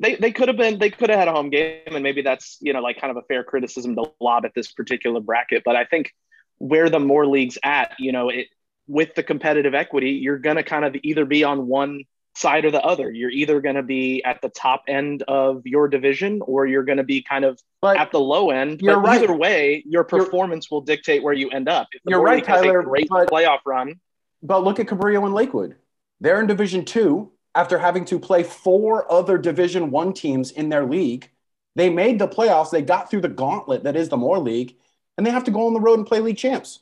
They, 0.00 0.16
they 0.16 0.32
could 0.32 0.48
have 0.48 0.56
been 0.56 0.78
they 0.78 0.90
could 0.90 1.10
have 1.10 1.18
had 1.18 1.28
a 1.28 1.32
home 1.32 1.50
game 1.50 1.82
and 1.86 2.02
maybe 2.02 2.22
that's 2.22 2.58
you 2.60 2.72
know 2.72 2.80
like 2.80 3.00
kind 3.00 3.12
of 3.12 3.16
a 3.16 3.22
fair 3.22 3.44
criticism 3.44 3.94
to 3.94 4.10
lob 4.20 4.44
at 4.44 4.52
this 4.52 4.72
particular 4.72 5.20
bracket 5.20 5.62
but 5.64 5.76
I 5.76 5.84
think 5.84 6.12
where 6.58 6.90
the 6.90 6.98
Moore 6.98 7.26
leagues 7.26 7.58
at 7.62 7.94
you 8.00 8.10
know 8.10 8.28
it 8.28 8.48
with 8.86 9.14
the 9.14 9.22
competitive 9.22 9.74
equity, 9.74 10.10
you're 10.10 10.38
going 10.38 10.56
to 10.56 10.62
kind 10.62 10.84
of 10.84 10.96
either 11.02 11.24
be 11.24 11.44
on 11.44 11.66
one 11.66 12.04
side 12.36 12.64
or 12.64 12.70
the 12.70 12.82
other. 12.82 13.10
You're 13.10 13.30
either 13.30 13.60
going 13.60 13.76
to 13.76 13.82
be 13.82 14.22
at 14.24 14.42
the 14.42 14.48
top 14.48 14.84
end 14.88 15.22
of 15.28 15.62
your 15.64 15.88
division 15.88 16.40
or 16.42 16.66
you're 16.66 16.82
going 16.82 16.98
to 16.98 17.04
be 17.04 17.22
kind 17.22 17.44
of 17.44 17.60
but 17.80 17.96
at 17.96 18.10
the 18.10 18.20
low 18.20 18.50
end. 18.50 18.82
You're 18.82 18.96
but 18.96 19.06
right. 19.06 19.22
either 19.22 19.34
way, 19.34 19.84
your 19.86 20.04
performance 20.04 20.70
will 20.70 20.80
dictate 20.80 21.22
where 21.22 21.34
you 21.34 21.50
end 21.50 21.68
up. 21.68 21.88
you're 22.06 22.20
right, 22.20 22.44
Tyler. 22.44 22.82
great 22.82 23.08
but, 23.08 23.28
playoff 23.28 23.60
run. 23.64 24.00
But 24.44 24.62
look 24.62 24.78
at 24.78 24.86
Cabrillo 24.86 25.24
and 25.24 25.34
Lakewood. 25.34 25.76
They're 26.20 26.38
in 26.38 26.46
Division 26.46 26.84
Two 26.84 27.32
after 27.54 27.78
having 27.78 28.04
to 28.04 28.18
play 28.18 28.42
four 28.42 29.10
other 29.10 29.38
Division 29.38 29.90
One 29.90 30.12
teams 30.12 30.50
in 30.50 30.68
their 30.68 30.84
league. 30.84 31.30
They 31.76 31.90
made 31.90 32.18
the 32.18 32.28
playoffs. 32.28 32.70
They 32.70 32.82
got 32.82 33.10
through 33.10 33.22
the 33.22 33.28
gauntlet 33.28 33.84
that 33.84 33.96
is 33.96 34.10
the 34.10 34.16
Moore 34.16 34.38
League, 34.38 34.76
and 35.16 35.26
they 35.26 35.30
have 35.30 35.44
to 35.44 35.50
go 35.50 35.66
on 35.66 35.72
the 35.72 35.80
road 35.80 35.98
and 35.98 36.06
play 36.06 36.20
league 36.20 36.36
champs. 36.36 36.80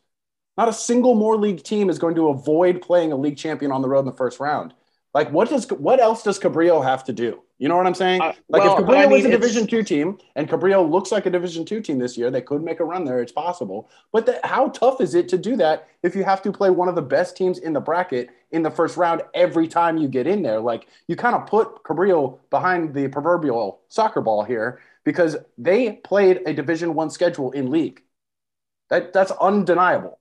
Not 0.59 0.68
a 0.68 0.72
single 0.72 1.14
Moore 1.14 1.37
league 1.37 1.62
team 1.62 1.88
is 1.88 1.98
going 1.98 2.16
to 2.16 2.29
avoid 2.29 2.83
playing 2.83 3.12
a 3.12 3.16
league 3.16 3.38
champion 3.38 3.72
on 3.72 3.81
the 3.81 3.88
road 3.88 4.01
in 4.01 4.07
the 4.07 4.12
first 4.12 4.40
round. 4.40 4.75
Like, 5.14 5.31
what 5.31 5.51
does 5.51 5.70
what 5.70 6.01
else 6.01 6.22
does 6.22 6.38
Cabrillo 6.38 6.83
have 6.83 7.05
to 7.05 7.12
do? 7.12 7.42
You 7.59 7.68
know 7.68 7.77
what 7.77 7.87
I'm 7.87 7.94
saying? 7.94 8.22
Uh, 8.22 8.33
like, 8.48 8.64
well, 8.64 8.79
if 8.79 8.85
Cabrillo 8.85 8.96
I 8.96 9.03
mean, 9.03 9.11
was 9.11 9.25
a 9.27 9.31
Division 9.31 9.66
two 9.66 9.83
team 9.83 10.18
and 10.37 10.48
Cabrillo 10.48 10.90
looks 10.90 11.12
like 11.12 11.27
a 11.27 11.31
Division 11.31 11.64
two 11.64 11.81
team 11.81 11.98
this 11.98 12.16
year, 12.16 12.31
they 12.31 12.40
could 12.40 12.62
make 12.62 12.81
a 12.81 12.85
run 12.85 13.05
there. 13.05 13.20
It's 13.20 13.31
possible. 13.31 13.90
But 14.11 14.27
the, 14.27 14.40
how 14.42 14.68
tough 14.68 15.01
is 15.01 15.14
it 15.14 15.29
to 15.29 15.38
do 15.38 15.55
that 15.57 15.88
if 16.03 16.16
you 16.16 16.25
have 16.25 16.40
to 16.42 16.53
play 16.53 16.70
one 16.70 16.88
of 16.88 16.94
the 16.94 17.03
best 17.03 17.37
teams 17.37 17.59
in 17.59 17.72
the 17.72 17.81
bracket 17.81 18.31
in 18.53 18.62
the 18.62 18.70
first 18.70 18.96
round 18.96 19.22
every 19.35 19.68
time 19.68 19.98
you 19.98 20.09
get 20.09 20.27
in 20.27 20.42
there? 20.42 20.61
Like, 20.61 20.88
you 21.09 21.14
kind 21.14 21.37
of 21.37 21.46
put 21.46 21.85
Cabrillo 21.85 22.38
behind 22.51 22.94
the 22.94 23.09
proverbial 23.09 23.81
soccer 23.88 24.22
ball 24.22 24.44
here 24.44 24.81
because 25.05 25.37
they 25.59 25.92
played 25.92 26.40
a 26.46 26.55
Division 26.55 26.94
one 26.94 27.11
schedule 27.11 27.53
in 27.53 27.70
league. 27.70 28.03
That 28.88 29.12
that's 29.12 29.31
undeniable. 29.31 30.18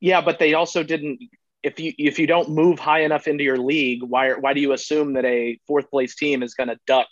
Yeah, 0.00 0.20
but 0.20 0.38
they 0.38 0.54
also 0.54 0.82
didn't. 0.82 1.20
If 1.62 1.78
you 1.78 1.92
if 1.98 2.18
you 2.18 2.26
don't 2.26 2.50
move 2.50 2.78
high 2.78 3.00
enough 3.00 3.28
into 3.28 3.44
your 3.44 3.58
league, 3.58 4.02
why 4.02 4.32
why 4.32 4.54
do 4.54 4.60
you 4.60 4.72
assume 4.72 5.14
that 5.14 5.24
a 5.24 5.58
fourth 5.66 5.90
place 5.90 6.14
team 6.14 6.42
is 6.42 6.54
going 6.54 6.68
to 6.68 6.78
duck 6.86 7.08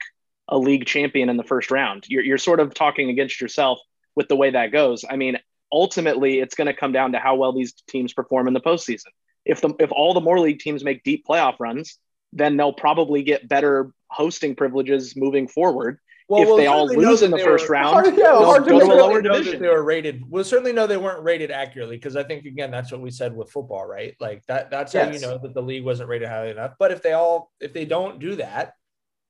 a 0.49 0.59
league 0.59 0.87
champion 0.87 1.29
in 1.29 1.37
the 1.37 1.45
first 1.45 1.71
round? 1.71 2.05
You're 2.09 2.25
you're 2.25 2.39
sort 2.39 2.61
of 2.61 2.75
talking 2.75 3.11
against 3.11 3.41
yourself 3.41 3.79
with 4.17 4.29
the 4.29 4.37
way 4.37 4.51
that 4.51 4.73
goes. 4.73 5.05
I 5.09 5.17
mean, 5.17 5.39
ultimately, 5.71 6.41
it's 6.41 6.55
going 6.55 6.67
to 6.67 6.75
come 6.75 6.93
down 6.93 7.13
to 7.13 7.19
how 7.19 7.37
well 7.37 7.53
these 7.53 7.73
teams 7.89 8.13
perform 8.13 8.49
in 8.49 8.55
the 8.55 8.61
postseason. 8.61 9.11
If 9.45 9.61
the 9.61 9.75
if 9.79 9.93
all 9.93 10.15
the 10.15 10.21
Moore 10.21 10.41
league 10.41 10.61
teams 10.61 10.85
make 10.85 11.05
deep 11.05 11.25
playoff 11.29 11.61
runs, 11.61 11.99
then 12.33 12.57
they'll 12.57 12.73
probably 12.73 13.23
get 13.23 13.49
better 13.49 13.93
hosting 14.11 14.55
privileges 14.55 15.15
moving 15.17 15.49
forward. 15.49 15.99
Well, 16.29 16.43
if 16.43 16.49
we'll 16.49 16.57
they 16.59 16.67
all 16.67 16.87
lose 16.87 17.23
in 17.23 17.31
the 17.31 17.39
first 17.39 17.69
were, 17.69 17.73
round, 17.73 17.89
hard, 17.95 18.07
yeah, 18.07 18.33
they'll 18.33 18.61
go 18.61 18.79
to 18.79 18.85
a 18.85 18.95
lower 18.95 19.23
division. 19.23 19.63
They 19.63 19.69
were 19.69 19.83
rated. 19.83 20.31
We'll 20.31 20.45
certainly 20.45 20.75
know 20.75 20.87
they 20.87 20.99
weren't 20.99 21.23
rated 21.23 21.51
accurately 21.51 21.97
because 21.97 22.17
I 22.17 22.23
think 22.23 22.45
again 22.45 22.71
that's 22.71 22.93
what 22.93 23.01
we 23.01 23.11
said 23.11 23.35
with 23.35 23.51
football, 23.51 23.87
right? 23.87 24.15
Like 24.21 24.45
that. 24.47 24.71
That's 24.71 24.93
yes. 24.93 25.07
how 25.07 25.13
you 25.13 25.21
know 25.21 25.39
that 25.39 25.55
the 25.55 25.63
league 25.63 25.85
wasn't 25.85 26.11
rated 26.11 26.29
highly 26.29 26.51
enough. 26.51 26.75
But 26.79 26.93
if 26.93 27.03
they 27.03 27.15
all, 27.15 27.51
if 27.61 27.73
they 27.73 27.87
don't 27.87 28.19
do 28.19 28.37
that, 28.37 28.75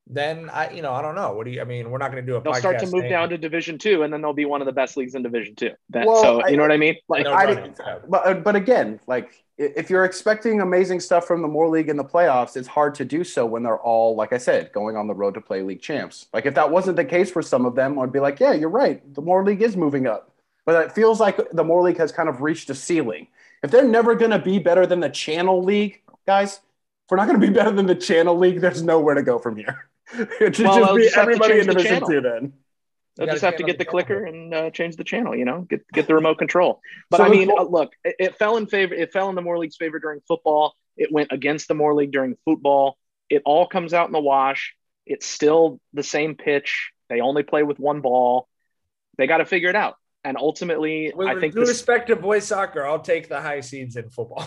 then 0.08 0.50
I, 0.50 0.70
you 0.70 0.82
know, 0.82 0.92
I 0.92 1.02
don't 1.02 1.14
know. 1.14 1.34
What 1.34 1.44
do 1.44 1.52
you? 1.52 1.60
I 1.60 1.64
mean, 1.64 1.88
we're 1.90 1.98
not 1.98 2.10
going 2.10 2.24
to 2.24 2.26
do 2.30 2.36
a. 2.36 2.42
They'll 2.42 2.54
start 2.54 2.80
to 2.80 2.86
move 2.86 3.02
saying, 3.02 3.10
down 3.10 3.28
to 3.28 3.38
Division 3.38 3.78
Two, 3.78 4.02
and 4.02 4.12
then 4.12 4.20
they'll 4.20 4.32
be 4.32 4.46
one 4.46 4.60
of 4.60 4.66
the 4.66 4.72
best 4.72 4.96
leagues 4.96 5.14
in 5.14 5.22
Division 5.22 5.54
Two. 5.54 5.70
That, 5.90 6.04
well, 6.04 6.22
so 6.22 6.42
I, 6.42 6.48
you 6.48 6.56
know 6.56 6.62
what 6.62 6.72
I 6.72 6.78
mean? 6.78 6.96
Like, 7.08 7.26
I, 7.26 7.70
but 8.08 8.42
but 8.42 8.56
again, 8.56 8.98
like 9.06 9.30
if 9.58 9.90
you're 9.90 10.04
expecting 10.04 10.60
amazing 10.60 11.00
stuff 11.00 11.26
from 11.26 11.42
the 11.42 11.48
Moore 11.48 11.68
League 11.68 11.88
in 11.88 11.96
the 11.96 12.04
playoffs, 12.04 12.56
it's 12.56 12.68
hard 12.68 12.94
to 12.96 13.04
do 13.04 13.24
so 13.24 13.44
when 13.44 13.62
they're 13.64 13.78
all, 13.78 14.14
like 14.16 14.32
I 14.32 14.38
said, 14.38 14.72
going 14.72 14.96
on 14.96 15.06
the 15.08 15.14
road 15.14 15.34
to 15.34 15.40
play 15.40 15.62
league 15.62 15.82
champs. 15.82 16.26
Like 16.32 16.46
if 16.46 16.54
that 16.54 16.70
wasn't 16.70 16.96
the 16.96 17.04
case 17.04 17.30
for 17.30 17.42
some 17.42 17.66
of 17.66 17.74
them, 17.74 17.98
I'd 17.98 18.12
be 18.12 18.20
like, 18.20 18.40
yeah, 18.40 18.52
you're 18.52 18.68
right. 18.70 19.02
The 19.14 19.20
Moore 19.22 19.44
League 19.44 19.62
is 19.62 19.76
moving 19.76 20.06
up. 20.06 20.32
but 20.64 20.84
it 20.86 20.92
feels 20.92 21.18
like 21.20 21.38
the 21.52 21.64
Moore 21.64 21.82
League 21.82 21.98
has 21.98 22.12
kind 22.12 22.28
of 22.28 22.40
reached 22.42 22.70
a 22.70 22.74
ceiling. 22.74 23.28
If 23.62 23.70
they're 23.70 23.88
never 23.88 24.14
going 24.14 24.30
to 24.30 24.38
be 24.38 24.58
better 24.58 24.86
than 24.86 25.00
the 25.00 25.10
Channel 25.10 25.62
League, 25.64 26.02
guys, 26.26 26.54
if 26.56 27.10
we're 27.10 27.16
not 27.16 27.26
going 27.26 27.40
to 27.40 27.46
be 27.46 27.52
better 27.52 27.70
than 27.72 27.86
the 27.86 27.94
Channel 27.94 28.36
League, 28.38 28.60
there's 28.60 28.82
nowhere 28.82 29.14
to 29.14 29.22
go 29.22 29.38
from 29.38 29.56
here. 29.56 29.88
it 30.40 30.56
should 30.56 30.66
Well, 30.66 30.74
just 30.74 30.94
be 30.94 31.02
just 31.02 31.14
have 31.14 31.32
to 31.32 31.40
everybody 31.40 31.58
in 31.60 31.66
the 31.66 31.74
Division 31.74 32.00
channel. 32.00 32.06
Two 32.06 32.20
then. 32.20 32.52
They'll 33.18 33.26
just 33.26 33.42
have 33.42 33.56
to 33.56 33.64
get 33.64 33.78
the 33.78 33.84
the 33.84 33.90
clicker 33.90 34.24
and 34.24 34.54
uh, 34.54 34.70
change 34.70 34.94
the 34.94 35.02
channel. 35.02 35.34
You 35.34 35.44
know, 35.44 35.62
get 35.62 35.84
get 35.92 36.06
the 36.06 36.14
remote 36.14 36.38
control. 36.38 36.80
But 37.10 37.18
So 37.18 37.24
I 37.24 37.28
mean, 37.28 37.48
Mo- 37.48 37.56
uh, 37.56 37.64
look, 37.64 37.92
it, 38.04 38.16
it 38.18 38.38
fell 38.38 38.56
in 38.56 38.66
favor. 38.66 38.94
It 38.94 39.12
fell 39.12 39.28
in 39.28 39.34
the 39.34 39.42
Moore 39.42 39.58
League's 39.58 39.76
favor 39.76 39.98
during 39.98 40.20
football. 40.28 40.74
It 40.96 41.10
went 41.10 41.32
against 41.32 41.66
the 41.66 41.74
Moore 41.74 41.94
League 41.94 42.12
during 42.12 42.36
football. 42.44 42.96
It 43.28 43.42
all 43.44 43.66
comes 43.66 43.92
out 43.92 44.06
in 44.06 44.12
the 44.12 44.20
wash. 44.20 44.74
It's 45.04 45.26
still 45.26 45.80
the 45.92 46.04
same 46.04 46.36
pitch. 46.36 46.92
They 47.08 47.20
only 47.20 47.42
play 47.42 47.64
with 47.64 47.80
one 47.80 48.02
ball. 48.02 48.46
They 49.16 49.26
got 49.26 49.38
to 49.38 49.44
figure 49.44 49.68
it 49.68 49.76
out. 49.76 49.96
And 50.24 50.36
ultimately, 50.36 51.12
With 51.14 51.28
I 51.28 51.40
think 51.40 51.54
due 51.54 51.60
this, 51.60 51.70
respect 51.70 52.08
to 52.08 52.16
boys 52.16 52.44
soccer, 52.44 52.86
I'll 52.86 53.00
take 53.00 53.28
the 53.28 53.40
high 53.40 53.60
seeds 53.60 53.96
in 53.96 54.10
football. 54.10 54.46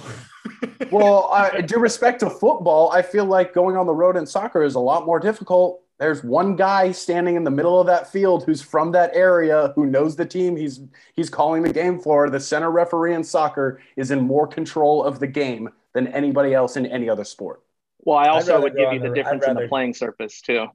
well, 0.91 1.29
I 1.31 1.61
due 1.61 1.79
respect 1.79 2.19
to 2.21 2.29
football, 2.29 2.91
I 2.91 3.01
feel 3.01 3.25
like 3.25 3.53
going 3.53 3.77
on 3.77 3.85
the 3.85 3.93
road 3.93 4.15
in 4.15 4.25
soccer 4.25 4.63
is 4.63 4.75
a 4.75 4.79
lot 4.79 5.05
more 5.05 5.19
difficult. 5.19 5.81
There's 6.01 6.23
one 6.23 6.55
guy 6.55 6.91
standing 6.93 7.35
in 7.35 7.43
the 7.43 7.51
middle 7.51 7.79
of 7.79 7.85
that 7.85 8.11
field 8.11 8.43
who's 8.43 8.59
from 8.59 8.91
that 8.93 9.11
area, 9.13 9.71
who 9.75 9.85
knows 9.85 10.15
the 10.15 10.25
team 10.25 10.55
he's 10.55 10.79
he's 11.13 11.29
calling 11.29 11.61
the 11.61 11.71
game 11.71 11.99
for. 11.99 12.27
The 12.27 12.39
center 12.39 12.71
referee 12.71 13.13
in 13.13 13.23
soccer 13.23 13.79
is 13.95 14.09
in 14.09 14.19
more 14.19 14.47
control 14.47 15.03
of 15.03 15.19
the 15.19 15.27
game 15.27 15.69
than 15.93 16.07
anybody 16.07 16.55
else 16.55 16.75
in 16.75 16.87
any 16.87 17.07
other 17.07 17.23
sport. 17.23 17.61
well, 17.99 18.17
I 18.17 18.29
also 18.29 18.59
would 18.59 18.75
give 18.75 18.91
you 18.91 18.99
the 18.99 19.09
the- 19.09 19.11
I'd 19.11 19.13
difference 19.13 19.45
in 19.45 19.55
the 19.55 19.67
playing 19.67 19.93
surface 19.93 20.41
too. 20.41 20.69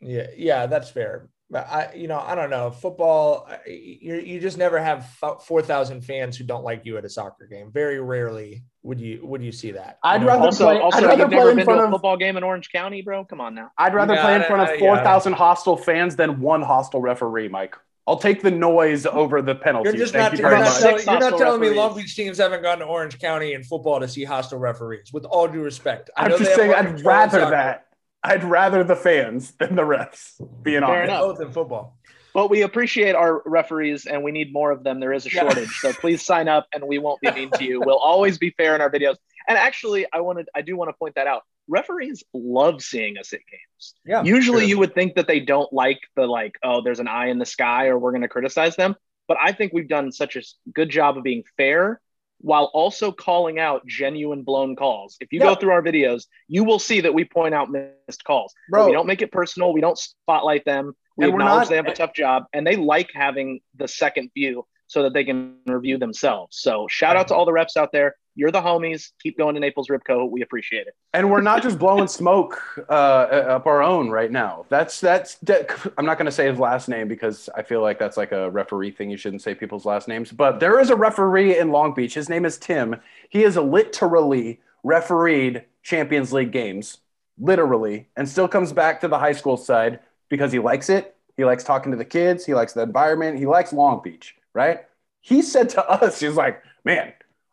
Yeah, 0.00 0.28
yeah, 0.36 0.66
that's 0.66 0.90
fair. 0.90 1.28
But 1.52 1.68
I, 1.70 1.92
you 1.94 2.08
know, 2.08 2.18
I 2.18 2.34
don't 2.34 2.48
know. 2.48 2.70
Football, 2.70 3.46
you 3.66 4.14
you 4.14 4.40
just 4.40 4.56
never 4.56 4.80
have 4.82 5.06
four 5.44 5.60
thousand 5.60 6.00
fans 6.00 6.34
who 6.38 6.44
don't 6.44 6.64
like 6.64 6.86
you 6.86 6.96
at 6.96 7.04
a 7.04 7.10
soccer 7.10 7.46
game. 7.46 7.70
Very 7.70 8.00
rarely 8.00 8.64
would 8.82 8.98
you 8.98 9.20
would 9.22 9.42
you 9.42 9.52
see 9.52 9.70
that. 9.72 9.98
I'd 10.02 10.24
rather 10.24 10.46
Also, 10.46 10.64
play- 10.64 10.80
also, 10.80 10.96
I'd 10.96 11.04
rather 11.18 11.28
play 11.28 11.50
in 11.50 11.62
front 11.62 11.78
to 11.80 11.82
a 11.82 11.84
of- 11.84 11.90
football 11.90 12.16
game 12.16 12.38
in 12.38 12.42
Orange 12.42 12.72
County, 12.72 13.02
bro? 13.02 13.26
Come 13.26 13.42
on 13.42 13.54
now. 13.54 13.70
I'd 13.76 13.92
rather 13.94 14.14
Yeah, 14.14 14.22
play 14.22 14.34
in 14.36 14.42
front 14.44 14.62
I- 14.62 14.64
of 14.76 14.80
uh, 14.80 14.84
yeah. 14.84 14.94
4,000 14.94 15.34
hostile 15.34 15.76
fans 15.76 16.16
than 16.16 16.40
one 16.40 16.62
hostile 16.62 17.02
referee, 17.02 17.48
Mike. 17.48 17.76
I'll 18.06 18.16
take 18.16 18.40
the 18.40 18.50
noise 18.50 19.04
over 19.04 19.42
the 19.42 19.54
penalty. 19.54 19.90
You're 19.90 19.98
just 19.98 20.14
Thank 20.14 20.32
not, 20.32 20.32
you 20.32 20.38
you're 20.40 20.48
very 20.50 20.62
not, 20.62 20.68
much. 20.70 20.80
telling, 20.80 20.96
Six 20.96 21.06
you're 21.06 21.14
not 21.14 21.22
hostile 21.22 21.38
telling 21.38 21.60
me 21.60 21.66
referees. 21.68 21.78
Long 21.78 21.96
Beach 21.98 22.16
teams 22.16 22.38
haven't 22.38 22.62
gone 22.62 22.78
to 22.78 22.84
Orange 22.86 23.18
County 23.20 23.52
in 23.52 23.62
football 23.62 24.00
to 24.00 24.08
see 24.08 24.24
hostile 24.24 24.58
referees. 24.58 25.12
With 25.12 25.26
all 25.26 25.46
due 25.48 25.60
respect, 25.62 26.08
I 26.16 26.24
I'm 26.24 26.30
know 26.30 26.38
just 26.38 26.54
saying, 26.54 26.70
I'd 26.72 26.86
control 26.86 26.98
in 26.98 27.04
rather 27.06 27.38
soccer 27.40 27.50
that. 27.50 27.86
I'd 28.24 28.44
rather 28.44 28.84
the 28.84 28.96
fans 28.96 29.52
than 29.52 29.74
the 29.74 29.82
refs. 29.82 30.40
Being 30.62 30.80
Fair 30.82 30.90
honest. 31.02 31.04
enough. 31.10 31.20
Both 31.22 31.40
in 31.40 31.52
football. 31.52 31.98
Well, 32.34 32.48
we 32.48 32.62
appreciate 32.62 33.14
our 33.14 33.42
referees 33.44 34.06
and 34.06 34.22
we 34.22 34.32
need 34.32 34.52
more 34.52 34.70
of 34.70 34.84
them. 34.84 35.00
There 35.00 35.12
is 35.12 35.26
a 35.26 35.30
Yeah. 35.30 35.42
shortage. 35.42 35.68
So 35.80 35.92
please 35.92 36.22
sign 36.24 36.48
up 36.48 36.66
and 36.72 36.86
we 36.86 36.98
won't 36.98 37.20
be 37.20 37.30
mean 37.30 37.50
to 37.50 37.64
you. 37.64 37.80
We'll 37.84 37.98
always 37.98 38.38
be 38.38 38.50
fair 38.56 38.74
in 38.74 38.80
our 38.80 38.90
videos. 38.90 39.16
And 39.48 39.58
actually, 39.58 40.06
I 40.12 40.20
wanted 40.20 40.48
I 40.54 40.62
do 40.62 40.76
want 40.76 40.88
to 40.88 40.94
point 40.94 41.16
that 41.16 41.26
out. 41.26 41.42
Referees 41.68 42.24
love 42.32 42.80
seeing 42.82 43.18
us 43.18 43.32
at 43.32 43.40
games. 43.50 43.94
Yeah, 44.06 44.22
Usually 44.22 44.60
sure. 44.62 44.68
you 44.68 44.78
would 44.78 44.94
think 44.94 45.14
that 45.16 45.26
they 45.26 45.40
don't 45.40 45.70
like 45.72 46.00
the 46.16 46.26
like, 46.26 46.56
oh, 46.62 46.80
there's 46.80 47.00
an 47.00 47.08
eye 47.08 47.26
in 47.28 47.38
the 47.38 47.44
sky 47.46 47.88
or 47.88 47.98
we're 47.98 48.12
going 48.12 48.22
to 48.22 48.28
criticize 48.28 48.76
them. 48.76 48.96
But 49.28 49.36
I 49.42 49.52
think 49.52 49.72
we've 49.72 49.88
done 49.88 50.10
such 50.10 50.36
a 50.36 50.42
good 50.74 50.88
job 50.90 51.16
of 51.18 51.22
being 51.24 51.44
fair 51.56 52.00
while 52.42 52.64
also 52.74 53.10
calling 53.10 53.58
out 53.58 53.86
genuine 53.86 54.42
blown 54.42 54.76
calls. 54.76 55.16
If 55.20 55.32
you 55.32 55.40
Yeah. 55.40 55.46
go 55.46 55.54
through 55.54 55.70
our 55.72 55.82
videos, 55.82 56.26
you 56.48 56.64
will 56.64 56.78
see 56.78 57.00
that 57.00 57.14
we 57.14 57.24
point 57.24 57.54
out 57.54 57.70
missed 57.70 58.24
calls. 58.24 58.52
Bro. 58.68 58.86
we 58.86 58.92
don't 58.92 59.06
make 59.06 59.22
it 59.22 59.32
personal. 59.32 59.72
We 59.72 59.80
don't 59.80 59.96
spotlight 59.98 60.64
them. 60.64 60.94
We 61.16 61.24
And 61.26 61.34
acknowledge 61.34 61.62
not- 61.64 61.68
they 61.70 61.76
have 61.76 61.86
a 61.86 61.94
tough 61.94 62.14
job 62.14 62.44
and 62.52 62.66
they 62.66 62.76
like 62.76 63.10
having 63.14 63.60
the 63.76 63.88
second 63.88 64.30
view 64.34 64.66
so 64.88 65.04
that 65.04 65.12
they 65.14 65.24
can 65.24 65.56
review 65.66 65.96
themselves. 65.98 66.58
So 66.60 66.86
shout 66.88 67.16
out 67.16 67.28
to 67.28 67.34
all 67.34 67.44
the 67.46 67.52
reps 67.52 67.76
out 67.76 67.92
there. 67.92 68.16
You're 68.34 68.50
the 68.50 68.60
homies. 68.60 69.10
Keep 69.22 69.36
going 69.38 69.54
to 69.54 69.60
Naples 69.60 69.90
Rib 69.90 70.02
Co. 70.06 70.24
We 70.24 70.42
appreciate 70.42 70.86
it. 70.86 70.94
And 71.12 71.30
we're 71.30 71.42
not 71.42 71.62
just 71.62 71.78
blowing 71.78 72.08
smoke 72.08 72.62
uh, 72.88 72.92
up 72.92 73.66
our 73.66 73.82
own 73.82 74.08
right 74.10 74.30
now. 74.30 74.64
That's 74.68 75.00
that's. 75.00 75.34
that- 75.36 75.70
I'm 75.98 76.06
not 76.06 76.16
going 76.18 76.26
to 76.26 76.32
say 76.32 76.48
his 76.48 76.58
last 76.58 76.88
name 76.88 77.08
because 77.08 77.48
I 77.54 77.62
feel 77.62 77.82
like 77.82 77.98
that's 77.98 78.16
like 78.16 78.32
a 78.32 78.50
referee 78.50 78.92
thing. 78.92 79.10
You 79.10 79.16
shouldn't 79.16 79.42
say 79.42 79.54
people's 79.54 79.84
last 79.84 80.08
names. 80.08 80.32
But 80.32 80.60
there 80.60 80.80
is 80.80 80.90
a 80.90 80.96
referee 80.96 81.58
in 81.58 81.70
Long 81.70 81.92
Beach. 81.94 82.14
His 82.14 82.28
name 82.28 82.44
is 82.44 82.56
Tim. 82.58 82.96
He 83.28 83.42
has 83.42 83.56
literally 83.56 84.60
refereed 84.82 85.64
Champions 85.82 86.32
League 86.32 86.52
games, 86.52 86.98
literally, 87.38 88.08
and 88.16 88.28
still 88.28 88.48
comes 88.48 88.72
back 88.72 89.00
to 89.00 89.08
the 89.08 89.18
high 89.18 89.32
school 89.32 89.56
side 89.56 90.00
because 90.28 90.52
he 90.52 90.58
likes 90.58 90.88
it. 90.88 91.16
He 91.36 91.44
likes 91.44 91.64
talking 91.64 91.92
to 91.92 91.98
the 91.98 92.04
kids. 92.04 92.44
He 92.46 92.54
likes 92.54 92.72
the 92.72 92.82
environment. 92.82 93.38
He 93.38 93.46
likes 93.46 93.72
Long 93.72 94.00
Beach, 94.02 94.36
right? 94.54 94.80
He 95.20 95.40
said 95.42 95.68
to 95.70 95.88
us, 95.88 96.20
he's 96.20 96.34
like, 96.36 96.62
man, 96.84 97.12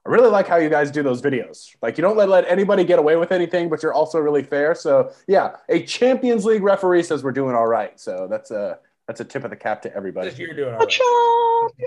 I 0.10 0.12
really 0.12 0.30
like 0.30 0.48
how 0.48 0.56
you 0.56 0.70
guys 0.70 0.90
do 0.90 1.04
those 1.04 1.22
videos. 1.22 1.76
Like 1.84 1.96
you 1.98 2.02
don't 2.02 2.18
let, 2.18 2.30
let 2.30 2.48
anybody 2.48 2.84
get 2.84 2.98
away 2.98 3.16
with 3.16 3.32
anything, 3.32 3.70
but 3.70 3.84
you're 3.84 3.94
also 3.94 4.18
really 4.18 4.42
fair. 4.42 4.74
So 4.74 5.12
yeah, 5.28 5.58
a 5.70 5.84
Champions 5.84 6.46
League 6.46 6.64
referee 6.64 7.04
says 7.04 7.24
we're 7.24 7.32
doing 7.32 7.56
all 7.56 7.68
right. 7.68 8.00
So 8.00 8.28
that's 8.28 8.50
a 8.50 8.80
that's 9.08 9.22
a 9.22 9.26
tip 9.26 9.44
of 9.44 9.52
the 9.52 9.56
cap 9.56 9.84
to 9.84 9.96
everybody. 9.96 10.30
Just 10.30 10.40
you're 10.40 10.56
doing 10.56 10.74
all 10.74 10.80
right. 10.80 11.00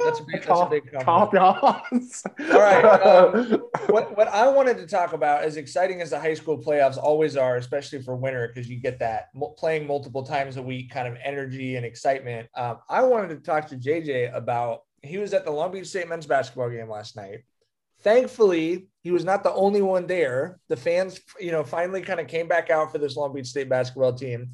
That's 0.04 0.20
a 0.20 0.24
big, 0.24 0.42
that's 0.44 0.60
a 0.60 0.66
big 0.66 0.92
compliment. 1.04 1.34
All 2.52 2.60
right, 2.60 2.84
um, 2.84 3.62
what 3.86 4.16
what 4.16 4.28
I 4.28 4.46
wanted 4.48 4.78
to 4.78 4.86
talk 4.86 5.14
about, 5.14 5.42
as 5.42 5.56
exciting 5.56 6.00
as 6.00 6.10
the 6.10 6.20
high 6.20 6.34
school 6.34 6.58
playoffs 6.58 6.98
always 6.98 7.36
are, 7.36 7.56
especially 7.56 8.02
for 8.02 8.14
winter, 8.14 8.46
because 8.46 8.70
you 8.70 8.76
get 8.76 9.00
that 9.00 9.30
playing 9.56 9.86
multiple 9.86 10.22
times 10.22 10.58
a 10.58 10.62
week 10.62 10.90
kind 10.92 11.08
of 11.08 11.16
energy 11.24 11.74
and 11.74 11.84
excitement. 11.84 12.48
Um, 12.54 12.78
I 12.88 13.02
wanted 13.02 13.30
to 13.30 13.36
talk 13.36 13.66
to 13.68 13.76
JJ 13.76 14.32
about. 14.32 14.82
He 15.04 15.18
was 15.18 15.34
at 15.34 15.44
the 15.44 15.50
Long 15.50 15.72
Beach 15.72 15.88
State 15.88 16.08
men's 16.08 16.26
basketball 16.26 16.70
game 16.70 16.88
last 16.88 17.16
night. 17.16 17.40
Thankfully, 18.02 18.88
he 19.02 19.10
was 19.10 19.24
not 19.24 19.42
the 19.42 19.52
only 19.52 19.82
one 19.82 20.06
there. 20.06 20.58
The 20.68 20.76
fans, 20.76 21.20
you 21.40 21.52
know, 21.52 21.64
finally 21.64 22.02
kind 22.02 22.20
of 22.20 22.28
came 22.28 22.48
back 22.48 22.70
out 22.70 22.92
for 22.92 22.98
this 22.98 23.16
Long 23.16 23.32
Beach 23.32 23.46
State 23.46 23.68
basketball 23.68 24.12
team. 24.12 24.50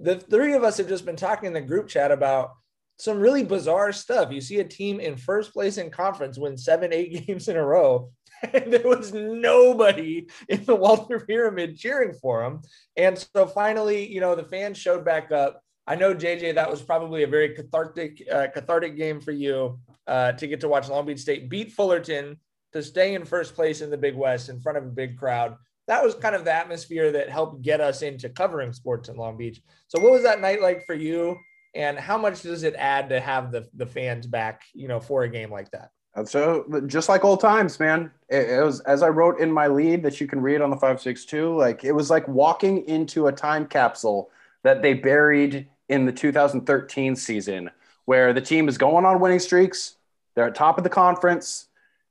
The 0.00 0.18
three 0.18 0.54
of 0.54 0.64
us 0.64 0.76
have 0.78 0.88
just 0.88 1.04
been 1.04 1.16
talking 1.16 1.48
in 1.48 1.52
the 1.52 1.60
group 1.60 1.88
chat 1.88 2.10
about 2.10 2.52
some 2.98 3.18
really 3.18 3.44
bizarre 3.44 3.92
stuff. 3.92 4.32
You 4.32 4.40
see 4.40 4.58
a 4.60 4.64
team 4.64 5.00
in 5.00 5.16
first 5.16 5.52
place 5.52 5.78
in 5.78 5.90
conference 5.90 6.38
win 6.38 6.56
seven, 6.56 6.92
eight 6.92 7.26
games 7.26 7.48
in 7.48 7.56
a 7.56 7.64
row, 7.64 8.10
and 8.52 8.72
there 8.72 8.86
was 8.86 9.12
nobody 9.12 10.28
in 10.48 10.64
the 10.64 10.74
Walter 10.74 11.20
Pyramid 11.20 11.76
cheering 11.76 12.14
for 12.14 12.42
them. 12.42 12.62
And 12.96 13.18
so 13.34 13.46
finally, 13.46 14.12
you 14.12 14.20
know, 14.20 14.34
the 14.34 14.44
fans 14.44 14.78
showed 14.78 15.04
back 15.04 15.32
up. 15.32 15.62
I 15.86 15.94
know 15.94 16.14
JJ, 16.14 16.56
that 16.56 16.70
was 16.70 16.82
probably 16.82 17.22
a 17.22 17.28
very 17.28 17.54
cathartic, 17.54 18.22
uh, 18.30 18.48
cathartic 18.52 18.96
game 18.96 19.20
for 19.20 19.32
you 19.32 19.80
uh, 20.06 20.32
to 20.32 20.46
get 20.46 20.60
to 20.60 20.68
watch 20.68 20.88
Long 20.88 21.06
Beach 21.06 21.20
State 21.20 21.48
beat 21.48 21.72
Fullerton 21.72 22.38
to 22.72 22.82
stay 22.82 23.14
in 23.14 23.24
first 23.24 23.54
place 23.54 23.80
in 23.80 23.90
the 23.90 23.96
Big 23.96 24.14
West 24.14 24.48
in 24.48 24.60
front 24.60 24.78
of 24.78 24.84
a 24.84 24.90
big 24.90 25.18
crowd. 25.18 25.56
That 25.86 26.04
was 26.04 26.14
kind 26.14 26.34
of 26.34 26.44
the 26.44 26.52
atmosphere 26.52 27.12
that 27.12 27.30
helped 27.30 27.62
get 27.62 27.80
us 27.80 28.02
into 28.02 28.28
covering 28.28 28.72
sports 28.72 29.08
in 29.08 29.16
Long 29.16 29.36
Beach. 29.36 29.60
So, 29.86 30.00
what 30.00 30.12
was 30.12 30.22
that 30.22 30.40
night 30.40 30.60
like 30.60 30.84
for 30.84 30.94
you? 30.94 31.36
And 31.74 31.98
how 31.98 32.18
much 32.18 32.42
does 32.42 32.62
it 32.62 32.74
add 32.76 33.08
to 33.10 33.20
have 33.20 33.52
the, 33.52 33.68
the 33.74 33.86
fans 33.86 34.26
back, 34.26 34.62
you 34.74 34.88
know, 34.88 35.00
for 35.00 35.22
a 35.22 35.28
game 35.28 35.50
like 35.50 35.70
that? 35.70 35.90
Uh, 36.14 36.24
so 36.24 36.64
just 36.86 37.08
like 37.08 37.24
old 37.24 37.40
times, 37.40 37.78
man. 37.78 38.10
It, 38.28 38.50
it 38.50 38.64
was 38.64 38.80
as 38.80 39.02
I 39.02 39.08
wrote 39.08 39.38
in 39.38 39.52
my 39.52 39.66
lead 39.66 40.02
that 40.02 40.20
you 40.20 40.26
can 40.26 40.40
read 40.40 40.60
on 40.60 40.70
the 40.70 40.76
562, 40.76 41.56
like 41.56 41.84
it 41.84 41.92
was 41.92 42.10
like 42.10 42.26
walking 42.26 42.86
into 42.88 43.28
a 43.28 43.32
time 43.32 43.66
capsule 43.66 44.30
that 44.62 44.82
they 44.82 44.94
buried 44.94 45.68
in 45.88 46.04
the 46.04 46.12
2013 46.12 47.16
season 47.16 47.70
where 48.04 48.32
the 48.32 48.40
team 48.40 48.68
is 48.68 48.78
going 48.78 49.04
on 49.04 49.20
winning 49.20 49.38
streaks, 49.38 49.96
they're 50.34 50.46
at 50.46 50.54
top 50.54 50.78
of 50.78 50.84
the 50.84 50.90
conference. 50.90 51.67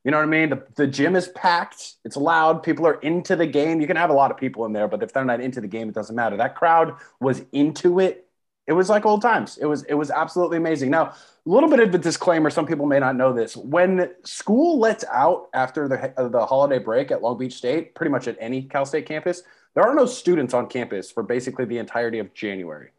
You 0.08 0.12
know 0.12 0.20
what 0.20 0.24
I 0.24 0.28
mean? 0.28 0.50
The, 0.52 0.64
the 0.76 0.88
gym 0.88 1.18
is 1.18 1.28
packed. 1.28 1.96
It's 2.06 2.16
loud. 2.16 2.64
People 2.64 2.88
are 2.88 2.94
into 3.02 3.36
the 3.36 3.46
game. 3.46 3.82
You 3.82 3.88
can 3.88 3.98
have 3.98 4.10
a 4.10 4.14
lot 4.14 4.32
of 4.32 4.38
people 4.38 4.66
in 4.66 4.72
there, 4.72 4.88
but 4.88 5.04
if 5.04 5.12
they're 5.12 5.26
not 5.26 5.42
into 5.42 5.60
the 5.60 5.68
game, 5.68 5.90
it 5.90 5.96
doesn't 5.96 6.16
matter. 6.16 6.38
That 6.38 6.56
crowd 6.56 6.96
was 7.20 7.42
into 7.52 8.00
it. 8.00 8.26
It 8.68 8.72
was 8.72 8.90
like 8.90 9.06
old 9.06 9.22
times. 9.22 9.58
It 9.58 9.66
was 9.66 9.84
it 9.84 9.96
was 9.96 10.10
absolutely 10.10 10.56
amazing. 10.56 10.92
Now, 10.92 11.08
a 11.08 11.16
little 11.46 11.70
bit 11.70 11.82
of 11.82 11.94
a 11.94 11.98
disclaimer. 11.98 12.50
Some 12.50 12.66
people 12.66 12.86
may 12.86 13.00
not 13.00 13.18
know 13.18 13.34
this. 13.34 13.58
When 13.58 14.12
school 14.24 14.80
lets 14.80 15.04
out 15.12 15.50
after 15.54 15.90
the 15.90 16.14
the 16.30 16.46
holiday 16.46 16.80
break 16.80 17.12
at 17.12 17.22
Long 17.22 17.38
Beach 17.38 17.56
State, 17.56 17.94
pretty 17.94 18.10
much 18.10 18.30
at 18.30 18.38
any 18.40 18.62
Cal 18.62 18.86
State 18.86 19.08
campus, 19.08 19.44
there 19.76 19.84
are 19.84 19.94
no 19.94 20.06
students 20.06 20.54
on 20.54 20.68
campus 20.68 21.12
for 21.12 21.22
basically 21.22 21.66
the 21.66 21.80
entirety 21.80 22.20
of 22.20 22.34
January. 22.34 22.92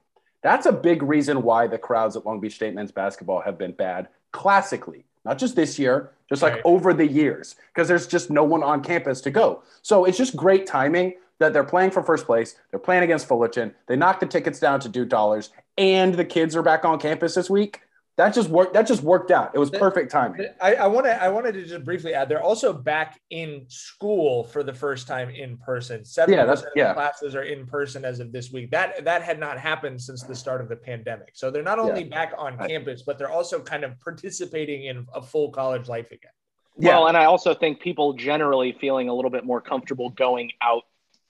That's 0.43 0.67
a 0.67 0.73
big 0.73 1.03
reason 1.03 1.41
why 1.41 1.69
the 1.69 1.79
crowds 1.79 2.17
at 2.17 2.27
Long 2.27 2.39
Beach 2.39 2.57
State 2.57 2.75
men's 2.75 2.93
basketball 2.93 3.41
have 3.41 3.57
been 3.57 3.73
bad 3.73 4.09
classically, 4.31 5.07
not 5.25 5.39
just 5.39 5.57
this 5.57 5.79
year, 5.79 6.11
just 6.29 6.43
like 6.43 6.55
Right. 6.55 6.63
over 6.65 6.93
the 6.93 7.07
years, 7.07 7.57
because 7.75 7.89
there's 7.89 8.07
just 8.07 8.31
no 8.31 8.45
one 8.45 8.63
on 8.63 8.83
campus 8.83 9.21
to 9.23 9.31
go. 9.31 9.63
So 9.83 10.05
it's 10.05 10.19
just 10.19 10.37
great 10.37 10.67
timing 10.67 11.15
that 11.39 11.53
they're 11.53 11.65
playing 11.65 11.91
for 11.93 12.03
first 12.03 12.27
place. 12.27 12.57
They're 12.71 12.81
playing 12.81 13.05
against 13.05 13.27
Fullerton. 13.27 13.75
They 13.87 13.97
knocked 13.97 14.21
the 14.21 14.27
tickets 14.27 14.59
down 14.59 14.81
to 14.81 14.91
two 14.91 15.05
dollars, 15.05 15.51
and 15.77 16.15
the 16.15 16.25
kids 16.25 16.57
are 16.57 16.63
back 16.63 16.85
on 16.85 16.99
campus 16.99 17.35
this 17.35 17.49
week. 17.49 17.81
That 18.19 18.35
just 18.35 18.49
worked. 18.49 18.75
That 18.75 18.85
just 18.85 19.05
worked 19.05 19.31
out. 19.31 19.53
It 19.55 19.61
was 19.61 19.71
perfect 19.71 20.11
timing. 20.11 20.49
I, 20.61 20.75
I 20.75 20.87
want 20.89 21.07
to. 21.07 21.23
I 21.23 21.29
wanted 21.29 21.53
to 21.53 21.65
just 21.65 21.85
briefly 21.85 22.15
add. 22.15 22.29
They're 22.29 22.43
also 22.43 22.73
back 22.73 23.21
in 23.31 23.65
school 23.69 24.43
for 24.43 24.65
the 24.65 24.75
first 24.75 25.07
time 25.07 25.31
in 25.31 25.57
person. 25.57 26.05
Seven 26.05 26.35
yeah, 26.35 26.45
that's, 26.45 26.65
yeah. 26.75 26.95
classes 26.95 27.37
are 27.37 27.45
in 27.45 27.65
person 27.65 28.05
as 28.05 28.19
of 28.19 28.33
this 28.33 28.51
week. 28.51 28.73
That 28.73 29.05
that 29.05 29.23
had 29.23 29.39
not 29.39 29.57
happened 29.57 30.03
since 30.03 30.25
the 30.25 30.35
start 30.35 30.61
of 30.61 30.69
the 30.69 30.75
pandemic. 30.75 31.31
So 31.35 31.53
they're 31.53 31.63
not 31.63 31.79
only 31.79 32.03
yeah. 32.03 32.09
back 32.09 32.33
on 32.37 32.59
campus, 32.59 33.03
but 33.03 33.19
they're 33.19 33.31
also 33.31 33.61
kind 33.61 33.85
of 33.85 33.93
participating 34.01 34.87
in 34.87 35.07
a 35.15 35.23
full 35.23 35.53
college 35.53 35.87
life 35.87 36.11
again. 36.11 36.33
Yeah. 36.77 36.99
Well, 36.99 37.07
and 37.07 37.17
I 37.17 37.27
also 37.27 37.55
think 37.55 37.79
people 37.79 38.15
generally 38.15 38.77
feeling 38.81 39.09
a 39.09 39.15
little 39.15 39.31
bit 39.31 39.45
more 39.45 39.61
comfortable 39.61 40.11
going 40.11 40.51
out 40.61 40.83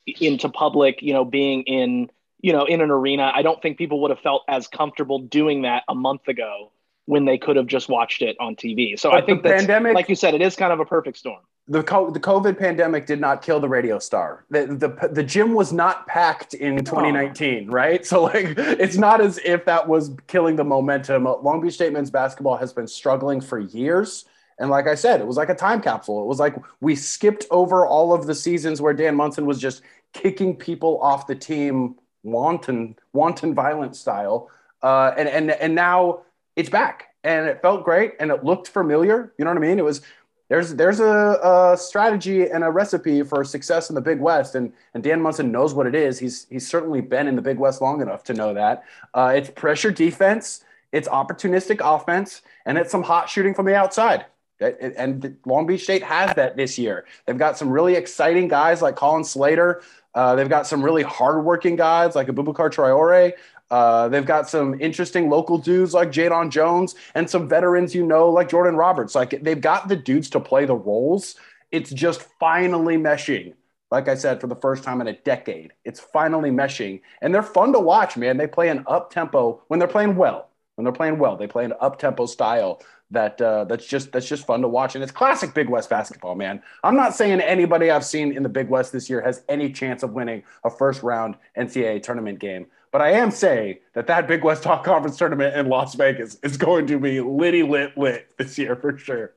into 0.07 0.49
public. 0.49 1.03
You 1.03 1.13
know, 1.13 1.27
being 1.27 1.65
in 1.65 2.09
you 2.41 2.55
know 2.55 2.65
in 2.65 2.81
an 2.81 2.91
arena. 2.91 3.31
I 3.35 3.43
don't 3.43 3.61
think 3.61 3.77
people 3.77 4.01
would 4.01 4.11
have 4.11 4.21
felt 4.21 4.45
as 4.49 4.67
comfortable 4.69 5.19
doing 5.19 5.63
that 5.63 5.83
a 5.87 5.95
month 5.95 6.29
ago 6.29 6.73
when 7.09 7.25
they 7.25 7.39
could 7.39 7.57
have 7.57 7.67
just 7.67 7.89
watched 7.89 8.21
it 8.21 8.37
on 8.39 8.55
TV. 8.55 8.99
So 9.01 9.11
but 9.11 9.23
I 9.23 9.27
think 9.27 9.43
the 9.43 9.49
pandemic, 9.49 9.95
like 9.95 10.11
you 10.11 10.15
said, 10.15 10.35
it 10.35 10.43
is 10.43 10.55
kind 10.55 10.75
of 10.75 10.79
a 10.79 10.85
perfect 10.85 11.17
storm. 11.17 11.41
The, 11.67 11.83
co- 11.83 12.11
the 12.11 12.21
COVID 12.21 12.59
pandemic 12.59 13.07
did 13.07 13.19
not 13.19 13.41
kill 13.41 13.61
the 13.61 13.69
radio 13.69 13.99
star. 13.99 14.45
The, 14.51 14.67
the, 14.67 15.09
the 15.09 15.23
gym 15.23 15.55
was 15.55 15.73
not 15.73 16.07
packed 16.07 16.53
in 16.53 16.77
2019, 16.85 17.71
right? 17.71 18.05
So 18.05 18.25
like, 18.25 18.45
it's 18.59 18.99
not 18.99 19.23
as 19.23 19.39
if 19.43 19.65
that 19.65 19.89
was 19.89 20.17
killing 20.27 20.57
the 20.57 20.65
momentum. 20.65 21.25
Long 21.25 21.63
Beach 21.63 21.73
State 21.73 21.95
men's 21.95 22.11
basketball 22.11 22.59
has 22.59 22.75
been 22.75 22.87
struggling 22.87 23.41
for 23.41 23.59
years. 23.59 24.27
And 24.59 24.69
like 24.69 24.87
I 24.87 24.95
said, 24.95 25.23
it 25.23 25.27
was 25.27 25.39
like 25.39 25.49
a 25.49 25.55
time 25.55 25.81
capsule. 25.81 26.21
It 26.21 26.27
was 26.27 26.39
like 26.39 26.57
we 26.83 26.95
skipped 26.95 27.47
over 27.51 27.87
all 27.87 28.13
of 28.13 28.27
the 28.27 28.35
seasons 28.35 28.83
where 28.83 28.93
Dan 28.93 29.15
Monson 29.15 29.47
was 29.47 29.59
just 29.59 29.81
kicking 30.13 30.55
people 30.55 31.01
off 31.01 31.27
the 31.27 31.35
team, 31.35 31.95
wanton, 32.23 32.97
wanton 33.15 33.55
violent 33.55 33.97
style. 33.97 34.51
Uh, 34.83 35.13
and 35.17 35.29
and 35.29 35.51
and 35.53 35.75
now 35.75 36.21
it's 36.59 36.69
back 36.69 37.15
and 37.23 37.47
it 37.47 37.63
felt 37.63 37.85
great 37.85 38.15
and 38.19 38.31
it 38.31 38.45
looked 38.45 38.69
familiar. 38.69 39.33
You 39.39 39.45
know 39.45 39.53
what 39.53 39.59
I 39.59 39.67
mean? 39.67 39.79
It 39.79 39.85
was 39.85 40.03
there's 40.49 40.75
there's 40.75 40.99
a, 40.99 41.39
a, 41.43 41.77
strategy 41.77 42.49
and 42.51 42.65
a 42.65 42.71
recipe 42.71 43.23
for 43.23 43.45
success 43.45 43.91
in 43.91 43.95
the 43.95 44.01
Big 44.01 44.19
West, 44.19 44.55
and 44.55 44.73
and 44.95 45.03
Dan 45.03 45.21
Monson 45.21 45.53
knows 45.53 45.73
what 45.75 45.87
it 45.87 45.95
is. 45.95 46.19
He's 46.19 46.47
he's 46.51 46.67
certainly 46.67 47.01
been 47.01 47.29
in 47.29 47.37
the 47.37 47.43
Big 47.43 47.59
West 47.59 47.81
long 47.81 48.01
enough 48.03 48.25
to 48.25 48.35
know 48.35 48.55
that. 48.55 48.85
Uh, 49.15 49.35
it's 49.37 49.51
pressure 49.51 49.91
defense, 49.91 50.65
it's 50.91 51.07
opportunistic 51.07 51.81
offense, 51.85 52.43
and 52.67 52.77
it's 52.77 52.91
some 52.91 53.03
hot 53.03 53.29
shooting 53.29 53.55
from 53.55 53.67
the 53.67 53.77
outside. 53.77 54.25
And 54.61 55.37
Long 55.47 55.67
Beach 55.67 55.85
State 55.85 56.03
has 56.03 56.35
that 56.35 56.57
this 56.57 56.79
year. 56.79 57.05
They've 57.27 57.39
got 57.39 57.57
some 57.57 57.71
really 57.71 57.95
exciting 57.95 58.49
guys 58.49 58.83
like 58.83 58.97
Colin 58.97 59.23
Slater. 59.23 59.83
Uh, 60.15 60.35
they've 60.35 60.49
got 60.49 60.67
some 60.67 60.83
really 60.83 61.05
hardworking 61.05 61.77
guys 61.77 62.17
like 62.17 62.27
Aboubacar 62.27 62.69
Traore. 62.69 63.35
Uh, 63.71 64.09
they've 64.09 64.25
got 64.25 64.49
some 64.49 64.81
interesting 64.81 65.29
local 65.29 65.59
dudes 65.59 65.93
like 65.93 66.11
Jadon 66.11 66.51
Jones 66.51 66.95
and 67.15 67.29
some 67.29 67.49
veterans 67.49 67.95
you 67.95 68.05
know 68.05 68.29
like 68.29 68.49
Jordan 68.49 68.77
Roberts. 68.77 69.15
Like 69.15 69.43
they've 69.43 69.61
got 69.61 69.89
the 69.89 69.97
dudes 69.97 70.31
to 70.31 70.41
play 70.41 70.65
the 70.65 70.77
roles. 70.77 71.35
It's 71.71 71.91
just 71.91 72.23
finally 72.41 72.97
meshing. 72.97 73.55
Like 73.91 74.09
I 74.09 74.15
said, 74.15 74.41
for 74.41 74.47
the 74.47 74.57
first 74.57 74.85
time 74.85 75.01
in 75.01 75.09
a 75.09 75.15
decade, 75.15 75.73
it's 75.85 76.01
finally 76.01 76.51
meshing, 76.51 77.01
and 77.23 77.35
they're 77.35 77.43
fun 77.43 77.73
to 77.73 77.81
watch. 77.81 78.17
Man, 78.17 78.37
they 78.37 78.47
play 78.47 78.69
an 78.69 78.85
up 78.87 79.11
tempo 79.11 79.63
when 79.69 79.79
they're 79.79 79.89
playing 79.89 80.17
well. 80.17 80.51
When 80.75 80.85
they're 80.85 80.93
playing 80.93 81.19
well, 81.19 81.37
they 81.37 81.47
play 81.47 81.65
an 81.65 81.73
up 81.81 81.99
tempo 81.99 82.27
style 82.27 82.81
that 83.11 83.41
uh, 83.41 83.65
that's 83.65 83.87
just 83.87 84.13
that's 84.13 84.29
just 84.29 84.47
fun 84.47 84.61
to 84.61 84.69
watch, 84.69 84.95
and 84.95 85.03
it's 85.03 85.13
classic 85.13 85.55
Big 85.55 85.69
West 85.69 85.89
basketball, 85.89 86.35
man. 86.35 86.63
I'm 86.85 86.97
not 86.97 87.15
saying 87.15 87.41
anybody 87.41 87.91
I've 87.91 88.05
seen 88.05 88.33
in 88.33 88.43
the 88.43 88.49
Big 88.49 88.69
West 88.69 88.93
this 88.93 89.09
year 89.09 89.21
has 89.23 89.43
any 89.49 89.73
chance 89.73 90.03
of 90.03 90.13
winning 90.13 90.43
a 90.65 90.71
first 90.71 91.03
round 91.03 91.37
NCAA 91.57 92.03
tournament 92.03 92.39
game. 92.39 92.67
But 92.91 93.03
I 93.03 93.13
am 93.13 93.31
saying 93.31 93.79
that 93.95 94.07
that 94.07 94.27
Big 94.27 94.45
West 94.45 94.63
Talk 94.63 94.85
Conference 94.85 95.17
tournament 95.17 95.55
in 95.57 95.69
Las 95.69 95.95
Vegas 95.95 96.39
is 96.43 96.57
going 96.57 96.87
to 96.87 96.99
be 96.99 97.21
litty 97.21 97.63
lit 97.63 97.97
lit 97.97 98.29
this 98.39 98.59
year 98.59 98.77
for 98.77 98.97
sure. 98.97 99.35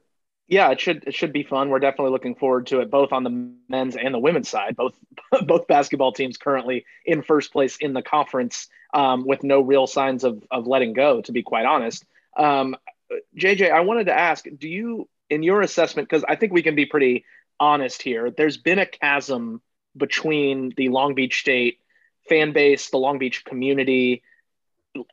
Yeah, 0.47 0.71
it 0.71 0.81
should 0.81 1.05
it 1.07 1.13
should 1.13 1.31
be 1.31 1.43
fun. 1.43 1.69
We're 1.69 1.79
definitely 1.79 2.11
looking 2.11 2.35
forward 2.35 2.67
to 2.67 2.81
it, 2.81 2.91
both 2.91 3.13
on 3.13 3.23
the 3.23 3.53
men's 3.69 3.95
and 3.95 4.13
the 4.13 4.19
women's 4.19 4.49
side. 4.49 4.75
Both 4.75 4.99
both 5.45 5.67
basketball 5.67 6.11
teams 6.11 6.37
currently 6.37 6.85
in 7.05 7.21
first 7.21 7.53
place 7.53 7.77
in 7.77 7.93
the 7.93 8.01
conference, 8.01 8.67
um, 8.93 9.25
with 9.25 9.43
no 9.43 9.61
real 9.61 9.87
signs 9.87 10.23
of 10.23 10.43
of 10.51 10.67
letting 10.67 10.93
go. 10.93 11.21
To 11.21 11.31
be 11.31 11.41
quite 11.41 11.65
honest, 11.65 12.05
um, 12.35 12.75
JJ, 13.37 13.71
I 13.71 13.79
wanted 13.81 14.07
to 14.07 14.13
ask: 14.13 14.45
Do 14.57 14.67
you, 14.67 15.07
in 15.29 15.41
your 15.41 15.61
assessment, 15.61 16.09
because 16.09 16.25
I 16.27 16.35
think 16.35 16.51
we 16.51 16.63
can 16.63 16.75
be 16.75 16.85
pretty 16.85 17.23
honest 17.59 18.01
here, 18.01 18.29
there's 18.29 18.57
been 18.57 18.79
a 18.79 18.85
chasm 18.85 19.61
between 19.95 20.73
the 20.75 20.89
Long 20.89 21.15
Beach 21.15 21.39
State 21.39 21.79
fan 22.27 22.53
base, 22.53 22.89
the 22.89 22.97
Long 22.97 23.17
Beach 23.17 23.43
community, 23.45 24.23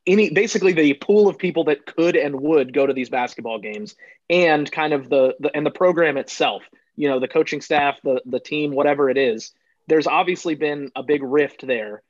any 0.07 0.31
basically 0.31 0.73
the 0.73 0.95
pool 0.95 1.29
of 1.29 1.39
people 1.39 1.65
that 1.65 1.87
could 1.87 2.17
and 2.17 2.41
would 2.41 2.73
go 2.73 2.87
to 2.87 2.93
these 2.93 3.11
basketball 3.11 3.59
games, 3.59 3.95
and 4.29 4.71
kind 4.71 4.93
of 4.93 5.09
the, 5.09 5.35
the 5.41 5.55
and 5.55 5.65
the 5.65 5.71
program 5.71 6.17
itself. 6.17 6.63
You 6.97 7.09
know, 7.09 7.21
the 7.21 7.29
coaching 7.29 7.61
staff, 7.61 7.97
the 8.03 8.21
the 8.27 8.41
team, 8.41 8.73
whatever 8.73 9.09
it 9.11 9.17
is. 9.17 9.53
There's 9.87 10.07
obviously 10.07 10.55
been 10.55 10.91
a 10.95 11.03
big 11.03 11.23
rift 11.23 11.67
there. 11.67 12.03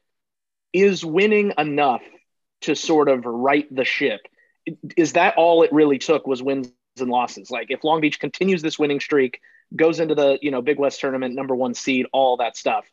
Is 0.72 1.04
winning 1.04 1.52
enough 1.56 2.02
to 2.62 2.74
sort 2.74 3.08
of 3.08 3.24
right 3.24 3.72
the 3.74 3.84
ship? 3.84 4.20
Is 4.96 5.12
that 5.12 5.36
all 5.36 5.62
it 5.62 5.72
really 5.72 5.98
took 5.98 6.26
was 6.26 6.42
wins 6.42 6.72
and 6.98 7.08
losses? 7.08 7.50
Like 7.50 7.70
if 7.70 7.84
Long 7.84 8.00
Beach 8.00 8.18
continues 8.18 8.62
this 8.62 8.78
winning 8.78 9.00
streak, 9.00 9.40
goes 9.74 10.00
into 10.00 10.14
the 10.14 10.38
you 10.42 10.50
know 10.50 10.62
Big 10.62 10.78
West 10.78 11.00
tournament, 11.00 11.34
number 11.34 11.54
one 11.54 11.74
seed, 11.74 12.06
all 12.12 12.38
that 12.38 12.56
stuff 12.56 12.86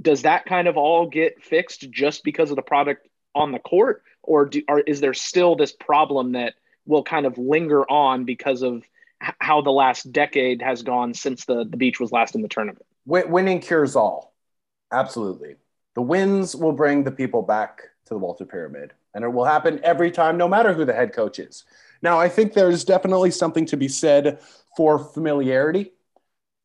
does 0.00 0.22
that 0.22 0.44
kind 0.46 0.68
of 0.68 0.76
all 0.76 1.08
get 1.08 1.42
fixed 1.42 1.90
just 1.90 2.24
because 2.24 2.50
of 2.50 2.56
the 2.56 2.62
product 2.62 3.08
on 3.34 3.52
the 3.52 3.58
court? 3.58 4.02
Or 4.22 4.46
do, 4.46 4.62
or 4.68 4.80
is 4.80 5.00
there 5.00 5.14
still 5.14 5.56
this 5.56 5.72
problem 5.72 6.32
that 6.32 6.54
will 6.86 7.02
kind 7.02 7.26
of 7.26 7.38
linger 7.38 7.88
on 7.90 8.24
because 8.24 8.62
of 8.62 8.84
how 9.18 9.62
the 9.62 9.70
last 9.70 10.12
decade 10.12 10.62
has 10.62 10.82
gone 10.82 11.14
since 11.14 11.44
the, 11.44 11.64
the 11.64 11.76
beach 11.76 11.98
was 12.00 12.12
last 12.12 12.34
in 12.34 12.42
the 12.42 12.48
tournament? 12.48 12.84
Winning 13.06 13.60
cures 13.60 13.96
all. 13.96 14.34
Absolutely. 14.92 15.56
The 15.94 16.02
wins 16.02 16.54
will 16.54 16.72
bring 16.72 17.04
the 17.04 17.10
people 17.10 17.42
back 17.42 17.82
to 18.06 18.14
the 18.14 18.18
walter 18.18 18.44
pyramid 18.44 18.92
and 19.14 19.24
it 19.24 19.32
will 19.32 19.44
happen 19.44 19.80
every 19.82 20.12
time 20.12 20.36
no 20.36 20.46
matter 20.46 20.72
who 20.72 20.84
the 20.84 20.92
head 20.92 21.12
coach 21.12 21.38
is. 21.38 21.64
Now 22.02 22.20
i 22.20 22.28
think 22.28 22.52
there's 22.52 22.84
definitely 22.84 23.30
something 23.30 23.66
to 23.66 23.76
be 23.76 23.88
said 23.88 24.38
for 24.76 24.98
familiarity 24.98 25.92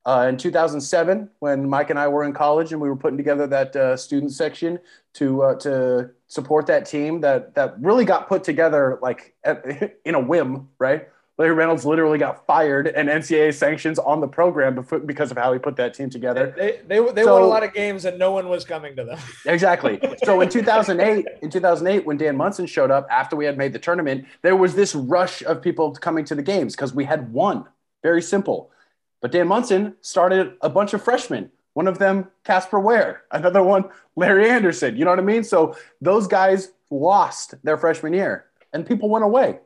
uh, 0.05 0.25
in 0.27 0.37
2007, 0.37 1.29
when 1.39 1.69
Mike 1.69 1.91
and 1.91 1.99
I 1.99 2.07
were 2.07 2.23
in 2.23 2.33
college 2.33 2.71
and 2.71 2.81
we 2.81 2.89
were 2.89 2.95
putting 2.95 3.17
together 3.17 3.45
that 3.47 3.75
uh, 3.75 3.95
student 3.95 4.31
section 4.31 4.79
to 5.13 5.43
uh, 5.43 5.55
to 5.59 6.09
support 6.27 6.65
that 6.67 6.85
team, 6.85 7.21
that 7.21 7.53
that 7.55 7.79
really 7.79 8.05
got 8.05 8.27
put 8.27 8.43
together 8.43 8.97
like 9.01 9.35
at, 9.43 9.99
in 10.05 10.15
a 10.15 10.19
whim, 10.19 10.69
right? 10.79 11.07
Larry 11.37 11.53
Reynolds 11.53 11.85
literally 11.85 12.19
got 12.19 12.45
fired 12.45 12.87
and 12.87 13.09
NCAA 13.09 13.53
sanctions 13.53 13.97
on 13.97 14.21
the 14.21 14.27
program 14.27 14.85
because 15.05 15.31
of 15.31 15.37
how 15.37 15.51
he 15.53 15.59
put 15.59 15.75
that 15.77 15.93
team 15.93 16.09
together. 16.09 16.53
They 16.55 16.81
they, 16.87 17.11
they 17.13 17.23
so, 17.23 17.33
won 17.33 17.41
a 17.43 17.47
lot 17.47 17.63
of 17.63 17.73
games 17.73 18.05
and 18.05 18.19
no 18.19 18.31
one 18.31 18.47
was 18.47 18.63
coming 18.63 18.95
to 18.95 19.03
them. 19.03 19.19
exactly. 19.45 19.99
So 20.23 20.41
in 20.41 20.49
2008, 20.49 21.25
in 21.41 21.49
2008, 21.49 22.05
when 22.05 22.17
Dan 22.17 22.37
Monson 22.37 22.67
showed 22.67 22.91
up 22.91 23.07
after 23.09 23.35
we 23.35 23.45
had 23.45 23.57
made 23.57 23.73
the 23.73 23.79
tournament, 23.79 24.25
there 24.41 24.55
was 24.55 24.75
this 24.75 24.93
rush 24.93 25.41
of 25.43 25.61
people 25.61 25.91
coming 25.93 26.25
to 26.25 26.35
the 26.35 26.43
games 26.43 26.75
because 26.75 26.93
we 26.93 27.05
had 27.05 27.31
won. 27.33 27.65
Very 28.03 28.21
simple. 28.21 28.71
But 29.21 29.31
Dan 29.31 29.47
Monson 29.47 29.95
started 30.01 30.53
a 30.61 30.69
bunch 30.69 30.93
of 30.93 31.03
freshmen. 31.03 31.51
One 31.73 31.87
of 31.87 31.99
them, 31.99 32.27
Casper 32.43 32.79
Ware. 32.79 33.23
Another 33.31 33.63
one, 33.63 33.85
Larry 34.15 34.49
Anderson. 34.49 34.97
You 34.97 35.05
know 35.05 35.11
what 35.11 35.19
I 35.19 35.23
mean? 35.23 35.43
So 35.43 35.75
those 36.01 36.27
guys 36.27 36.73
lost 36.89 37.55
their 37.63 37.77
freshman 37.77 38.13
year 38.13 38.45
and 38.73 38.85
people 38.85 39.09
went 39.09 39.23
away 39.23 39.59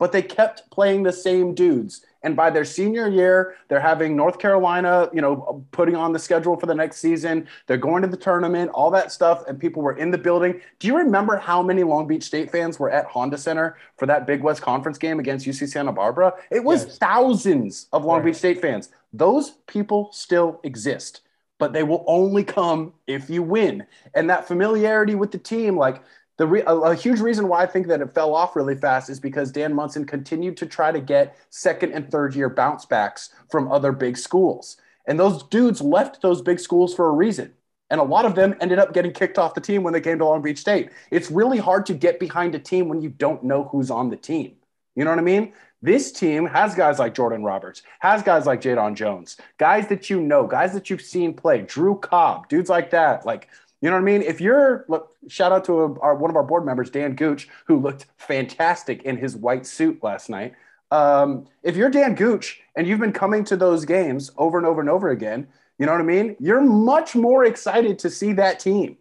but 0.00 0.10
they 0.12 0.22
kept 0.22 0.68
playing 0.70 1.04
the 1.04 1.12
same 1.12 1.54
dudes. 1.54 2.04
And 2.22 2.36
by 2.36 2.50
their 2.50 2.64
senior 2.64 3.08
year, 3.08 3.56
they're 3.68 3.80
having 3.80 4.14
North 4.14 4.38
Carolina, 4.38 5.08
you 5.12 5.22
know, 5.22 5.64
putting 5.70 5.96
on 5.96 6.12
the 6.12 6.18
schedule 6.18 6.58
for 6.58 6.66
the 6.66 6.74
next 6.74 6.98
season. 6.98 7.48
They're 7.66 7.78
going 7.78 8.02
to 8.02 8.08
the 8.08 8.16
tournament, 8.16 8.70
all 8.72 8.90
that 8.90 9.10
stuff, 9.10 9.44
and 9.48 9.58
people 9.58 9.82
were 9.82 9.96
in 9.96 10.10
the 10.10 10.18
building. 10.18 10.60
Do 10.78 10.88
you 10.88 10.96
remember 10.96 11.36
how 11.36 11.62
many 11.62 11.82
Long 11.82 12.06
Beach 12.06 12.24
State 12.24 12.50
fans 12.50 12.78
were 12.78 12.90
at 12.90 13.06
Honda 13.06 13.38
Center 13.38 13.76
for 13.96 14.06
that 14.06 14.26
Big 14.26 14.42
West 14.42 14.60
Conference 14.60 14.98
game 14.98 15.18
against 15.18 15.46
UC 15.46 15.68
Santa 15.68 15.92
Barbara? 15.92 16.34
It 16.50 16.62
was 16.62 16.84
yes. 16.84 16.98
thousands 16.98 17.86
of 17.92 18.04
Long 18.04 18.18
right. 18.18 18.26
Beach 18.26 18.36
State 18.36 18.60
fans. 18.60 18.90
Those 19.12 19.52
people 19.66 20.10
still 20.12 20.60
exist, 20.62 21.22
but 21.58 21.72
they 21.72 21.82
will 21.82 22.04
only 22.06 22.44
come 22.44 22.92
if 23.06 23.30
you 23.30 23.42
win. 23.42 23.86
And 24.14 24.28
that 24.28 24.46
familiarity 24.46 25.14
with 25.14 25.32
the 25.32 25.38
team, 25.38 25.76
like 25.76 26.02
the 26.40 26.46
re- 26.46 26.62
a, 26.66 26.74
a, 26.74 26.94
huge 26.94 27.20
reason 27.20 27.48
why 27.48 27.62
I 27.62 27.66
think 27.66 27.86
that 27.88 28.00
it 28.00 28.14
fell 28.14 28.34
off 28.34 28.56
really 28.56 28.74
fast 28.74 29.10
is 29.10 29.20
because 29.20 29.52
Dan 29.52 29.74
Monson 29.74 30.06
continued 30.06 30.56
to 30.56 30.64
try 30.64 30.90
to 30.90 30.98
get 30.98 31.36
second 31.50 31.92
and 31.92 32.10
third 32.10 32.34
year 32.34 32.48
bounce 32.48 32.86
backs 32.86 33.28
from 33.50 33.70
other 33.70 33.92
big 33.92 34.16
schools. 34.16 34.78
And 35.04 35.20
those 35.20 35.42
dudes 35.42 35.82
left 35.82 36.22
those 36.22 36.40
big 36.40 36.58
schools 36.58 36.94
for 36.94 37.08
a 37.08 37.12
reason. 37.12 37.52
And 37.90 38.00
a 38.00 38.04
lot 38.04 38.24
of 38.24 38.36
them 38.36 38.56
ended 38.58 38.78
up 38.78 38.94
getting 38.94 39.12
kicked 39.12 39.36
off 39.36 39.52
the 39.52 39.60
team 39.60 39.82
when 39.82 39.92
they 39.92 40.00
came 40.00 40.18
to 40.18 40.24
Long 40.24 40.40
Beach 40.40 40.56
State. 40.56 40.88
It's 41.10 41.30
really 41.30 41.58
hard 41.58 41.84
to 41.86 41.92
get 41.92 42.18
behind 42.18 42.54
a 42.54 42.58
team 42.58 42.88
when 42.88 43.02
you 43.02 43.10
don't 43.10 43.44
know 43.44 43.64
who's 43.64 43.90
on 43.90 44.08
the 44.08 44.16
team. 44.16 44.54
You 44.96 45.04
know 45.04 45.10
what 45.10 45.18
I 45.18 45.22
mean? 45.22 45.52
This 45.82 46.10
team 46.10 46.46
has 46.46 46.74
guys 46.74 46.98
like 46.98 47.12
Jordan 47.12 47.44
Roberts, 47.44 47.82
has 47.98 48.22
guys 48.22 48.46
like 48.46 48.62
Jadon 48.62 48.94
Jones, 48.94 49.36
guys 49.58 49.88
that 49.88 50.08
you 50.08 50.22
know, 50.22 50.46
guys 50.46 50.72
that 50.72 50.88
you've 50.88 51.02
seen 51.02 51.34
play, 51.34 51.60
Drew 51.60 51.96
Cobb, 51.96 52.48
dudes 52.48 52.70
like 52.70 52.90
that. 52.92 53.26
Like 53.26 53.48
You 53.80 53.88
know 53.88 53.96
what 53.96 54.02
I 54.02 54.04
mean? 54.04 54.22
If 54.22 54.40
you're 54.40 54.84
look, 54.88 55.16
shout 55.28 55.52
out 55.52 55.64
to 55.64 55.80
a, 55.80 56.00
our, 56.00 56.14
one 56.14 56.30
of 56.30 56.36
our 56.36 56.42
board 56.42 56.66
members, 56.66 56.90
Dan 56.90 57.14
Gooch, 57.14 57.48
who 57.66 57.78
looked 57.78 58.06
fantastic 58.18 59.02
in 59.04 59.16
his 59.16 59.36
white 59.36 59.66
suit 59.66 60.02
last 60.02 60.28
night. 60.28 60.52
Um, 60.90 61.46
if 61.62 61.76
you're 61.76 61.90
Dan 61.90 62.14
Gooch 62.14 62.60
and 62.76 62.86
you've 62.86 63.00
been 63.00 63.12
coming 63.12 63.44
to 63.44 63.56
those 63.56 63.84
games 63.84 64.30
over 64.36 64.58
and 64.58 64.66
over 64.66 64.80
and 64.80 64.90
over 64.90 65.08
again, 65.10 65.46
you 65.78 65.86
know 65.86 65.92
what 65.92 66.00
I 66.00 66.04
mean? 66.04 66.36
You're 66.40 66.60
much 66.60 67.14
more 67.14 67.44
excited 67.44 67.98
to 68.00 68.10
see 68.10 68.34
that 68.34 68.60
team. 68.60 68.98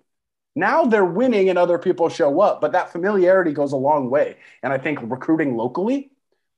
Now 0.56 0.86
they're 0.86 1.06
winning 1.06 1.50
and 1.50 1.58
other 1.58 1.78
people 1.78 2.10
show 2.10 2.40
up, 2.40 2.62
but 2.62 2.72
that 2.72 2.92
familiarity 2.92 3.52
goes 3.52 3.74
a 3.74 3.78
long 3.78 4.10
way. 4.10 4.38
And 4.64 4.72
I 4.72 4.78
think 4.78 5.00
recruiting 5.02 5.58
locally, 5.58 6.12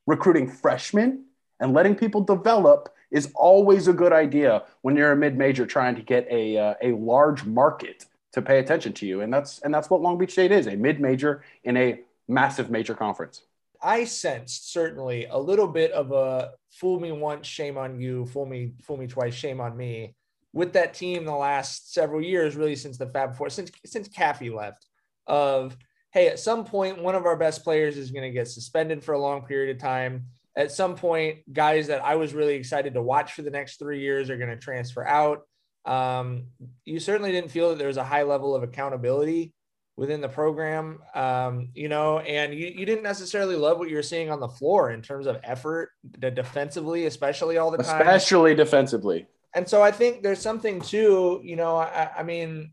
recruiting 0.06 0.48
freshmen, 0.50 1.26
and 1.60 1.74
letting 1.74 1.96
people 1.96 2.22
develop 2.22 2.94
is 3.12 3.32
always 3.36 3.88
a 3.88 3.94
good 3.94 4.14
idea 4.14 4.64
when 4.82 4.96
you're 4.96 5.12
a 5.12 5.18
mid-major 5.18 5.66
trying 5.66 5.96
to 5.96 6.02
get 6.02 6.28
a, 6.30 6.58
uh, 6.58 6.74
a 6.82 6.92
large 6.94 7.46
market 7.46 8.06
to 8.34 8.42
pay 8.42 8.60
attention 8.60 8.94
to 8.94 9.06
you. 9.06 9.22
And 9.22 9.34
that's 9.34 9.60
and 9.60 9.74
that's 9.74 9.90
what 9.90 10.02
Long 10.02 10.18
Beach 10.18 10.32
State 10.32 10.52
is, 10.52 10.68
a 10.68 10.76
mid-major 10.76 11.44
in 11.64 11.78
a 11.78 12.02
massive 12.28 12.70
major 12.70 12.94
conference. 12.94 13.44
I 13.82 14.06
sensed 14.06 14.72
certainly 14.72 15.26
a 15.26 15.38
little 15.38 15.68
bit 15.68 15.92
of 15.92 16.12
a 16.12 16.52
fool 16.70 17.00
me 17.00 17.12
once, 17.12 17.48
shame 17.48 17.78
on 17.78 18.00
you, 18.00 18.26
fool 18.28 18.46
me, 18.46 18.74
fool 18.84 18.98
me 18.98 19.08
twice, 19.08 19.34
shame 19.34 19.60
on 19.60 19.76
me 19.76 20.16
with 20.54 20.74
that 20.74 20.94
team 20.94 21.26
the 21.26 21.36
last 21.36 21.94
several 21.94 22.22
years, 22.22 22.56
really 22.56 22.76
since 22.76 22.98
the 22.98 23.08
Fab 23.08 23.36
Four, 23.36 23.50
since 23.50 23.72
since 23.86 24.08
Caffey 24.08 24.54
left, 24.54 24.86
of 25.28 25.78
hey, 26.12 26.28
at 26.28 26.40
some 26.40 26.66
point 26.66 27.02
one 27.02 27.16
of 27.16 27.26
our 27.26 27.38
best 27.38 27.64
players 27.64 27.98
is 27.98 28.12
going 28.12 28.24
to 28.24 28.32
get 28.32 28.48
suspended 28.48 29.04
for 29.04 29.14
a 29.14 29.20
long 29.20 29.46
period 29.46 29.76
of 29.76 29.82
time. 29.82 30.26
At 30.58 30.72
some 30.72 30.96
point, 30.96 31.40
guys 31.54 31.88
that 31.88 32.04
I 32.04 32.16
was 32.16 32.34
really 32.34 32.56
excited 32.56 32.94
to 32.96 33.02
watch 33.02 33.34
for 33.34 33.42
the 33.42 33.50
next 33.50 33.80
three 33.80 34.02
years 34.02 34.30
are 34.30 34.38
going 34.38 34.50
to 34.50 34.58
transfer 34.58 35.08
out. 35.08 35.44
Um, 35.86 36.46
you 36.86 37.00
certainly 37.00 37.32
didn't 37.32 37.52
feel 37.52 37.70
that 37.70 37.78
there 37.78 37.88
was 37.88 37.98
a 37.98 38.04
high 38.04 38.24
level 38.24 38.56
of 38.56 38.64
accountability 38.64 39.54
within 39.98 40.22
the 40.22 40.30
program, 40.30 41.00
um, 41.14 41.70
you 41.76 41.90
know, 41.90 42.20
and 42.20 42.54
you, 42.54 42.68
you 42.68 42.86
didn't 42.86 43.04
necessarily 43.04 43.56
love 43.56 43.78
what 43.78 43.90
you're 43.90 44.02
seeing 44.02 44.32
on 44.32 44.40
the 44.40 44.48
floor 44.48 44.92
in 44.92 45.02
terms 45.02 45.28
of 45.28 45.38
effort 45.44 45.90
defensively, 46.20 47.06
especially 47.06 47.58
all 47.58 47.70
the 47.70 47.78
time. 47.78 48.02
Especially 48.02 48.56
defensively. 48.56 49.28
And 49.54 49.68
so 49.68 49.84
I 49.84 49.92
think 49.92 50.24
there's 50.24 50.40
something 50.40 50.82
to, 50.82 51.42
you 51.44 51.56
know, 51.56 51.76
I, 51.76 52.10
I 52.20 52.24
mean, 52.24 52.72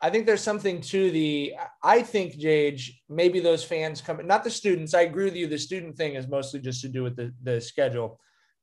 I 0.00 0.10
think 0.10 0.24
there's 0.26 0.40
something 0.40 0.80
to 0.82 1.10
the, 1.10 1.54
I 1.82 2.02
think, 2.02 2.38
Jage, 2.38 3.02
maybe 3.08 3.40
those 3.40 3.64
fans 3.64 4.00
come, 4.00 4.24
not 4.26 4.44
the 4.44 4.50
students. 4.50 4.94
I 4.94 5.02
agree 5.02 5.24
with 5.24 5.36
you. 5.36 5.46
The 5.46 5.58
student 5.58 5.96
thing 5.96 6.14
is 6.14 6.28
mostly 6.28 6.60
just 6.60 6.80
to 6.82 6.88
do 6.88 7.02
with 7.02 7.16
the, 7.16 7.34
the 7.42 7.60
schedule 7.60 8.18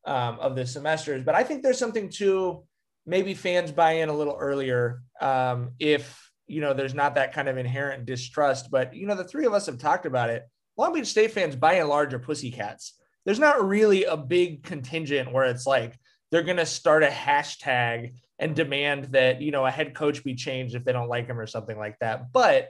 um, 0.05 0.39
of 0.39 0.55
the 0.55 0.65
semesters. 0.65 1.23
But 1.23 1.35
I 1.35 1.43
think 1.43 1.61
there's 1.61 1.77
something 1.77 2.09
to 2.11 2.63
maybe 3.07 3.33
fans 3.33 3.71
buy 3.71 3.93
in 3.93 4.09
a 4.09 4.13
little 4.13 4.37
earlier 4.39 5.01
um, 5.19 5.71
if 5.79 6.27
you 6.47 6.61
know, 6.61 6.73
there's 6.73 6.93
not 6.93 7.15
that 7.15 7.33
kind 7.33 7.49
of 7.49 7.57
inherent 7.57 8.05
distrust. 8.05 8.71
But, 8.71 8.95
you 8.95 9.05
know, 9.05 9.15
the 9.15 9.23
three 9.23 9.45
of 9.45 9.53
us 9.53 9.65
have 9.65 9.77
talked 9.77 10.05
about 10.05 10.29
it. 10.29 10.47
Long 10.77 10.93
Beach 10.93 11.07
State 11.07 11.31
fans, 11.31 11.55
by 11.55 11.73
and 11.73 11.89
large, 11.89 12.13
are 12.13 12.19
pussycats. 12.19 12.93
There's 13.25 13.39
not 13.39 13.67
really 13.67 14.05
a 14.05 14.15
big 14.15 14.63
contingent 14.63 15.33
where 15.33 15.45
it's 15.45 15.67
like 15.67 15.99
they're 16.31 16.43
going 16.43 16.57
to 16.57 16.65
start 16.65 17.03
a 17.03 17.07
hashtag 17.07 18.13
and 18.39 18.55
demand 18.55 19.05
that, 19.05 19.41
you 19.41 19.51
know, 19.51 19.65
a 19.65 19.71
head 19.71 19.93
coach 19.93 20.23
be 20.23 20.35
changed 20.35 20.75
if 20.75 20.85
they 20.85 20.93
don't 20.93 21.09
like 21.09 21.27
him 21.27 21.39
or 21.39 21.47
something 21.47 21.77
like 21.77 21.97
that. 21.99 22.31
But 22.31 22.69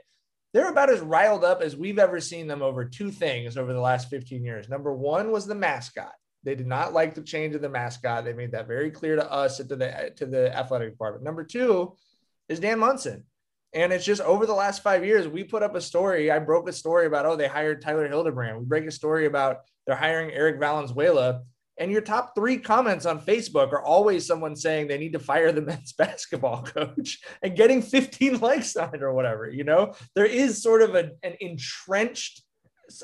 they're 0.52 0.70
about 0.70 0.90
as 0.90 1.00
riled 1.00 1.44
up 1.44 1.60
as 1.60 1.76
we've 1.76 1.98
ever 1.98 2.20
seen 2.20 2.46
them 2.46 2.62
over 2.62 2.86
two 2.86 3.10
things 3.10 3.56
over 3.56 3.72
the 3.72 3.80
last 3.80 4.08
15 4.08 4.42
years. 4.42 4.68
Number 4.68 4.92
one 4.92 5.30
was 5.30 5.46
the 5.46 5.54
mascot. 5.54 6.12
They 6.44 6.54
did 6.54 6.66
not 6.66 6.92
like 6.92 7.14
the 7.14 7.22
change 7.22 7.54
of 7.54 7.62
the 7.62 7.68
mascot. 7.68 8.24
They 8.24 8.32
made 8.32 8.52
that 8.52 8.68
very 8.68 8.90
clear 8.90 9.16
to 9.16 9.30
us 9.30 9.58
to 9.58 9.64
the 9.64 10.12
to 10.16 10.26
the 10.26 10.56
athletic 10.56 10.90
department. 10.90 11.24
Number 11.24 11.44
two 11.44 11.96
is 12.48 12.60
Dan 12.60 12.78
Monson. 12.78 13.24
And 13.74 13.92
it's 13.92 14.04
just 14.04 14.22
over 14.22 14.46
the 14.46 14.54
last 14.54 14.82
five 14.82 15.04
years, 15.04 15.28
we 15.28 15.44
put 15.44 15.62
up 15.62 15.74
a 15.74 15.80
story. 15.80 16.30
I 16.30 16.38
broke 16.38 16.68
a 16.68 16.72
story 16.72 17.06
about, 17.06 17.26
oh, 17.26 17.36
they 17.36 17.48
hired 17.48 17.82
Tyler 17.82 18.08
Hildebrand. 18.08 18.58
We 18.58 18.64
break 18.64 18.86
a 18.86 18.90
story 18.90 19.26
about 19.26 19.58
they're 19.86 19.96
hiring 19.96 20.30
Eric 20.32 20.58
Valenzuela. 20.58 21.42
And 21.78 21.92
your 21.92 22.00
top 22.00 22.34
three 22.34 22.58
comments 22.58 23.06
on 23.06 23.20
Facebook 23.20 23.72
are 23.72 23.82
always 23.82 24.26
someone 24.26 24.56
saying 24.56 24.88
they 24.88 24.98
need 24.98 25.12
to 25.12 25.18
fire 25.18 25.52
the 25.52 25.60
men's 25.62 25.92
basketball 25.92 26.62
coach 26.62 27.20
and 27.42 27.56
getting 27.56 27.82
15 27.82 28.40
likes 28.40 28.74
on 28.76 28.94
it 28.94 29.02
or 29.02 29.12
whatever. 29.12 29.50
You 29.50 29.64
know, 29.64 29.94
there 30.14 30.26
is 30.26 30.62
sort 30.62 30.82
of 30.82 30.94
a, 30.94 31.10
an 31.22 31.34
entrenched, 31.40 32.42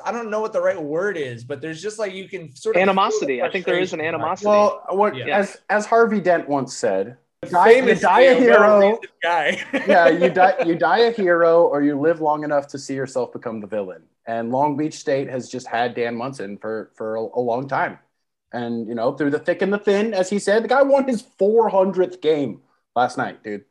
I 0.04 0.12
don't 0.12 0.30
know 0.30 0.40
what 0.40 0.52
the 0.52 0.60
right 0.60 0.80
word 0.80 1.16
is, 1.16 1.44
but 1.44 1.60
there's 1.60 1.82
just 1.82 1.98
like 1.98 2.14
you 2.14 2.28
can 2.28 2.54
sort 2.54 2.76
of 2.76 2.82
animosity. 2.82 3.42
I 3.42 3.50
think 3.50 3.66
there 3.66 3.78
is 3.78 3.92
an 3.92 4.00
animosity. 4.00 4.48
Well, 4.48 4.84
what 4.90 5.16
yeah. 5.16 5.38
as 5.38 5.58
as 5.68 5.86
Harvey 5.86 6.20
Dent 6.20 6.48
once 6.48 6.74
said, 6.74 7.18
die, 7.50 7.70
you 7.70 7.94
die 7.94 8.20
a 8.22 8.34
hero. 8.34 8.98
Guy. 9.22 9.62
yeah, 9.86 10.08
you 10.08 10.30
die 10.30 10.54
you 10.66 10.74
die 10.74 10.98
a 10.98 11.12
hero, 11.12 11.64
or 11.64 11.82
you 11.82 11.98
live 11.98 12.20
long 12.20 12.44
enough 12.44 12.66
to 12.68 12.78
see 12.78 12.94
yourself 12.94 13.32
become 13.32 13.60
the 13.60 13.66
villain. 13.66 14.02
And 14.26 14.50
Long 14.50 14.76
Beach 14.76 14.94
State 14.94 15.28
has 15.28 15.48
just 15.48 15.66
had 15.66 15.94
Dan 15.94 16.16
Monson 16.16 16.56
for 16.56 16.90
for 16.94 17.16
a, 17.16 17.20
a 17.20 17.40
long 17.40 17.68
time, 17.68 17.98
and 18.52 18.88
you 18.88 18.94
know 18.94 19.12
through 19.12 19.30
the 19.30 19.38
thick 19.38 19.60
and 19.62 19.72
the 19.72 19.78
thin, 19.78 20.14
as 20.14 20.30
he 20.30 20.38
said, 20.38 20.64
the 20.64 20.68
guy 20.68 20.82
won 20.82 21.06
his 21.06 21.22
400th 21.22 22.20
game 22.22 22.62
last 22.96 23.18
night, 23.18 23.42
dude. 23.42 23.64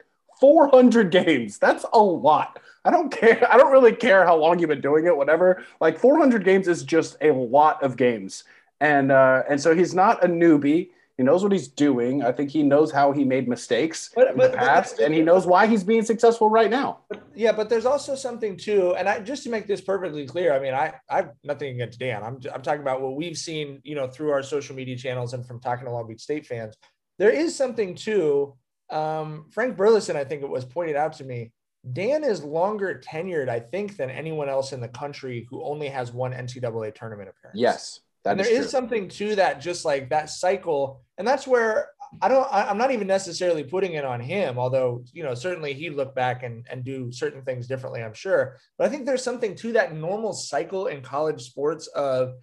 400 0.43 1.09
games. 1.09 1.57
That's 1.57 1.85
a 1.93 1.99
lot. 1.99 2.59
I 2.83 2.91
don't 2.91 3.09
care. 3.09 3.47
I 3.49 3.55
don't 3.55 3.71
really 3.71 3.95
care 3.95 4.25
how 4.25 4.35
long 4.35 4.59
you've 4.59 4.67
been 4.67 4.81
doing 4.81 5.05
it, 5.05 5.15
whatever. 5.15 5.63
Like 5.79 5.97
400 5.97 6.43
games 6.43 6.67
is 6.67 6.83
just 6.83 7.15
a 7.21 7.31
lot 7.31 7.81
of 7.81 7.95
games. 7.95 8.43
And 8.81 9.09
uh, 9.09 9.43
and 9.49 9.61
so 9.61 9.73
he's 9.73 9.95
not 9.95 10.21
a 10.21 10.27
newbie. 10.27 10.89
He 11.15 11.23
knows 11.23 11.43
what 11.43 11.53
he's 11.53 11.69
doing. 11.69 12.25
I 12.25 12.33
think 12.33 12.49
he 12.49 12.61
knows 12.61 12.91
how 12.91 13.13
he 13.13 13.23
made 13.23 13.47
mistakes 13.47 14.11
but, 14.13 14.31
in 14.31 14.35
but, 14.35 14.51
the 14.51 14.57
past, 14.57 14.97
but, 14.97 15.05
and 15.05 15.15
he 15.15 15.21
knows 15.21 15.47
why 15.47 15.65
he's 15.65 15.85
being 15.85 16.03
successful 16.03 16.49
right 16.49 16.69
now. 16.69 16.99
yeah, 17.33 17.53
but 17.53 17.69
there's 17.69 17.85
also 17.85 18.13
something 18.13 18.57
too, 18.57 18.95
and 18.97 19.07
I 19.07 19.21
just 19.21 19.43
to 19.43 19.49
make 19.49 19.65
this 19.65 19.79
perfectly 19.79 20.27
clear. 20.27 20.53
I 20.53 20.59
mean, 20.59 20.73
I 20.73 20.95
I've 21.09 21.29
nothing 21.45 21.75
against 21.75 21.99
Dan. 21.99 22.21
I'm 22.21 22.41
I'm 22.53 22.61
talking 22.61 22.81
about 22.81 23.01
what 23.01 23.15
we've 23.15 23.37
seen, 23.37 23.79
you 23.85 23.95
know, 23.95 24.07
through 24.07 24.31
our 24.31 24.43
social 24.43 24.75
media 24.75 24.97
channels 24.97 25.33
and 25.33 25.47
from 25.47 25.61
talking 25.61 25.85
to 25.85 25.91
Long 25.91 26.05
Beach 26.05 26.21
State 26.21 26.45
fans. 26.45 26.75
There 27.17 27.31
is 27.31 27.55
something 27.55 27.95
too. 27.95 28.57
Um, 28.93 29.45
Frank 29.51 29.75
Burlison, 29.75 30.15
I 30.15 30.23
think 30.23 30.43
it 30.43 30.49
was 30.49 30.65
pointed 30.65 30.95
out 30.95 31.13
to 31.13 31.23
me. 31.23 31.51
Dan 31.91 32.23
is 32.23 32.43
longer 32.43 33.01
tenured, 33.05 33.49
I 33.49 33.59
think, 33.59 33.97
than 33.97 34.09
anyone 34.09 34.47
else 34.47 34.71
in 34.71 34.79
the 34.79 34.87
country 34.87 35.45
who 35.49 35.63
only 35.63 35.89
has 35.89 36.13
one 36.13 36.31
NCAA 36.31 36.95
tournament 36.95 37.29
appearance. 37.29 37.59
Yes. 37.59 37.99
And 38.25 38.39
there 38.39 38.49
is, 38.49 38.67
is 38.67 38.71
something 38.71 39.09
to 39.09 39.35
that, 39.35 39.59
just 39.59 39.83
like 39.83 40.09
that 40.09 40.29
cycle. 40.29 41.01
And 41.17 41.27
that's 41.27 41.45
where 41.45 41.89
I 42.21 42.29
don't, 42.29 42.47
I, 42.53 42.69
am 42.69 42.77
not 42.77 42.91
even 42.91 43.07
necessarily 43.07 43.63
putting 43.63 43.93
it 43.93 44.05
on 44.05 44.21
him, 44.21 44.57
although, 44.57 45.03
you 45.11 45.23
know, 45.23 45.33
certainly 45.33 45.73
he'd 45.73 45.95
look 45.95 46.15
back 46.15 46.43
and, 46.43 46.65
and 46.69 46.85
do 46.85 47.11
certain 47.11 47.41
things 47.41 47.67
differently, 47.67 48.01
I'm 48.01 48.13
sure. 48.13 48.57
But 48.77 48.87
I 48.87 48.89
think 48.89 49.05
there's 49.05 49.23
something 49.23 49.55
to 49.55 49.73
that 49.73 49.93
normal 49.93 50.31
cycle 50.31 50.87
in 50.87 51.01
college 51.01 51.41
sports 51.41 51.87
of, 51.87 52.33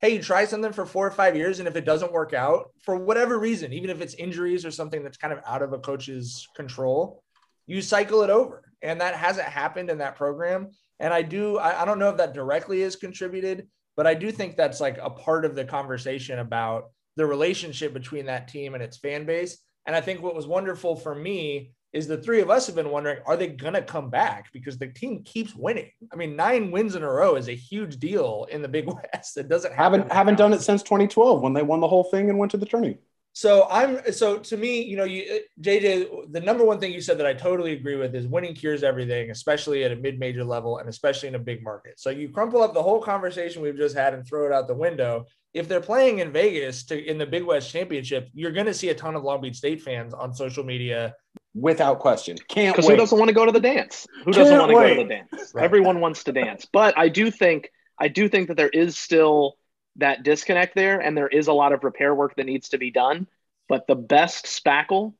hey, 0.00 0.14
you 0.14 0.22
try 0.22 0.44
something 0.44 0.72
for 0.72 0.86
four 0.86 1.06
or 1.06 1.10
five 1.10 1.36
years, 1.36 1.58
and 1.58 1.68
if 1.68 1.76
it 1.76 1.84
doesn't 1.84 2.12
work 2.12 2.32
out 2.32 2.70
for 2.82 2.96
whatever 2.96 3.38
reason, 3.38 3.72
even 3.72 3.90
if 3.90 4.00
it's 4.00 4.14
injuries 4.14 4.64
or 4.64 4.70
something 4.70 5.02
that's 5.02 5.18
kind 5.18 5.32
of 5.32 5.40
out 5.46 5.62
of 5.62 5.72
a 5.72 5.78
coach's 5.78 6.48
control, 6.56 7.22
you 7.66 7.82
cycle 7.82 8.22
it 8.22 8.30
over. 8.30 8.64
And 8.82 9.00
that 9.00 9.14
hasn't 9.14 9.46
happened 9.46 9.90
in 9.90 9.98
that 9.98 10.16
program. 10.16 10.70
And 10.98 11.12
I 11.12 11.22
do, 11.22 11.58
I, 11.58 11.82
I 11.82 11.84
don't 11.84 11.98
know 11.98 12.08
if 12.08 12.16
that 12.16 12.32
directly 12.32 12.82
is 12.82 12.96
contributed 12.96 13.68
but 14.00 14.06
I 14.06 14.14
do 14.14 14.30
think 14.32 14.56
that's 14.56 14.80
like 14.80 14.96
a 14.96 15.10
part 15.10 15.44
of 15.44 15.54
the 15.54 15.64
conversation 15.64 16.38
about 16.38 16.90
the 17.16 17.26
relationship 17.26 17.92
between 17.92 18.24
that 18.26 18.48
team 18.48 18.72
and 18.72 18.82
its 18.82 18.96
fan 18.96 19.26
base. 19.26 19.58
And 19.84 19.94
I 19.94 20.00
think 20.00 20.22
what 20.22 20.34
was 20.34 20.46
wonderful 20.46 20.96
for 20.96 21.14
me 21.14 21.72
is 21.92 22.06
the 22.06 22.18
three 22.18 22.40
of 22.40 22.50
us 22.50 22.66
have 22.66 22.76
been 22.76 22.90
wondering, 22.90 23.18
are 23.26 23.36
they 23.36 23.48
going 23.48 23.74
to 23.74 23.82
come 23.82 24.10
back? 24.10 24.52
Because 24.52 24.78
the 24.78 24.86
team 24.86 25.22
keeps 25.24 25.54
winning. 25.54 25.90
I 26.12 26.16
mean, 26.16 26.36
nine 26.36 26.70
wins 26.70 26.94
in 26.94 27.02
a 27.02 27.10
row 27.10 27.34
is 27.34 27.48
a 27.48 27.54
huge 27.54 27.98
deal 27.98 28.46
in 28.50 28.62
the 28.62 28.68
Big 28.68 28.86
West. 29.14 29.36
It 29.36 29.48
doesn't 29.48 29.74
haven't 29.74 30.10
haven't 30.12 30.36
done 30.36 30.52
it 30.52 30.62
since 30.62 30.82
2012 30.82 31.42
when 31.42 31.52
they 31.52 31.62
won 31.62 31.80
the 31.80 31.88
whole 31.88 32.04
thing 32.04 32.30
and 32.30 32.38
went 32.38 32.52
to 32.52 32.58
the 32.58 32.66
tourney. 32.66 32.98
So 33.32 33.68
I'm 33.70 34.12
so 34.12 34.38
to 34.38 34.56
me, 34.56 34.82
you 34.82 34.96
know, 34.96 35.04
you 35.04 35.22
uh, 35.32 35.38
JJ, 35.62 36.32
the 36.32 36.40
number 36.40 36.64
one 36.64 36.80
thing 36.80 36.92
you 36.92 37.00
said 37.00 37.18
that 37.18 37.26
I 37.26 37.32
totally 37.32 37.72
agree 37.72 37.96
with 37.96 38.14
is 38.14 38.26
winning 38.26 38.54
cures 38.54 38.82
everything, 38.82 39.30
especially 39.30 39.84
at 39.84 39.92
a 39.92 39.96
mid-major 39.96 40.44
level 40.44 40.78
and 40.78 40.88
especially 40.88 41.28
in 41.28 41.36
a 41.36 41.40
big 41.40 41.62
market. 41.62 42.00
So 42.00 42.10
you 42.10 42.28
crumple 42.28 42.62
up 42.62 42.74
the 42.74 42.82
whole 42.82 43.00
conversation 43.00 43.62
we've 43.62 43.76
just 43.76 43.96
had 43.96 44.14
and 44.14 44.26
throw 44.26 44.46
it 44.46 44.52
out 44.52 44.66
the 44.66 44.74
window. 44.74 45.26
If 45.52 45.68
they're 45.68 45.80
playing 45.80 46.20
in 46.20 46.32
Vegas 46.32 46.84
to 46.84 46.98
in 46.98 47.18
the 47.18 47.26
Big 47.26 47.44
West 47.44 47.70
Championship, 47.70 48.28
you're 48.32 48.52
going 48.52 48.66
to 48.66 48.74
see 48.74 48.88
a 48.90 48.94
ton 48.94 49.16
of 49.16 49.24
Long 49.24 49.40
Beach 49.40 49.56
State 49.56 49.82
fans 49.82 50.14
on 50.14 50.32
social 50.32 50.64
media. 50.64 51.14
Without 51.52 51.98
question, 51.98 52.36
can't 52.48 52.76
because 52.76 52.88
who 52.88 52.96
doesn't 52.96 53.18
want 53.18 53.28
to 53.28 53.34
go 53.34 53.44
to 53.44 53.50
the 53.50 53.60
dance? 53.60 54.06
Who 54.24 54.30
doesn't 54.30 54.56
want 54.56 54.70
to 54.70 54.74
go 54.74 54.88
to 54.88 55.02
the 55.02 55.08
dance? 55.08 55.52
Right. 55.52 55.64
Everyone 55.64 56.00
wants 56.00 56.22
to 56.24 56.32
dance, 56.32 56.64
but 56.72 56.96
I 56.96 57.08
do 57.08 57.32
think 57.32 57.72
I 57.98 58.06
do 58.06 58.28
think 58.28 58.48
that 58.48 58.56
there 58.56 58.68
is 58.68 58.96
still 58.96 59.56
that 59.96 60.22
disconnect 60.22 60.76
there, 60.76 61.00
and 61.00 61.16
there 61.16 61.26
is 61.26 61.48
a 61.48 61.52
lot 61.52 61.72
of 61.72 61.82
repair 61.82 62.14
work 62.14 62.36
that 62.36 62.46
needs 62.46 62.68
to 62.68 62.78
be 62.78 62.92
done. 62.92 63.26
But 63.68 63.88
the 63.88 63.96
best 63.96 64.46
spackle, 64.46 65.14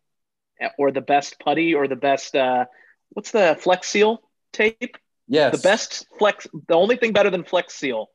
or 0.79 0.93
the 0.93 1.01
best 1.01 1.41
putty, 1.41 1.75
or 1.75 1.89
the 1.89 1.97
best 1.97 2.37
uh, 2.37 2.67
what's 3.11 3.33
the 3.33 3.57
Flex 3.61 3.89
Seal 3.89 4.23
tape? 4.53 4.97
Yes. 5.29 5.57
The 5.57 5.63
best 5.63 6.07
Flex. 6.19 6.47
The 6.69 6.75
only 6.75 6.97
thing 6.97 7.13
better 7.13 7.31
than 7.31 7.45
Flex 7.45 7.75
Seal 7.75 8.09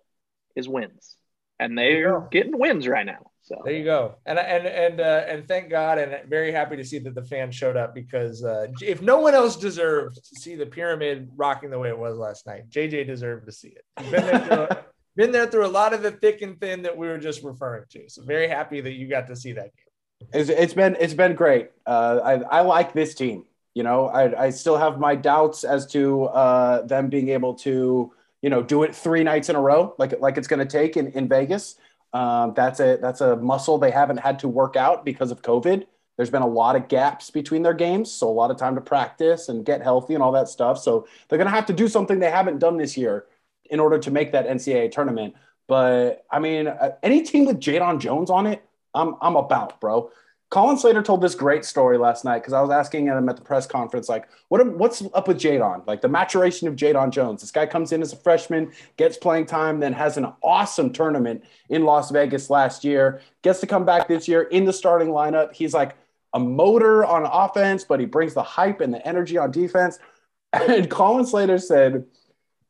is 0.56 0.68
wins, 0.68 1.16
and 1.60 1.78
they're 1.78 2.22
getting 2.32 2.58
wins 2.58 2.88
right 2.88 3.06
now. 3.06 3.32
So 3.46 3.62
there 3.64 3.76
you 3.76 3.84
go, 3.84 4.16
and 4.26 4.40
and 4.40 4.66
and 4.66 5.00
uh, 5.00 5.24
and 5.28 5.48
thank 5.48 5.70
God, 5.70 6.00
and 6.00 6.28
very 6.28 6.52
happy 6.52 6.78
to 6.78 6.84
see 6.84 6.98
that 6.98 7.14
the 7.14 7.24
fans 7.24 7.54
showed 7.54 7.78
up 7.78 7.94
because 7.94 8.44
uh, 8.44 8.68
if 8.82 9.04
no 9.04 9.20
one 9.20 9.36
else 9.36 9.56
deserved 9.56 10.16
to 10.16 10.40
see 10.40 10.56
the 10.56 10.66
pyramid 10.66 11.30
rocking 11.36 11.70
the 11.70 11.78
way 11.78 11.90
it 11.90 11.98
was 11.98 12.18
last 12.18 12.48
night, 12.48 12.68
JJ 12.72 13.06
deserved 13.06 13.46
to 13.46 13.52
see 13.52 13.68
it. 13.68 13.86
Been 14.10 14.26
there, 14.26 14.40
through, 14.40 14.78
been 15.16 15.32
there 15.32 15.46
through 15.46 15.68
a 15.68 15.70
lot 15.70 15.94
of 15.94 16.02
the 16.02 16.10
thick 16.10 16.42
and 16.42 16.60
thin 16.60 16.82
that 16.82 16.98
we 16.98 17.06
were 17.06 17.20
just 17.20 17.44
referring 17.44 17.84
to. 17.92 18.10
So 18.10 18.24
very 18.24 18.48
happy 18.48 18.82
that 18.82 18.94
you 18.94 19.08
got 19.08 19.28
to 19.28 19.36
see 19.36 19.52
that 19.52 19.72
game. 19.76 20.32
It's, 20.34 20.50
it's 20.50 20.74
been 20.74 20.98
it's 21.00 21.14
been 21.14 21.36
great. 21.36 21.70
Uh, 21.86 22.20
I 22.24 22.34
I 22.58 22.62
like 22.62 22.94
this 22.94 23.14
team. 23.14 23.44
You 23.76 23.84
know, 23.84 24.08
I 24.08 24.46
I 24.46 24.50
still 24.50 24.78
have 24.78 25.00
my 25.00 25.16
doubts 25.16 25.64
as 25.64 25.86
to 25.92 26.24
uh, 26.24 26.82
them 26.88 27.10
being 27.10 27.30
able 27.30 27.54
to 27.58 28.12
you 28.46 28.52
know 28.52 28.62
do 28.62 28.84
it 28.84 28.96
three 28.96 29.24
nights 29.24 29.50
in 29.50 29.56
a 29.56 29.60
row 29.60 29.96
like 29.98 30.14
like 30.20 30.38
it's 30.38 30.48
going 30.48 30.60
to 30.60 30.68
take 30.68 30.98
in 30.98 31.08
in 31.14 31.28
Vegas. 31.28 31.78
Um, 32.14 32.54
that's 32.56 32.80
a 32.80 33.00
that's 33.02 33.20
a 33.22 33.36
muscle 33.38 33.80
they 33.80 33.90
haven't 33.90 34.18
had 34.18 34.38
to 34.40 34.48
work 34.48 34.76
out 34.76 35.04
because 35.04 35.32
of 35.32 35.42
COVID. 35.42 35.88
There's 36.16 36.30
been 36.30 36.44
a 36.44 36.48
lot 36.48 36.76
of 36.76 36.88
gaps 36.88 37.32
between 37.32 37.64
their 37.64 37.74
games, 37.74 38.12
so 38.12 38.30
a 38.30 38.32
lot 38.32 38.52
of 38.52 38.58
time 38.58 38.76
to 38.76 38.82
practice 38.82 39.50
and 39.50 39.66
get 39.66 39.82
healthy 39.82 40.14
and 40.14 40.22
all 40.22 40.32
that 40.34 40.48
stuff. 40.48 40.78
So 40.78 41.08
they're 41.28 41.40
going 41.40 41.50
to 41.50 41.56
have 41.56 41.66
to 41.66 41.74
do 41.74 41.88
something 41.88 42.20
they 42.20 42.30
haven't 42.30 42.60
done 42.60 42.78
this 42.78 42.96
year 42.96 43.26
in 43.72 43.80
order 43.80 43.98
to 43.98 44.12
make 44.12 44.32
that 44.34 44.48
NCAA 44.48 44.92
tournament. 44.92 45.34
But 45.68 46.24
I 46.30 46.38
mean, 46.38 46.68
uh, 46.68 46.92
any 47.02 47.24
team 47.24 47.46
with 47.46 47.60
Jadon 47.60 48.00
Jones 48.00 48.30
on 48.30 48.46
it, 48.46 48.64
I'm 48.94 49.16
I'm 49.22 49.36
about, 49.38 49.82
bro. 49.82 50.12
Colin 50.50 50.78
Slater 50.78 51.02
told 51.02 51.22
this 51.22 51.36
great 51.36 51.66
story 51.66 51.98
last 51.98 52.24
night 52.24 52.40
because 52.40 52.54
I 52.54 52.62
was 52.62 52.70
asking 52.70 53.08
him 53.08 53.28
at 53.28 53.36
the 53.36 53.42
press 53.42 53.66
conference, 53.66 54.08
like, 54.08 54.28
what, 54.50 54.66
what's 54.78 55.04
up 55.14 55.28
with 55.28 55.40
Jadon? 55.40 55.86
Like 55.88 56.02
the 56.02 56.08
maturation 56.08 56.68
of 56.68 56.76
Jadon 56.76 57.10
Jones. 57.10 57.42
This 57.42 57.52
guy 57.52 57.66
comes 57.66 57.92
in 57.92 58.02
as 58.02 58.14
a 58.14 58.18
freshman, 58.18 58.72
gets 58.96 59.18
playing 59.18 59.48
time, 59.48 59.80
then 59.80 59.92
has 59.94 60.18
an 60.18 60.32
awesome 60.44 60.94
tournament 60.94 61.44
in 61.70 61.84
Las 61.84 62.12
Vegas 62.12 62.50
last 62.50 62.84
year, 62.84 63.22
gets 63.42 63.60
to 63.62 63.68
come 63.68 63.86
back 63.86 64.08
this 64.08 64.28
year 64.28 64.44
in 64.44 64.66
the 64.66 64.74
starting 64.74 65.10
lineup. 65.10 65.52
He's 65.52 65.74
like 65.74 65.96
a 66.34 66.40
motor 66.40 67.04
on 67.04 67.26
offense, 67.26 67.84
but 67.84 68.00
he 68.00 68.06
brings 68.06 68.34
the 68.34 68.44
hype 68.44 68.82
and 68.82 68.94
the 68.94 69.06
energy 69.06 69.38
on 69.38 69.52
defense. 69.52 70.00
And 70.54 70.90
Colin 70.90 71.26
Slater 71.26 71.58
said 71.58 72.06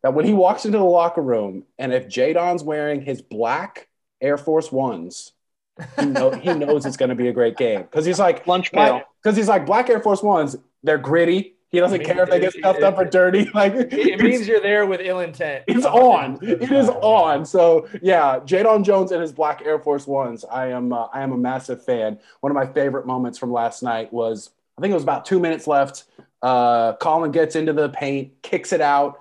that 0.01 0.15
when 0.15 0.25
he 0.25 0.33
walks 0.33 0.65
into 0.65 0.79
the 0.79 0.83
locker 0.83 1.21
room, 1.21 1.65
and 1.77 1.93
if 1.93 2.07
Jadon's 2.07 2.63
wearing 2.63 2.99
his 2.99 3.21
black 3.21 3.89
Air 4.21 4.39
Force 4.39 4.71
Ones, 4.71 5.33
he, 5.99 6.05
know, 6.05 6.31
he 6.31 6.53
knows 6.53 6.85
it's 6.85 6.97
going 6.97 7.09
to 7.09 7.15
be 7.15 7.27
a 7.27 7.33
great 7.33 7.57
game 7.57 7.81
because 7.81 8.05
he's 8.05 8.19
like 8.19 8.45
lunch 8.47 8.71
pail. 8.71 9.01
Because 9.21 9.35
he's 9.35 9.47
like 9.47 9.65
Black 9.65 9.89
Air 9.89 9.99
Force 9.99 10.23
Ones. 10.23 10.55
They're 10.83 10.97
gritty. 10.97 11.55
He 11.69 11.81
doesn't 11.81 12.05
care 12.05 12.23
if 12.23 12.29
they 12.29 12.39
get 12.39 12.53
stuffed 12.53 12.83
up 12.83 12.97
or 12.97 13.03
dirty. 13.03 13.49
Like 13.53 13.73
it 13.75 14.21
means 14.21 14.47
you're 14.47 14.61
there 14.61 14.85
with 14.85 15.01
ill 15.01 15.19
intent. 15.19 15.65
It's 15.67 15.85
on. 15.85 16.39
It 16.41 16.71
is 16.71 16.87
on. 16.87 17.45
So 17.45 17.89
yeah, 18.01 18.39
Jadon 18.39 18.83
Jones 18.83 19.11
and 19.11 19.21
his 19.21 19.33
Black 19.33 19.61
Air 19.65 19.79
Force 19.79 20.07
Ones. 20.07 20.45
I 20.45 20.67
am. 20.67 20.93
Uh, 20.93 21.07
I 21.13 21.21
am 21.21 21.33
a 21.33 21.37
massive 21.37 21.83
fan. 21.83 22.19
One 22.39 22.51
of 22.51 22.55
my 22.55 22.65
favorite 22.65 23.05
moments 23.05 23.37
from 23.37 23.51
last 23.51 23.83
night 23.83 24.13
was 24.13 24.51
I 24.77 24.81
think 24.81 24.91
it 24.91 24.95
was 24.95 25.03
about 25.03 25.25
two 25.25 25.39
minutes 25.39 25.67
left. 25.67 26.05
Uh, 26.41 26.93
Colin 26.93 27.31
gets 27.31 27.55
into 27.55 27.73
the 27.73 27.89
paint, 27.89 28.41
kicks 28.41 28.71
it 28.71 28.81
out. 28.81 29.19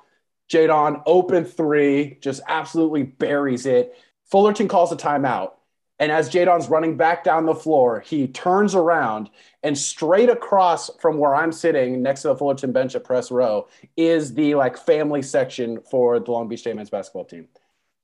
Jadon 0.48 1.02
open 1.06 1.44
three, 1.44 2.18
just 2.20 2.40
absolutely 2.46 3.02
buries 3.02 3.66
it. 3.66 3.96
Fullerton 4.30 4.68
calls 4.68 4.92
a 4.92 4.96
timeout. 4.96 5.52
And 5.98 6.10
as 6.10 6.28
Jadon's 6.28 6.68
running 6.68 6.96
back 6.96 7.22
down 7.22 7.46
the 7.46 7.54
floor, 7.54 8.00
he 8.00 8.26
turns 8.26 8.74
around 8.74 9.30
and 9.62 9.78
straight 9.78 10.28
across 10.28 10.90
from 11.00 11.18
where 11.18 11.34
I'm 11.34 11.52
sitting 11.52 12.02
next 12.02 12.22
to 12.22 12.28
the 12.28 12.36
Fullerton 12.36 12.72
bench 12.72 12.94
at 12.94 13.04
press 13.04 13.30
row 13.30 13.68
is 13.96 14.34
the 14.34 14.56
like 14.56 14.76
family 14.76 15.22
section 15.22 15.80
for 15.80 16.18
the 16.18 16.30
Long 16.30 16.48
Beach 16.48 16.60
State 16.60 16.76
men's 16.76 16.90
basketball 16.90 17.24
team. 17.24 17.46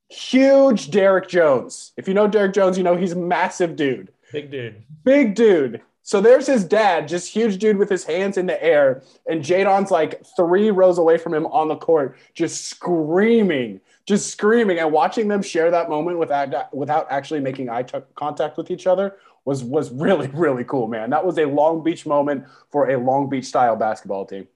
Huge 0.08 0.90
Derek 0.90 1.28
Jones. 1.28 1.92
If 1.96 2.06
you 2.06 2.14
know 2.14 2.28
Derek 2.28 2.52
Jones, 2.52 2.78
you 2.78 2.84
know 2.84 2.96
he's 2.96 3.14
massive 3.14 3.76
dude. 3.76 4.12
Big 4.32 4.50
dude. 4.50 4.82
Big 5.04 5.34
dude. 5.34 5.82
So 6.02 6.20
there's 6.20 6.46
his 6.46 6.64
dad, 6.64 7.06
just 7.08 7.32
huge 7.32 7.58
dude 7.58 7.76
with 7.76 7.88
his 7.88 8.04
hands 8.04 8.36
in 8.36 8.46
the 8.46 8.62
air. 8.62 9.02
And 9.28 9.42
Jadon's 9.42 9.90
like 9.90 10.24
three 10.36 10.70
rows 10.70 10.98
away 10.98 11.18
from 11.18 11.34
him 11.34 11.46
on 11.46 11.68
the 11.68 11.76
court, 11.76 12.16
just 12.34 12.64
screaming 12.64 13.80
just 14.10 14.28
screaming 14.28 14.80
and 14.80 14.90
watching 14.90 15.28
them 15.28 15.40
share 15.40 15.70
that 15.70 15.88
moment 15.88 16.18
without 16.18 16.74
without 16.74 17.06
actually 17.10 17.38
making 17.38 17.70
eye 17.70 17.84
t- 17.84 17.98
contact 18.16 18.56
with 18.56 18.68
each 18.68 18.88
other 18.88 19.16
was 19.44 19.62
was 19.62 19.92
really 19.92 20.26
really 20.28 20.64
cool, 20.64 20.88
man. 20.88 21.10
That 21.10 21.24
was 21.24 21.38
a 21.38 21.44
Long 21.44 21.84
Beach 21.84 22.04
moment 22.04 22.44
for 22.72 22.90
a 22.90 22.98
Long 22.98 23.30
Beach 23.30 23.44
style 23.44 23.76
basketball 23.76 24.26
team. 24.26 24.48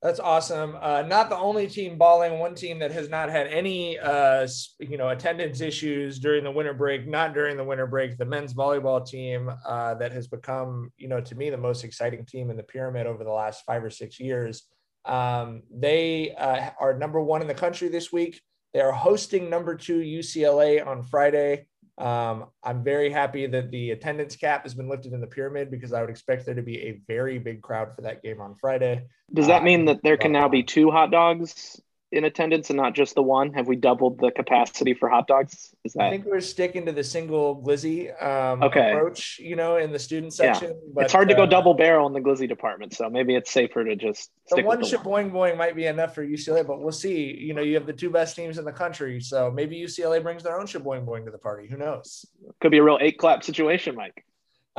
That's 0.00 0.20
awesome. 0.20 0.76
Uh, 0.80 1.02
not 1.02 1.28
the 1.28 1.36
only 1.36 1.66
team 1.66 1.98
balling. 1.98 2.38
One 2.38 2.54
team 2.54 2.78
that 2.78 2.92
has 2.92 3.10
not 3.10 3.28
had 3.28 3.48
any, 3.48 3.98
uh, 3.98 4.46
you 4.78 4.96
know, 4.96 5.10
attendance 5.10 5.60
issues 5.60 6.18
during 6.20 6.42
the 6.42 6.50
winter 6.50 6.72
break. 6.72 7.06
Not 7.06 7.34
during 7.34 7.58
the 7.58 7.64
winter 7.64 7.86
break. 7.86 8.16
The 8.16 8.24
men's 8.24 8.54
volleyball 8.54 9.04
team 9.04 9.50
uh, 9.66 9.94
that 9.94 10.12
has 10.12 10.26
become, 10.26 10.90
you 10.96 11.08
know, 11.08 11.20
to 11.20 11.34
me 11.34 11.50
the 11.50 11.58
most 11.58 11.84
exciting 11.84 12.24
team 12.24 12.48
in 12.48 12.56
the 12.56 12.62
pyramid 12.62 13.06
over 13.06 13.24
the 13.24 13.32
last 13.32 13.64
five 13.66 13.84
or 13.84 13.90
six 13.90 14.18
years. 14.18 14.62
Um, 15.04 15.64
they 15.70 16.34
uh, 16.34 16.70
are 16.80 16.96
number 16.96 17.20
one 17.20 17.42
in 17.42 17.48
the 17.48 17.54
country 17.54 17.88
this 17.88 18.10
week. 18.10 18.40
They 18.72 18.80
are 18.80 18.92
hosting 18.92 19.50
number 19.50 19.74
two 19.74 20.00
UCLA 20.00 20.86
on 20.86 21.02
Friday. 21.02 21.66
Um, 21.98 22.46
I'm 22.64 22.82
very 22.82 23.10
happy 23.10 23.46
that 23.46 23.70
the 23.70 23.90
attendance 23.90 24.36
cap 24.36 24.62
has 24.62 24.74
been 24.74 24.88
lifted 24.88 25.12
in 25.12 25.20
the 25.20 25.26
pyramid 25.26 25.70
because 25.70 25.92
I 25.92 26.00
would 26.00 26.08
expect 26.08 26.46
there 26.46 26.54
to 26.54 26.62
be 26.62 26.78
a 26.78 27.00
very 27.06 27.38
big 27.38 27.62
crowd 27.62 27.94
for 27.94 28.02
that 28.02 28.22
game 28.22 28.40
on 28.40 28.54
Friday. 28.54 29.04
Does 29.34 29.48
that 29.48 29.62
uh, 29.62 29.64
mean 29.64 29.84
that 29.84 30.00
there 30.02 30.16
can 30.16 30.32
now 30.32 30.48
be 30.48 30.62
two 30.62 30.90
hot 30.90 31.10
dogs 31.10 31.80
in 32.12 32.24
attendance 32.24 32.70
and 32.70 32.76
not 32.76 32.94
just 32.94 33.14
the 33.14 33.22
one? 33.22 33.52
Have 33.54 33.66
we 33.66 33.76
doubled 33.76 34.18
the 34.18 34.30
capacity 34.30 34.94
for 34.94 35.08
hot 35.08 35.26
dogs? 35.26 35.74
Is 35.84 35.92
that? 35.94 36.04
I 36.04 36.10
think 36.10 36.24
we're 36.24 36.40
sticking 36.40 36.86
to 36.86 36.92
the 36.92 37.04
single 37.04 37.62
glizzy 37.62 38.10
um, 38.22 38.62
okay. 38.62 38.92
approach, 38.92 39.38
you 39.38 39.56
know, 39.56 39.76
in 39.76 39.92
the 39.92 39.98
student 39.98 40.32
section. 40.32 40.70
Yeah. 40.70 40.92
But, 40.94 41.04
it's 41.04 41.12
hard 41.12 41.28
to 41.28 41.34
go 41.34 41.44
uh, 41.44 41.46
double 41.46 41.74
barrel 41.74 42.06
in 42.06 42.12
the 42.12 42.20
glizzy 42.20 42.48
department, 42.48 42.94
so 42.94 43.08
maybe 43.08 43.34
it's 43.34 43.50
safer 43.50 43.84
to 43.84 43.96
just 43.96 44.30
the 44.50 44.62
one 44.62 44.84
ship 44.84 45.02
boing 45.02 45.30
boing 45.30 45.56
might 45.56 45.76
be 45.76 45.86
enough 45.86 46.14
for 46.14 46.26
UCLA, 46.26 46.66
but 46.66 46.80
we'll 46.80 46.92
see. 46.92 47.36
You 47.36 47.54
know, 47.54 47.62
you 47.62 47.74
have 47.74 47.86
the 47.86 47.92
two 47.92 48.10
best 48.10 48.36
teams 48.36 48.58
in 48.58 48.64
the 48.64 48.72
country, 48.72 49.20
so 49.20 49.50
maybe 49.50 49.80
UCLA 49.80 50.22
brings 50.22 50.42
their 50.42 50.58
own 50.58 50.66
ship 50.66 50.82
boing 50.82 51.04
boing 51.04 51.24
to 51.24 51.30
the 51.30 51.38
party. 51.38 51.68
Who 51.68 51.76
knows? 51.76 52.26
Could 52.60 52.72
be 52.72 52.78
a 52.78 52.82
real 52.82 52.98
eight 53.00 53.18
clap 53.18 53.44
situation, 53.44 53.94
Mike. 53.94 54.24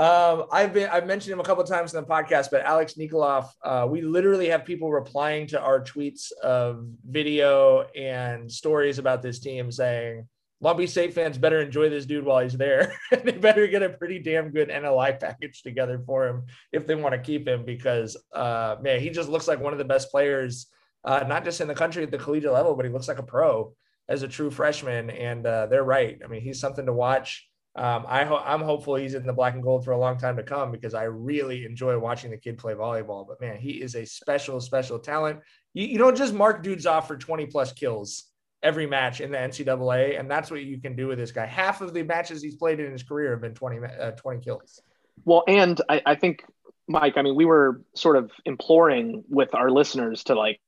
Um, 0.02 0.46
I've 0.52 0.74
been 0.74 0.90
I've 0.90 1.06
mentioned 1.06 1.32
him 1.32 1.40
a 1.40 1.44
couple 1.44 1.64
times 1.64 1.94
in 1.94 2.02
the 2.02 2.08
podcast, 2.08 2.48
but 2.50 2.64
Alex 2.64 2.96
Nikolov, 2.96 3.50
uh, 3.64 3.86
we 3.88 4.02
literally 4.02 4.50
have 4.50 4.66
people 4.66 4.92
replying 4.92 5.46
to 5.48 5.62
our 5.62 5.80
tweets 5.80 6.32
of 6.42 6.88
video 7.08 7.82
and 7.96 8.52
stories 8.52 8.98
about 8.98 9.22
this 9.22 9.38
team 9.38 9.72
saying 9.72 10.28
Long 10.60 10.76
Beach 10.76 10.90
State 10.90 11.14
fans 11.14 11.38
better 11.38 11.62
enjoy 11.62 11.88
this 11.90 12.08
dude 12.08 12.26
while 12.26 12.40
he's 12.40 12.58
there. 12.58 12.98
they 13.12 13.34
better 13.34 13.68
get 13.68 13.84
a 13.84 13.90
pretty 13.90 14.18
damn 14.18 14.50
good 14.50 14.70
NLI 14.70 15.20
package 15.20 15.62
together 15.62 16.02
for 16.04 16.28
him 16.28 16.46
if 16.72 16.88
they 16.88 16.96
want 16.96 17.14
to 17.14 17.22
keep 17.22 17.48
him 17.48 17.64
because 17.64 18.18
uh, 18.34 18.78
man, 18.82 19.02
he 19.02 19.12
just 19.12 19.30
looks 19.30 19.48
like 19.48 19.60
one 19.60 19.72
of 19.72 19.78
the 19.78 19.86
best 19.86 20.10
players, 20.10 20.66
uh, 21.06 21.24
not 21.28 21.44
just 21.44 21.62
in 21.62 21.68
the 21.68 21.76
country 21.76 22.02
at 22.02 22.10
the 22.10 22.18
collegiate 22.18 22.54
level, 22.54 22.76
but 22.76 22.86
he 22.86 22.92
looks 22.92 23.08
like 23.08 23.20
a 23.20 23.24
pro 23.24 23.72
as 24.10 24.24
a 24.24 24.28
true 24.28 24.50
freshman. 24.50 25.12
And 25.12 25.46
uh, 25.46 25.68
they're 25.68 25.84
right. 25.84 26.20
I 26.26 26.28
mean, 26.28 26.42
he's 26.42 26.60
something 26.60 26.88
to 26.88 26.94
watch 26.94 27.51
um, 27.76 28.06
I 28.08 28.26
ho- 28.26 28.44
I'm 28.44 28.62
hopeful 28.62 28.96
he's 28.96 29.14
in 29.14 29.26
the 29.26 29.34
black 29.34 29.54
and 29.54 29.64
gold 29.64 29.86
for 29.86 29.92
a 29.92 29.98
long 29.98 30.18
time 30.18 30.36
to 30.38 30.44
come 30.44 30.72
because 30.72 30.94
I 30.94 31.04
really 31.04 31.66
enjoy 31.66 31.98
watching 31.98 32.32
the 32.32 32.38
kid 32.38 32.58
play 32.58 32.74
volleyball. 32.74 33.26
But 33.26 33.40
man, 33.40 33.58
he 33.58 33.82
is 33.82 33.96
a 33.96 34.06
special, 34.06 34.60
special 34.60 35.00
talent. 35.00 35.40
You, 35.74 35.86
you 35.88 35.98
don't 35.98 36.18
just 36.18 36.34
mark 36.34 36.64
dudes 36.64 36.86
off 36.86 37.08
for 37.08 37.16
20 37.16 37.46
plus 37.46 37.72
kills 37.72 38.26
every 38.62 38.88
match 38.88 39.22
in 39.22 39.32
the 39.32 39.38
NCAA, 39.38 40.20
and 40.20 40.30
that's 40.30 40.52
what 40.52 40.62
you 40.64 40.82
can 40.82 40.96
do 40.96 41.08
with 41.08 41.18
this 41.18 41.32
guy. 41.32 41.46
Half 41.46 41.82
of 41.82 41.94
the 41.94 42.04
matches 42.04 42.42
he's 42.42 42.56
played 42.56 42.80
in 42.80 42.92
his 42.92 43.04
career 43.04 43.32
have 43.32 43.42
been 43.42 43.54
20 43.54 43.80
uh, 44.00 44.12
20 44.12 44.42
kills. 44.42 44.82
Well, 45.24 45.44
and 45.48 45.80
I, 45.88 46.02
I 46.06 46.16
think 46.16 46.44
Mike, 46.90 47.14
I 47.16 47.22
mean, 47.22 47.36
we 47.36 47.46
were 47.46 47.82
sort 47.96 48.18
of 48.18 48.32
imploring 48.46 49.24
with 49.30 49.56
our 49.56 49.72
listeners 49.72 50.26
to 50.26 50.36
like 50.36 50.60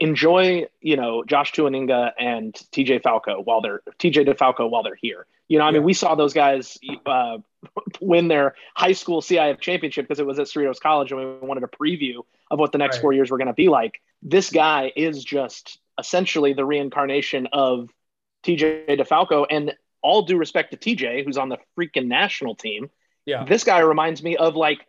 enjoy, 0.00 0.66
you 0.80 0.96
know, 0.96 1.24
Josh 1.24 1.52
Tuaninga 1.52 2.12
and 2.18 2.54
TJ 2.72 3.02
Falco 3.02 3.40
while 3.40 3.60
they're 3.60 3.82
TJ 3.98 4.28
DeFalco 4.28 4.68
while 4.68 4.82
they're 4.82 4.98
here. 5.00 5.26
You 5.48 5.58
know, 5.58 5.64
I 5.64 5.70
mean, 5.70 5.84
we 5.84 5.94
saw 5.94 6.14
those 6.14 6.32
guys 6.32 6.76
uh, 7.04 7.38
win 8.00 8.28
their 8.28 8.54
high 8.74 8.92
school 8.92 9.22
CIF 9.22 9.60
championship 9.60 10.06
because 10.06 10.18
it 10.18 10.26
was 10.26 10.38
at 10.38 10.46
Cerritos 10.46 10.80
College, 10.80 11.12
and 11.12 11.20
we 11.20 11.46
wanted 11.46 11.62
a 11.62 11.68
preview 11.68 12.24
of 12.50 12.58
what 12.58 12.72
the 12.72 12.78
next 12.78 12.96
right. 12.96 13.02
four 13.02 13.12
years 13.12 13.30
were 13.30 13.38
going 13.38 13.46
to 13.46 13.54
be 13.54 13.68
like. 13.68 14.00
This 14.22 14.50
guy 14.50 14.92
is 14.96 15.22
just 15.22 15.78
essentially 15.98 16.52
the 16.52 16.64
reincarnation 16.64 17.48
of 17.52 17.90
TJ 18.44 18.98
DeFalco, 18.98 19.46
and 19.48 19.74
all 20.02 20.22
due 20.22 20.36
respect 20.36 20.72
to 20.72 20.76
TJ, 20.76 21.24
who's 21.24 21.38
on 21.38 21.48
the 21.48 21.58
freaking 21.78 22.06
national 22.06 22.56
team. 22.56 22.90
Yeah, 23.24 23.44
this 23.44 23.62
guy 23.62 23.80
reminds 23.80 24.22
me 24.22 24.36
of 24.36 24.56
like 24.56 24.86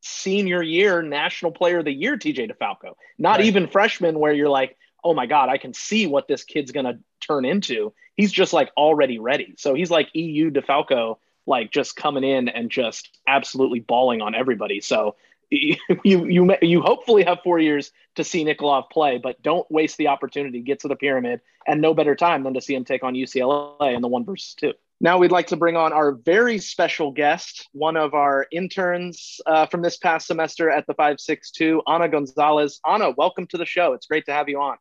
senior 0.00 0.62
year 0.62 1.02
national 1.02 1.52
player 1.52 1.78
of 1.78 1.84
the 1.84 1.92
year 1.92 2.16
TJ 2.16 2.50
DeFalco. 2.50 2.94
Not 3.18 3.38
right. 3.38 3.46
even 3.46 3.68
freshman 3.68 4.18
where 4.18 4.32
you're 4.32 4.48
like, 4.48 4.76
"Oh 5.02 5.14
my 5.14 5.26
god, 5.26 5.48
I 5.48 5.58
can 5.58 5.74
see 5.74 6.06
what 6.06 6.28
this 6.28 6.44
kid's 6.44 6.72
going 6.72 6.86
to 6.86 6.98
turn 7.20 7.44
into." 7.44 7.92
He's 8.14 8.32
just 8.32 8.52
like 8.52 8.70
already 8.76 9.18
ready. 9.18 9.54
So 9.58 9.74
he's 9.74 9.90
like 9.90 10.08
EU 10.14 10.50
DeFalco 10.50 11.18
like 11.46 11.70
just 11.70 11.96
coming 11.96 12.24
in 12.24 12.48
and 12.48 12.70
just 12.70 13.18
absolutely 13.26 13.80
balling 13.80 14.20
on 14.20 14.34
everybody. 14.34 14.80
So 14.80 15.16
you 15.50 15.76
you 16.02 16.56
you 16.60 16.82
hopefully 16.82 17.22
have 17.24 17.38
4 17.44 17.60
years 17.60 17.92
to 18.16 18.24
see 18.24 18.44
Nikolov 18.44 18.90
play, 18.90 19.18
but 19.18 19.40
don't 19.42 19.70
waste 19.70 19.96
the 19.96 20.08
opportunity. 20.08 20.60
Get 20.60 20.80
to 20.80 20.88
the 20.88 20.96
pyramid 20.96 21.40
and 21.66 21.80
no 21.80 21.94
better 21.94 22.16
time 22.16 22.42
than 22.42 22.54
to 22.54 22.60
see 22.60 22.74
him 22.74 22.84
take 22.84 23.04
on 23.04 23.14
UCLA 23.14 23.94
in 23.94 24.02
the 24.02 24.08
1 24.08 24.24
versus 24.24 24.54
2. 24.54 24.72
Now 25.00 25.18
we'd 25.18 25.30
like 25.30 25.48
to 25.48 25.56
bring 25.56 25.76
on 25.76 25.92
our 25.92 26.12
very 26.12 26.58
special 26.58 27.10
guest, 27.10 27.68
one 27.72 27.98
of 27.98 28.14
our 28.14 28.46
interns 28.50 29.38
uh, 29.44 29.66
from 29.66 29.82
this 29.82 29.98
past 29.98 30.26
semester 30.26 30.70
at 30.70 30.86
the 30.86 30.94
562, 30.94 31.82
Ana 31.86 32.08
Gonzalez. 32.08 32.80
Ana, 32.82 33.10
welcome 33.10 33.46
to 33.48 33.58
the 33.58 33.66
show. 33.66 33.92
It's 33.92 34.06
great 34.06 34.24
to 34.24 34.32
have 34.32 34.48
you 34.48 34.58
on. 34.58 34.78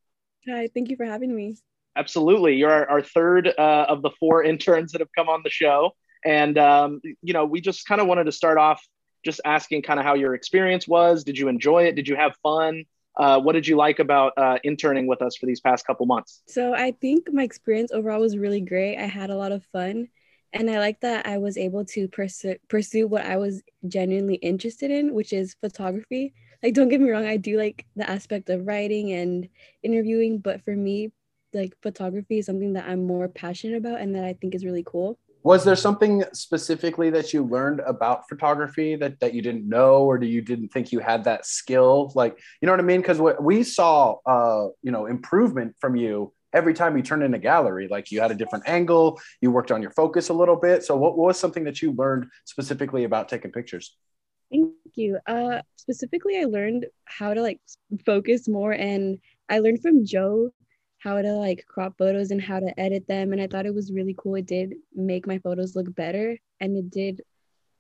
Hi, 0.48 0.70
thank 0.74 0.90
you 0.90 0.96
for 0.96 1.06
having 1.06 1.36
me. 1.36 1.58
Absolutely. 1.98 2.56
You're 2.56 2.72
our, 2.72 2.90
our 2.90 3.02
third 3.02 3.54
uh, 3.58 3.88
of 3.90 4.02
the 4.04 4.12
four 4.18 4.42
interns 4.52 4.94
that 4.94 5.02
have 5.02 5.10
come 5.18 5.28
on 5.28 5.42
the 5.44 5.50
show. 5.50 5.92
And, 6.24 6.58
um, 6.58 7.02
you 7.22 7.34
know, 7.34 7.46
we 7.46 7.60
just 7.60 7.86
kind 7.86 8.00
of 8.00 8.08
wanted 8.08 8.24
to 8.24 8.32
start 8.32 8.58
off 8.58 8.82
just 9.26 9.42
asking 9.44 9.82
kind 9.82 10.00
of 10.00 10.06
how 10.06 10.14
your 10.14 10.34
experience 10.34 10.88
was. 10.88 11.26
Did 11.26 11.38
you 11.38 11.50
enjoy 11.50 11.88
it? 11.88 11.96
Did 11.96 12.08
you 12.08 12.16
have 12.16 12.38
fun? 12.42 12.86
Uh, 13.18 13.40
what 13.40 13.54
did 13.54 13.68
you 13.68 13.76
like 13.76 14.00
about 14.00 14.34
uh, 14.38 14.58
interning 14.64 15.08
with 15.08 15.22
us 15.22 15.36
for 15.36 15.46
these 15.46 15.62
past 15.62 15.86
couple 15.86 16.06
months? 16.06 16.44
So 16.48 16.74
I 16.74 16.92
think 16.92 17.32
my 17.32 17.44
experience 17.44 17.92
overall 17.92 18.20
was 18.20 18.38
really 18.38 18.62
great. 18.62 18.98
I 18.98 19.06
had 19.06 19.30
a 19.30 19.36
lot 19.36 19.52
of 19.52 19.64
fun, 19.72 20.10
and 20.54 20.70
I 20.70 20.80
like 20.80 21.02
that 21.02 21.26
I 21.26 21.38
was 21.38 21.58
able 21.58 21.86
to 21.86 22.08
pursue 22.08 22.56
pursue 22.68 23.08
what 23.08 23.26
I 23.26 23.38
was 23.38 23.62
genuinely 23.88 24.36
interested 24.36 24.92
in, 24.92 25.14
which 25.14 25.34
is 25.34 25.56
photography. 25.62 26.34
Like, 26.64 26.74
don't 26.74 26.90
get 26.90 27.02
me 27.02 27.10
wrong, 27.10 27.26
I 27.26 27.38
do 27.38 27.58
like 27.58 27.86
the 27.96 28.10
aspect 28.10 28.50
of 28.50 28.66
writing 28.66 29.12
and 29.12 29.48
interviewing, 29.84 30.40
but 30.40 30.64
for 30.64 30.76
me, 30.76 31.12
like 31.54 31.74
photography 31.82 32.40
is 32.40 32.46
something 32.46 32.74
that 32.74 32.88
I'm 32.88 33.06
more 33.06 33.28
passionate 33.28 33.78
about 33.78 34.02
and 34.02 34.16
that 34.16 34.24
I 34.24 34.34
think 34.34 34.56
is 34.56 34.66
really 34.66 34.84
cool 34.86 35.18
was 35.46 35.64
there 35.64 35.76
something 35.76 36.24
specifically 36.34 37.12
that 37.12 37.32
you 37.32 37.44
learned 37.44 37.80
about 37.82 38.28
photography 38.28 38.96
that, 38.96 39.20
that 39.20 39.36
you 39.36 39.44
didn't 39.44 39.70
know 39.70 39.98
or 40.04 40.18
do 40.18 40.26
you 40.26 40.42
didn't 40.42 40.70
think 40.70 40.92
you 40.92 40.98
had 40.98 41.26
that 41.26 41.46
skill? 41.46 42.12
Like 42.16 42.40
you 42.62 42.66
know 42.66 42.74
what 42.74 42.80
i 42.80 42.84
mean? 42.84 43.00
Because 43.00 43.22
we 43.40 43.64
saw 43.64 44.16
uh, 44.26 44.70
you 44.82 44.92
know 44.92 45.06
improvement 45.06 45.76
from 45.80 45.96
you 45.96 46.34
every 46.52 46.74
time 46.74 46.98
you 46.98 47.04
turned 47.04 47.22
in 47.22 47.36
a 47.36 47.40
gallery. 47.40 47.88
Like 47.88 48.12
you 48.12 48.22
had 48.22 48.32
a 48.32 48.36
different 48.36 48.68
angle 48.68 49.22
you 49.40 49.52
worked 49.52 49.72
on 49.72 49.84
your 49.84 49.92
focus 49.92 50.30
a 50.30 50.34
little 50.34 50.56
bit. 50.56 50.84
So 50.84 50.98
what, 50.98 51.16
what 51.16 51.28
was 51.28 51.40
something 51.40 51.66
that 51.66 51.80
you 51.80 51.92
learned 51.94 52.26
specifically 52.46 53.04
about 53.04 53.30
taking 53.30 53.52
pictures? 53.52 53.96
Thank 54.52 54.74
you. 54.96 55.20
Uh, 55.28 55.62
specifically 55.86 56.40
i 56.40 56.46
learned 56.46 56.88
how 57.06 57.34
to 57.36 57.42
like 57.42 57.62
focus 58.06 58.48
more 58.48 58.74
and 58.74 59.20
i 59.50 59.60
learned 59.60 59.82
from 59.82 60.04
joe 60.04 60.50
how 61.06 61.22
to 61.22 61.34
like 61.34 61.66
crop 61.68 61.94
photos 62.00 62.32
and 62.32 62.42
how 62.42 62.60
to 62.60 62.80
edit 62.80 63.08
them 63.08 63.32
and 63.32 63.40
i 63.42 63.48
thought 63.48 63.68
it 63.68 63.74
was 63.74 63.92
really 63.92 64.16
cool. 64.18 64.36
It 64.36 64.48
did 64.48 64.74
make 64.94 65.28
my 65.28 65.38
photos 65.38 65.76
look 65.76 65.94
better 65.94 66.38
and 66.60 66.76
it 66.76 66.90
did 66.90 67.22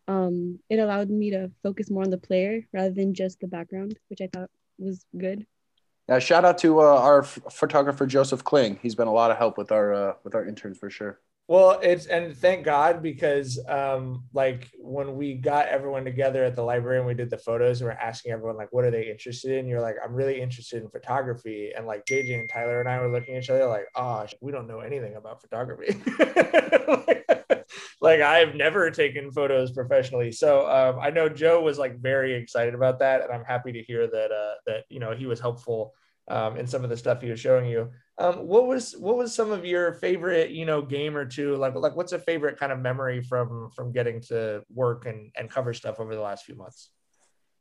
um 0.08 0.60
it 0.70 0.78
allowed 0.78 1.10
me 1.10 1.32
to 1.32 1.50
focus 1.64 1.90
more 1.90 2.04
on 2.04 2.12
the 2.12 2.20
player 2.20 2.62
rather 2.72 2.92
than 2.92 3.16
just 3.16 3.40
the 3.40 3.48
background 3.48 3.98
which 4.10 4.22
i 4.22 4.30
thought 4.32 4.52
was 4.78 5.06
good. 5.18 5.48
Yeah 6.08 6.20
shout 6.20 6.46
out 6.46 6.60
to 6.60 6.82
uh, 6.82 6.84
our 6.84 7.24
f- 7.24 7.40
photographer 7.52 8.06
joseph 8.06 8.44
kling. 8.44 8.78
He's 8.84 8.96
been 8.96 9.08
a 9.08 9.14
lot 9.14 9.32
of 9.32 9.38
help 9.38 9.58
with 9.58 9.72
our 9.72 9.94
uh, 9.94 10.14
with 10.24 10.36
our 10.36 10.46
interns 10.46 10.78
for 10.78 10.92
sure 10.92 11.20
well, 11.48 11.80
it's 11.84 12.08
and 12.08 12.36
thank 12.36 12.66
God 12.66 13.04
because 13.04 13.64
um 13.70 14.24
like 14.34 14.72
when 14.80 15.16
we 15.16 15.36
got 15.36 15.68
everyone 15.68 16.04
together 16.04 16.43
at 16.43 16.56
the 16.56 16.64
library 16.64 16.98
and 16.98 17.06
we 17.06 17.14
did 17.14 17.30
the 17.30 17.38
photos, 17.38 17.82
and 17.82 17.89
we 17.89 17.93
are 17.93 18.00
asking 18.00 18.32
everyone 18.32 18.58
like 18.58 18.74
what 18.74 18.84
are 18.84 18.89
they 18.89 19.12
interested 19.12 19.52
in? 19.52 19.68
You're 19.68 19.82
like, 19.82 19.96
I'm 20.04 20.16
really 20.16 20.41
interested 20.41 20.82
in 20.82 20.89
photography. 20.89 21.72
And 21.78 21.86
like 21.86 22.06
JJ 22.06 22.39
and 22.39 22.50
Tyler 22.50 22.80
and 22.80 22.89
I 22.89 23.00
were 23.00 23.12
looking 23.12 23.36
at 23.36 23.43
each 23.43 23.50
other 23.52 23.68
like, 23.68 23.86
oh 23.96 24.26
we 24.41 24.52
don't 24.52 24.68
know 24.68 24.80
anything 24.80 25.16
about 25.16 25.39
photography. 25.41 25.96
like, 28.02 28.22
I've 28.22 28.56
never 28.56 28.89
taken 28.89 29.32
photos 29.32 29.72
professionally. 29.72 30.32
So 30.32 30.68
um, 30.68 31.00
I 31.00 31.12
know 31.12 31.30
Joe 31.30 31.62
was 31.62 31.78
like 31.78 32.00
very 32.00 32.34
excited 32.34 32.74
about 32.74 33.00
that. 33.00 33.22
And 33.24 33.32
I'm 33.32 33.46
happy 33.46 33.72
to 33.72 33.84
hear 33.84 34.08
that 34.08 34.32
uh 34.32 34.56
that 34.66 34.86
you 34.89 35.00
know 35.00 35.16
he 35.16 35.28
was 35.28 35.39
helpful 35.39 35.93
um, 36.28 36.58
in 36.58 36.66
some 36.66 36.84
of 36.84 36.89
the 36.89 36.98
stuff 36.98 37.22
he 37.22 37.30
was 37.30 37.39
showing 37.39 37.68
you. 37.68 37.91
Um, 38.18 38.47
what 38.47 38.66
was 38.66 38.93
what 38.93 39.18
was 39.18 39.36
some 39.36 39.51
of 39.51 39.66
your 39.66 39.93
favorite 39.95 40.51
you 40.51 40.66
know 40.66 40.82
game 40.82 41.18
or 41.18 41.26
two 41.26 41.57
like 41.57 41.76
like 41.76 41.97
what's 41.97 42.13
a 42.13 42.20
favorite 42.20 42.57
kind 42.57 42.72
of 42.72 42.80
memory 42.80 43.22
from 43.22 43.70
from 43.76 43.91
getting 43.91 44.22
to 44.30 44.63
work 44.74 45.05
and 45.05 45.32
and 45.36 45.49
cover 45.49 45.74
stuff 45.74 45.99
over 45.99 46.16
the 46.16 46.22
last 46.22 46.45
few 46.45 46.55
months? 46.55 46.91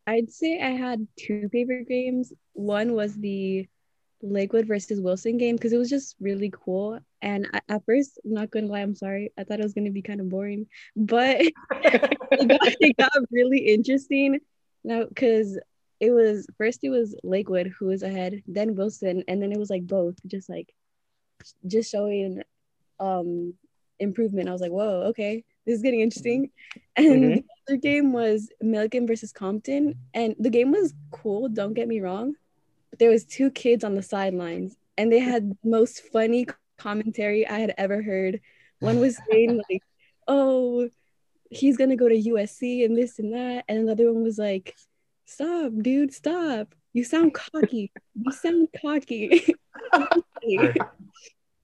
I'd 0.07 0.31
say 0.31 0.61
I 0.61 0.71
had 0.71 1.07
two 1.19 1.49
favorite 1.51 1.89
games. 1.89 2.33
One 2.53 2.93
was 2.93 3.17
the 3.17 3.67
Lakewood 4.23 4.67
versus 4.67 5.01
Wilson 5.01 5.39
game 5.39 5.57
because 5.57 5.73
it 5.73 5.79
was 5.79 5.91
just 5.91 6.17
really 6.21 6.53
cool. 6.65 6.99
And 7.21 7.49
I, 7.53 7.61
at 7.69 7.85
first, 7.85 8.21
I'm 8.25 8.35
not 8.35 8.51
gonna 8.51 8.67
lie, 8.67 8.81
I'm 8.81 8.95
sorry. 8.95 9.33
I 9.39 9.45
thought 9.45 9.61
it 9.61 9.65
was 9.65 9.75
gonna 9.75 9.91
be 9.91 10.03
kind 10.03 10.21
of 10.21 10.29
boring, 10.29 10.67
but 10.95 11.41
it, 11.71 12.49
got, 12.49 12.75
it 12.81 12.97
got 12.97 13.13
really 13.31 13.59
interesting. 13.59 14.41
Now, 14.85 15.05
because 15.07 15.59
it 16.05 16.11
was 16.11 16.47
first 16.59 16.81
it 16.83 16.91
was 16.91 17.17
Lakewood 17.23 17.73
who 17.79 17.87
was 17.87 18.03
ahead, 18.03 18.43
then 18.47 18.75
Wilson, 18.75 19.25
and 19.27 19.43
then 19.43 19.53
it 19.53 19.59
was 19.59 19.71
like 19.71 19.87
both, 19.87 20.15
just 20.27 20.49
like 20.49 20.73
just 21.67 21.91
showing 21.91 22.43
um 23.01 23.55
improvement. 23.99 24.49
I 24.49 24.53
was 24.53 24.61
like, 24.61 24.71
whoa, 24.71 25.05
okay, 25.09 25.45
this 25.67 25.77
is 25.77 25.83
getting 25.83 26.01
interesting. 26.01 26.51
And 26.97 27.07
mm-hmm. 27.07 27.35
the 27.35 27.45
other 27.69 27.77
game 27.79 28.13
was 28.13 28.51
Millikan 28.63 29.07
versus 29.07 29.33
Compton, 29.33 29.95
and 30.13 30.35
the 30.39 30.51
game 30.51 30.73
was 30.73 30.95
cool. 31.11 31.49
Don't 31.49 31.75
get 31.75 31.89
me 31.89 32.01
wrong, 32.01 32.35
but 32.91 32.99
there 32.99 33.11
was 33.11 33.25
two 33.25 33.51
kids 33.51 33.85
on 33.85 33.95
the 33.95 34.03
sidelines, 34.03 34.77
and 34.99 35.11
they 35.11 35.21
had 35.21 35.51
the 35.51 35.69
most 35.69 36.03
funny 36.13 36.47
commentary 36.79 37.47
I 37.47 37.59
had 37.59 37.75
ever 37.79 38.03
heard. 38.03 38.41
One 38.81 39.01
was 39.01 39.19
saying 39.31 39.57
like, 39.71 39.83
"Oh, 40.29 40.89
he's 41.51 41.77
gonna 41.77 41.97
go 41.97 42.09
to 42.09 42.23
USC 42.31 42.85
and 42.85 42.97
this 42.97 43.19
and 43.19 43.33
that," 43.33 43.65
and 43.69 43.79
another 43.79 44.13
one 44.13 44.23
was 44.23 44.39
like 44.39 44.75
stop, 45.25 45.73
dude, 45.81 46.13
stop. 46.13 46.75
You 46.93 47.05
sound 47.05 47.35
cocky. 47.35 47.93
you 48.15 48.33
sound 48.33 48.69
cocky. 48.81 49.55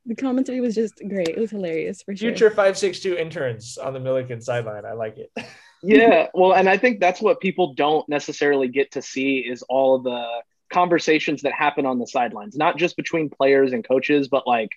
the 0.07 0.15
commentary 0.17 0.61
was 0.61 0.75
just 0.75 1.01
great. 1.09 1.29
It 1.29 1.39
was 1.39 1.51
hilarious 1.51 2.03
for 2.03 2.17
sure. 2.17 2.31
Future 2.31 2.51
562 2.51 3.17
interns 3.17 3.79
on 3.79 3.93
the 3.93 4.01
Millikan 4.01 4.43
sideline. 4.43 4.85
I 4.85 4.93
like 4.93 5.19
it. 5.19 5.31
yeah. 5.83 6.27
Well, 6.35 6.53
and 6.55 6.69
I 6.69 6.77
think 6.77 7.01
that's 7.01 7.21
what 7.21 7.41
people 7.41 7.75
don't 7.75 8.09
necessarily 8.09 8.69
get 8.69 8.93
to 8.93 9.03
see 9.03 9.39
is 9.39 9.63
all 9.63 9.95
of 9.95 10.05
the 10.05 10.27
conversations 10.73 11.43
that 11.43 11.53
happen 11.53 11.87
on 11.87 11.99
the 11.99 12.07
sidelines, 12.07 12.57
not 12.57 12.77
just 12.77 12.97
between 12.97 13.31
players 13.31 13.73
and 13.73 13.87
coaches, 13.87 14.29
but 14.29 14.47
like 14.47 14.71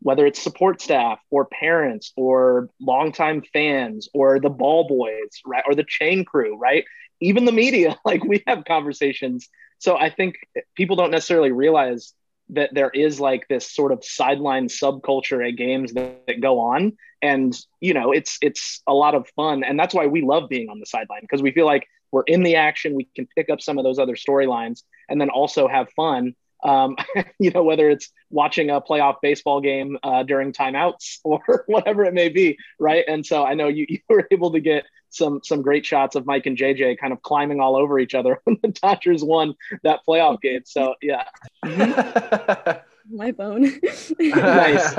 whether 0.00 0.26
it's 0.26 0.42
support 0.42 0.82
staff 0.82 1.18
or 1.30 1.46
parents 1.46 2.12
or 2.16 2.68
longtime 2.78 3.42
fans 3.52 4.08
or 4.12 4.38
the 4.38 4.50
ball 4.50 4.86
boys, 4.86 5.40
right? 5.46 5.64
Or 5.66 5.74
the 5.74 5.84
chain 5.86 6.26
crew, 6.26 6.58
right? 6.58 6.84
Even 7.20 7.44
the 7.44 7.52
media, 7.52 7.98
like 8.04 8.24
we 8.24 8.42
have 8.46 8.64
conversations. 8.64 9.48
So 9.78 9.96
I 9.96 10.10
think 10.10 10.36
people 10.74 10.96
don't 10.96 11.10
necessarily 11.10 11.52
realize 11.52 12.14
that 12.50 12.70
there 12.74 12.90
is 12.90 13.20
like 13.20 13.48
this 13.48 13.70
sort 13.70 13.92
of 13.92 14.04
sideline 14.04 14.68
subculture 14.68 15.46
at 15.46 15.56
games 15.56 15.92
that, 15.94 16.26
that, 16.26 16.40
go 16.42 16.60
on 16.60 16.96
and 17.22 17.58
you 17.80 17.94
know 17.94 18.12
it's 18.12 18.36
it's 18.42 18.82
a 18.86 18.92
lot 18.92 19.14
of 19.14 19.26
fun 19.34 19.64
and 19.64 19.80
that's 19.80 19.94
why 19.94 20.06
we 20.06 20.20
love 20.20 20.50
being 20.50 20.68
on 20.68 20.78
the 20.78 20.84
sideline 20.84 21.22
because 21.22 21.40
we 21.40 21.52
feel 21.52 21.64
like 21.64 21.88
we're 22.12 22.22
in 22.26 22.42
the 22.42 22.56
action 22.56 22.94
we 22.94 23.08
can 23.16 23.26
pick 23.34 23.48
up 23.48 23.62
some 23.62 23.78
of 23.78 23.84
those 23.84 23.98
other 23.98 24.14
storylines 24.14 24.82
and 25.08 25.18
then 25.18 25.30
also 25.30 25.66
have 25.66 25.88
fun 25.96 26.34
um, 26.64 26.96
you 27.38 27.50
know, 27.50 27.62
whether 27.62 27.88
it's 27.88 28.10
watching 28.30 28.70
a 28.70 28.80
playoff 28.80 29.16
baseball 29.22 29.60
game 29.60 29.98
uh, 30.02 30.22
during 30.24 30.52
timeouts 30.52 31.18
or 31.24 31.64
whatever 31.66 32.04
it 32.04 32.14
may 32.14 32.30
be, 32.30 32.56
right? 32.80 33.04
And 33.06 33.24
so 33.24 33.44
I 33.44 33.54
know 33.54 33.68
you, 33.68 33.86
you 33.88 34.00
were 34.08 34.26
able 34.30 34.52
to 34.52 34.60
get 34.60 34.84
some 35.14 35.40
some 35.42 35.62
great 35.62 35.86
shots 35.86 36.16
of 36.16 36.26
Mike 36.26 36.46
and 36.46 36.56
JJ 36.56 36.98
kind 36.98 37.12
of 37.12 37.22
climbing 37.22 37.60
all 37.60 37.76
over 37.76 37.98
each 37.98 38.14
other 38.14 38.40
when 38.44 38.58
the 38.62 38.68
Dodgers 38.68 39.24
won 39.24 39.54
that 39.82 40.00
playoff 40.06 40.40
game. 40.40 40.62
So 40.64 40.94
yeah. 41.00 41.24
My 43.10 43.32
phone. 43.32 43.70
nice. 44.18 44.94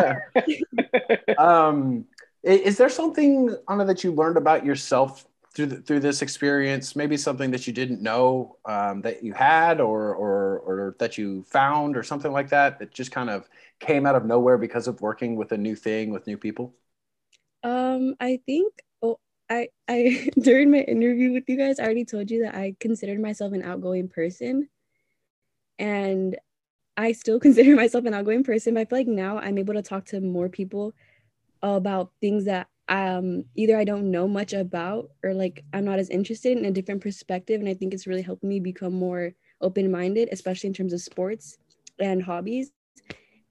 um, 1.40 2.06
is 2.44 2.78
there 2.78 2.90
something 2.90 3.56
Anna 3.68 3.86
that 3.86 4.04
you 4.04 4.12
learned 4.12 4.38
about 4.38 4.64
yourself 4.64 5.26
through 5.56 5.66
the, 5.68 5.78
through 5.78 6.02
this 6.02 6.22
experience 6.22 6.96
maybe 6.96 7.16
something 7.16 7.50
that 7.50 7.66
you 7.66 7.74
didn't 7.74 8.02
know 8.02 8.58
um, 8.66 9.02
that 9.02 9.24
you 9.24 9.34
had 9.34 9.80
or, 9.80 10.14
or 10.14 10.60
or 10.60 10.96
that 11.00 11.18
you 11.18 11.44
found 11.44 11.96
or 11.96 12.04
something 12.04 12.34
like 12.34 12.50
that 12.50 12.78
that 12.78 12.94
just 12.94 13.12
kind 13.12 13.30
of 13.30 13.50
came 13.80 14.06
out 14.06 14.16
of 14.16 14.26
nowhere 14.26 14.58
because 14.58 14.88
of 14.88 15.00
working 15.02 15.36
with 15.36 15.54
a 15.54 15.58
new 15.58 15.76
thing 15.76 16.12
with 16.12 16.28
new 16.28 16.38
people 16.38 16.76
um 17.64 18.16
i 18.20 18.40
think 18.46 18.74
i 19.50 19.68
i 19.88 20.30
during 20.42 20.72
my 20.72 20.80
interview 20.80 21.32
with 21.32 21.44
you 21.48 21.58
guys 21.58 21.80
i 21.80 21.84
already 21.84 22.06
told 22.06 22.30
you 22.32 22.44
that 22.44 22.56
i 22.56 22.76
considered 22.80 23.20
myself 23.20 23.54
an 23.54 23.64
outgoing 23.64 24.08
person. 24.08 24.70
And 25.78 26.38
i 26.98 27.12
still 27.12 27.40
consider 27.48 27.76
myself 27.76 28.06
an 28.06 28.14
outgoing 28.14 28.44
person 28.44 28.74
but 28.74 28.82
i 28.82 28.86
feel 28.86 29.00
like 29.00 29.08
now 29.08 29.38
i'm 29.40 29.58
able 29.58 29.74
to 29.74 29.82
talk 29.82 30.06
to 30.06 30.22
more 30.22 30.50
people 30.50 30.94
about 31.62 32.12
things 32.22 32.46
that 32.46 32.68
um 32.88 33.44
either 33.56 33.78
I 33.78 33.84
don't 33.84 34.12
know 34.12 34.28
much 34.28 34.54
about 34.54 35.10
or 35.24 35.34
like 35.34 35.64
I'm 35.74 35.86
not 35.86 36.00
as 36.00 36.10
interested 36.10 36.58
in 36.58 36.66
a 36.66 36.72
different 36.72 37.02
perspective. 37.02 37.60
And 37.60 37.70
I 37.70 37.74
think 37.74 37.94
it's 37.94 38.08
really 38.08 38.22
helped 38.22 38.44
me 38.44 38.60
become 38.60 38.94
more 38.94 39.34
open-minded 39.62 40.30
especially 40.32 40.68
in 40.68 40.74
terms 40.74 40.94
of 40.94 41.02
sports 41.02 41.58
and 42.00 42.22
hobbies. 42.22 42.72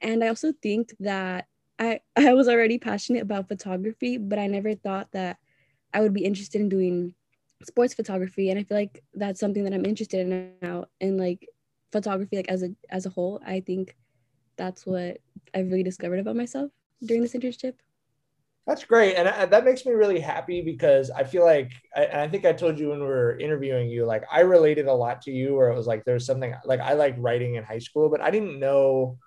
And 0.01 0.23
I 0.23 0.29
also 0.29 0.53
think 0.63 0.95
that 1.01 1.47
I 1.79 2.01
I 2.17 2.35
was 2.35 2.49
already 2.49 2.79
passionate 2.79 3.23
about 3.23 3.49
photography 3.49 4.19
but 4.19 4.39
I 4.39 4.47
never 4.47 4.75
thought 4.75 5.09
that 5.13 5.39
I 5.95 6.01
would 6.01 6.13
be 6.13 6.25
interested 6.25 6.61
in 6.61 6.69
doing 6.69 7.15
sports 7.65 7.95
photography 7.95 8.51
and 8.51 8.59
I 8.59 8.65
feel 8.65 8.77
like 8.77 9.03
that's 9.15 9.41
something 9.41 9.65
that 9.65 9.73
I'm 9.73 9.87
interested 9.87 10.21
in 10.29 10.53
now. 10.61 10.87
And 11.01 11.19
like 11.19 11.49
photography 11.93 12.37
like 12.37 12.49
as 12.49 12.63
a 12.65 12.71
as 12.91 13.07
a 13.07 13.11
whole 13.11 13.41
I 13.47 13.61
think 13.61 13.97
that's 14.57 14.85
what 14.85 15.19
I've 15.55 15.71
really 15.71 15.85
discovered 15.85 16.19
about 16.19 16.37
myself 16.37 16.71
during 17.05 17.23
this 17.23 17.35
internship. 17.35 17.75
That's 18.67 18.85
great, 18.85 19.17
and 19.17 19.29
I, 19.29 19.45
that 19.45 19.65
makes 19.67 19.85
me 19.85 19.93
really 19.93 20.19
happy 20.19 20.63
because 20.63 21.11
I 21.11 21.25
feel 21.25 21.45
like, 21.45 21.71
I, 21.95 22.05
and 22.05 22.21
I 22.23 22.29
think 22.29 22.47
I 22.47 22.53
told 22.55 22.79
you 22.79 22.89
when 22.91 23.01
we 23.01 23.07
were 23.07 23.39
interviewing 23.39 23.91
you, 23.91 24.07
like 24.07 24.25
I 24.33 24.41
related 24.41 24.87
a 24.87 24.95
lot 24.95 25.21
to 25.23 25.31
you, 25.31 25.55
where 25.55 25.69
it 25.69 25.77
was 25.77 25.87
like 25.87 26.03
there's 26.07 26.25
something 26.25 26.55
like 26.65 26.81
I 26.81 26.95
liked 26.95 27.19
writing 27.19 27.57
in 27.57 27.65
high 27.65 27.79
school, 27.79 28.09
but 28.09 28.23
I 28.23 28.31
didn't 28.31 28.59
know, 28.59 29.19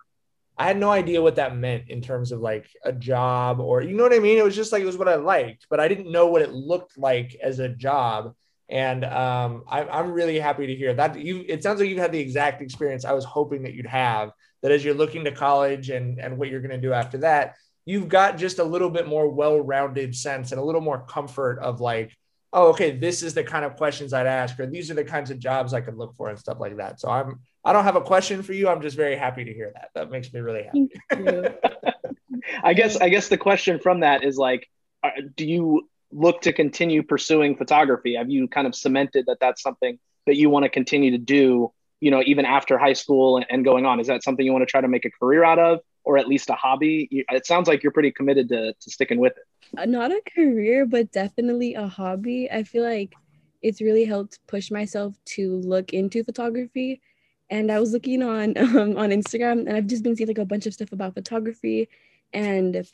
I 0.57 0.65
had 0.65 0.77
no 0.77 0.89
idea 0.89 1.21
what 1.21 1.35
that 1.35 1.55
meant 1.55 1.89
in 1.89 2.01
terms 2.01 2.31
of 2.31 2.39
like 2.39 2.67
a 2.83 2.91
job 2.91 3.59
or 3.59 3.81
you 3.81 3.95
know 3.95 4.03
what 4.03 4.13
I 4.13 4.19
mean. 4.19 4.37
It 4.37 4.43
was 4.43 4.55
just 4.55 4.71
like 4.71 4.81
it 4.81 4.87
was 4.87 4.97
what 4.97 5.07
I 5.07 5.15
liked, 5.15 5.67
but 5.69 5.79
I 5.79 5.87
didn't 5.87 6.11
know 6.11 6.27
what 6.27 6.41
it 6.41 6.51
looked 6.51 6.97
like 6.97 7.35
as 7.41 7.59
a 7.59 7.69
job. 7.69 8.33
And 8.69 9.05
um, 9.05 9.63
I, 9.67 9.83
I'm 9.83 10.11
really 10.11 10.39
happy 10.39 10.67
to 10.67 10.75
hear 10.75 10.93
that 10.93 11.19
you. 11.19 11.45
It 11.47 11.63
sounds 11.63 11.79
like 11.79 11.89
you've 11.89 11.99
had 11.99 12.11
the 12.11 12.19
exact 12.19 12.61
experience 12.61 13.05
I 13.05 13.13
was 13.13 13.23
hoping 13.23 13.63
that 13.63 13.73
you'd 13.73 13.85
have. 13.87 14.31
That 14.63 14.71
as 14.71 14.83
you're 14.83 14.95
looking 14.95 15.23
to 15.25 15.31
college 15.31 15.89
and 15.89 16.19
and 16.19 16.37
what 16.37 16.49
you're 16.49 16.61
going 16.61 16.71
to 16.71 16.81
do 16.81 16.91
after 16.91 17.19
that 17.19 17.55
you've 17.87 18.09
got 18.09 18.37
just 18.37 18.59
a 18.59 18.63
little 18.63 18.89
bit 18.89 19.07
more 19.07 19.29
well-rounded 19.29 20.13
sense 20.13 20.51
and 20.51 20.59
a 20.59 20.63
little 20.63 20.81
more 20.81 21.05
comfort 21.07 21.57
of 21.59 21.79
like 21.79 22.11
oh 22.53 22.69
okay 22.69 22.91
this 22.91 23.23
is 23.23 23.33
the 23.33 23.43
kind 23.43 23.65
of 23.65 23.75
questions 23.75 24.13
i'd 24.13 24.25
ask 24.25 24.59
or 24.59 24.65
these 24.65 24.89
are 24.89 24.93
the 24.93 25.03
kinds 25.03 25.29
of 25.31 25.39
jobs 25.39 25.73
i 25.73 25.81
could 25.81 25.97
look 25.97 26.15
for 26.15 26.29
and 26.29 26.39
stuff 26.39 26.59
like 26.59 26.77
that. 26.77 26.99
So 26.99 27.09
i'm 27.09 27.39
i 27.63 27.73
don't 27.73 27.83
have 27.83 27.95
a 27.95 28.01
question 28.01 28.41
for 28.43 28.53
you. 28.53 28.69
I'm 28.69 28.81
just 28.81 28.95
very 28.95 29.17
happy 29.17 29.43
to 29.43 29.53
hear 29.53 29.71
that. 29.75 29.89
That 29.95 30.09
makes 30.09 30.31
me 30.33 30.39
really 30.39 30.63
happy. 30.63 30.89
I 32.63 32.73
guess 32.73 32.97
i 32.97 33.09
guess 33.09 33.27
the 33.27 33.37
question 33.37 33.79
from 33.79 34.01
that 34.01 34.23
is 34.23 34.37
like 34.37 34.69
uh, 35.03 35.09
do 35.35 35.45
you 35.45 35.89
look 36.11 36.41
to 36.41 36.53
continue 36.53 37.03
pursuing 37.03 37.57
photography? 37.57 38.15
Have 38.15 38.29
you 38.29 38.47
kind 38.47 38.65
of 38.65 38.73
cemented 38.73 39.25
that 39.27 39.37
that's 39.41 39.61
something 39.61 39.99
that 40.25 40.37
you 40.37 40.49
want 40.49 40.63
to 40.63 40.69
continue 40.69 41.11
to 41.11 41.17
do 41.17 41.71
you 41.99 42.11
know 42.11 42.21
even 42.25 42.45
after 42.45 42.77
high 42.77 42.93
school 42.93 43.43
and 43.49 43.65
going 43.65 43.85
on? 43.85 43.99
Is 43.99 44.07
that 44.07 44.23
something 44.23 44.45
you 44.45 44.53
want 44.53 44.63
to 44.63 44.71
try 44.71 44.81
to 44.81 44.87
make 44.87 45.05
a 45.05 45.11
career 45.11 45.43
out 45.43 45.59
of 45.59 45.79
or 46.07 46.17
at 46.17 46.27
least 46.27 46.49
a 46.49 46.53
hobby? 46.53 47.07
It 47.11 47.45
sounds 47.45 47.67
like 47.67 47.83
you're 47.83 47.91
pretty 47.91 48.11
committed 48.11 48.47
to, 48.49 48.73
to 48.73 48.89
sticking 48.89 49.19
with 49.19 49.33
it. 49.35 49.43
Uh, 49.77 49.85
not 49.85 50.11
a 50.11 50.21
career, 50.33 50.85
but 50.85 51.11
definitely 51.11 51.73
a 51.73 51.85
hobby. 51.85 52.49
I 52.49 52.63
feel 52.63 52.83
like 52.83 53.13
it's 53.61 53.81
really 53.81 54.05
helped 54.05 54.39
push 54.47 54.71
myself 54.71 55.15
to 55.35 55.57
look 55.57 55.91
into 55.91 56.23
photography. 56.23 57.01
And 57.49 57.69
I 57.69 57.79
was 57.81 57.91
looking 57.91 58.23
on 58.23 58.57
um, 58.57 58.97
on 58.97 59.09
Instagram, 59.09 59.67
and 59.67 59.73
I've 59.75 59.87
just 59.87 60.03
been 60.03 60.15
seeing 60.15 60.29
like 60.29 60.37
a 60.37 60.45
bunch 60.45 60.65
of 60.65 60.73
stuff 60.73 60.93
about 60.93 61.13
photography 61.13 61.89
and 62.31 62.87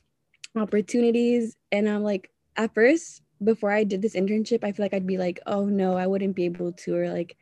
opportunities. 0.55 1.55
And 1.71 1.87
I'm 1.87 2.03
like, 2.03 2.31
at 2.57 2.73
first, 2.73 3.21
before 3.43 3.71
I 3.71 3.83
did 3.83 4.01
this 4.01 4.15
internship, 4.15 4.63
I 4.63 4.71
feel 4.71 4.85
like 4.85 4.93
I'd 4.93 5.07
be 5.07 5.17
like, 5.17 5.39
oh 5.45 5.65
no, 5.65 5.95
I 5.97 6.07
wouldn't 6.07 6.35
be 6.35 6.45
able 6.45 6.71
to, 6.71 6.95
or 6.95 7.09
like, 7.09 7.37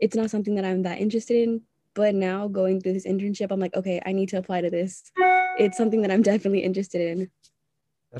it's 0.00 0.16
not 0.16 0.30
something 0.30 0.56
that 0.56 0.64
I'm 0.64 0.82
that 0.82 1.00
interested 1.00 1.36
in. 1.42 1.62
But 1.94 2.14
now 2.14 2.48
going 2.48 2.80
through 2.80 2.94
this 2.94 3.06
internship, 3.06 3.50
I'm 3.50 3.60
like, 3.60 3.74
okay, 3.74 4.02
I 4.04 4.12
need 4.12 4.28
to 4.30 4.38
apply 4.38 4.62
to 4.62 4.70
this. 4.70 5.10
It's 5.58 5.76
something 5.76 6.02
that 6.02 6.10
I'm 6.10 6.22
definitely 6.22 6.64
interested 6.64 7.00
in. 7.00 7.30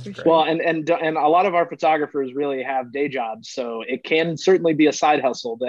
Sure. 0.02 0.24
Well, 0.26 0.42
and 0.42 0.60
and 0.60 0.88
and 0.90 1.16
a 1.16 1.28
lot 1.28 1.46
of 1.46 1.54
our 1.54 1.68
photographers 1.68 2.34
really 2.34 2.62
have 2.64 2.92
day 2.92 3.08
jobs, 3.08 3.50
so 3.50 3.82
it 3.86 4.02
can 4.02 4.36
certainly 4.36 4.74
be 4.74 4.86
a 4.86 4.92
side 4.92 5.20
hustle. 5.20 5.58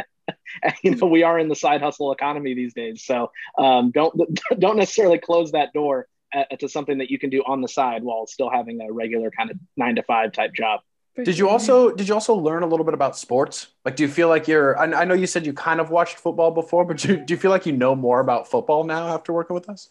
That 0.63 0.75
you 0.83 0.95
know 0.95 1.05
we 1.05 1.21
are 1.21 1.37
in 1.37 1.49
the 1.49 1.55
side 1.55 1.81
hustle 1.81 2.11
economy 2.11 2.55
these 2.55 2.73
days, 2.73 3.03
so 3.03 3.31
um, 3.59 3.91
don't 3.91 4.15
don't 4.59 4.77
necessarily 4.77 5.19
close 5.19 5.51
that 5.51 5.71
door 5.73 6.07
uh, 6.33 6.45
to 6.59 6.67
something 6.67 6.97
that 6.97 7.11
you 7.11 7.19
can 7.19 7.29
do 7.29 7.43
on 7.45 7.61
the 7.61 7.67
side 7.67 8.03
while 8.03 8.25
still 8.25 8.49
having 8.49 8.81
a 8.81 8.91
regular 8.91 9.29
kind 9.29 9.51
of 9.51 9.57
nine 9.77 9.95
to 9.95 10.03
five 10.03 10.31
type 10.31 10.53
job 10.53 10.79
did 11.23 11.37
you 11.37 11.47
also 11.47 11.91
did 11.91 12.07
you 12.07 12.13
also 12.13 12.35
learn 12.35 12.63
a 12.63 12.67
little 12.67 12.83
bit 12.83 12.93
about 12.93 13.17
sports? 13.17 13.67
Like, 13.85 13.95
do 13.95 14.03
you 14.03 14.09
feel 14.09 14.27
like 14.27 14.47
you're? 14.47 14.77
I, 14.77 15.01
I 15.01 15.05
know 15.05 15.13
you 15.13 15.27
said 15.27 15.45
you 15.45 15.53
kind 15.53 15.79
of 15.79 15.89
watched 15.89 16.17
football 16.17 16.51
before, 16.51 16.83
but 16.83 16.97
do, 16.97 17.17
do 17.17 17.33
you 17.33 17.39
feel 17.39 17.51
like 17.51 17.65
you 17.65 17.71
know 17.71 17.95
more 17.95 18.19
about 18.19 18.49
football 18.49 18.83
now 18.83 19.07
after 19.07 19.31
working 19.31 19.53
with 19.53 19.69
us? 19.69 19.89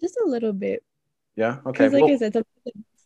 Just 0.00 0.16
a 0.24 0.28
little 0.28 0.52
bit. 0.52 0.84
Yeah. 1.36 1.58
Okay. 1.66 1.88
Because 1.88 1.92
like 1.92 2.02
well, 2.02 2.12
I 2.12 2.16
said, 2.16 2.44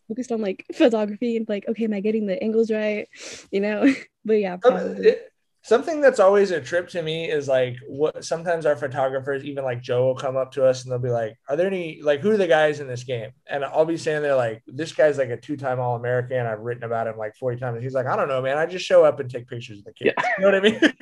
focused 0.07 0.31
on 0.31 0.41
like 0.41 0.65
photography 0.73 1.37
and 1.37 1.49
like, 1.49 1.67
okay, 1.67 1.85
am 1.85 1.93
I 1.93 1.99
getting 1.99 2.27
the 2.27 2.41
angles 2.43 2.69
right? 2.69 3.07
You 3.51 3.61
know. 3.61 3.93
but 4.25 4.33
yeah. 4.33 4.57
Probably. 4.57 5.07
It, 5.07 5.31
something 5.65 5.99
that's 5.99 6.19
always 6.19 6.51
a 6.51 6.61
trip 6.61 6.87
to 6.87 7.01
me 7.01 7.25
is 7.25 7.47
like 7.47 7.75
what 7.87 8.23
sometimes 8.23 8.67
our 8.67 8.75
photographers 8.75 9.43
even 9.43 9.63
like 9.63 9.81
joe 9.81 10.05
will 10.05 10.15
come 10.15 10.37
up 10.37 10.51
to 10.51 10.63
us 10.63 10.83
and 10.83 10.91
they'll 10.91 10.99
be 10.99 11.09
like 11.09 11.35
are 11.49 11.55
there 11.55 11.65
any 11.65 11.99
like 12.03 12.19
who 12.19 12.29
are 12.29 12.37
the 12.37 12.45
guys 12.45 12.79
in 12.79 12.87
this 12.87 13.03
game 13.03 13.31
and 13.47 13.65
i'll 13.65 13.83
be 13.83 13.97
saying 13.97 14.21
there 14.21 14.35
like 14.35 14.61
this 14.67 14.91
guy's 14.91 15.17
like 15.17 15.29
a 15.29 15.37
two-time 15.37 15.79
all-american 15.79 16.45
i've 16.45 16.59
written 16.59 16.83
about 16.83 17.07
him 17.07 17.17
like 17.17 17.35
40 17.35 17.59
times 17.59 17.81
he's 17.81 17.95
like 17.95 18.05
i 18.05 18.15
don't 18.15 18.27
know 18.27 18.43
man 18.43 18.59
i 18.59 18.67
just 18.67 18.85
show 18.85 19.03
up 19.03 19.19
and 19.19 19.27
take 19.27 19.47
pictures 19.47 19.79
of 19.79 19.85
the 19.85 19.93
kids 19.93 20.13
yeah. 20.15 20.23
you 20.37 20.43
know 20.43 20.51
what 20.51 20.55
i 20.55 20.59
mean 20.59 20.79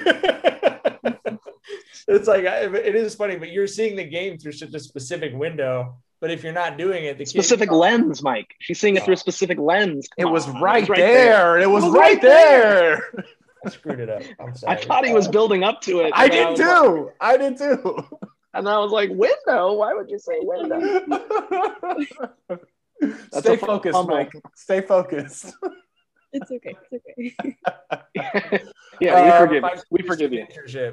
it's 2.07 2.27
like 2.27 2.45
it 2.45 2.95
is 2.95 3.15
funny 3.15 3.35
but 3.35 3.51
you're 3.51 3.67
seeing 3.67 3.97
the 3.97 4.05
game 4.05 4.37
through 4.37 4.53
such 4.53 4.73
a 4.73 4.79
specific 4.79 5.33
window 5.33 5.93
but 6.21 6.31
if 6.31 6.41
you're 6.41 6.53
not 6.53 6.77
doing 6.77 7.03
it, 7.03 7.17
the 7.17 7.25
specific 7.25 7.69
lens, 7.69 8.23
Mike. 8.23 8.55
She's 8.59 8.79
seeing 8.79 8.95
it 8.95 9.03
through 9.03 9.15
a 9.15 9.17
specific 9.17 9.59
lens. 9.59 10.07
It 10.17 10.23
was, 10.23 10.47
right 10.61 10.77
it 10.77 10.83
was, 10.83 10.89
right 10.89 10.97
there. 10.97 11.59
It 11.59 11.69
was, 11.69 11.83
it 11.83 11.87
was 11.87 11.97
right 11.97 12.21
there. 12.21 13.11
there. 13.13 13.25
I 13.65 13.69
screwed 13.69 13.99
it 13.99 14.09
up. 14.09 14.21
I'm 14.39 14.55
sorry. 14.55 14.77
I 14.77 14.81
thought 14.81 15.05
he 15.05 15.13
was 15.13 15.27
building 15.27 15.63
up 15.63 15.81
to 15.81 16.01
it. 16.01 16.11
I 16.15 16.27
did 16.27 16.47
I 16.47 16.55
too. 16.55 17.05
Like, 17.05 17.15
I 17.21 17.37
did 17.37 17.57
too. 17.57 18.05
And 18.53 18.69
I 18.69 18.77
was 18.79 18.91
like, 18.91 19.09
window? 19.09 19.73
Why 19.73 19.93
would 19.93 20.09
you 20.09 20.19
say 20.19 20.37
window? 20.41 20.79
Stay 23.33 23.57
focused, 23.57 23.95
humble. 23.95 24.15
Mike. 24.15 24.31
Stay 24.55 24.81
focused. 24.81 25.53
It's 26.33 26.51
okay. 26.51 26.75
It's 26.91 27.05
okay. 27.09 27.55
yeah, 28.99 29.23
we 29.25 29.31
um, 29.31 29.47
forgive. 29.47 29.63
you. 29.63 29.81
we 29.91 30.01
forgive 30.01 30.33
you. 30.33 30.47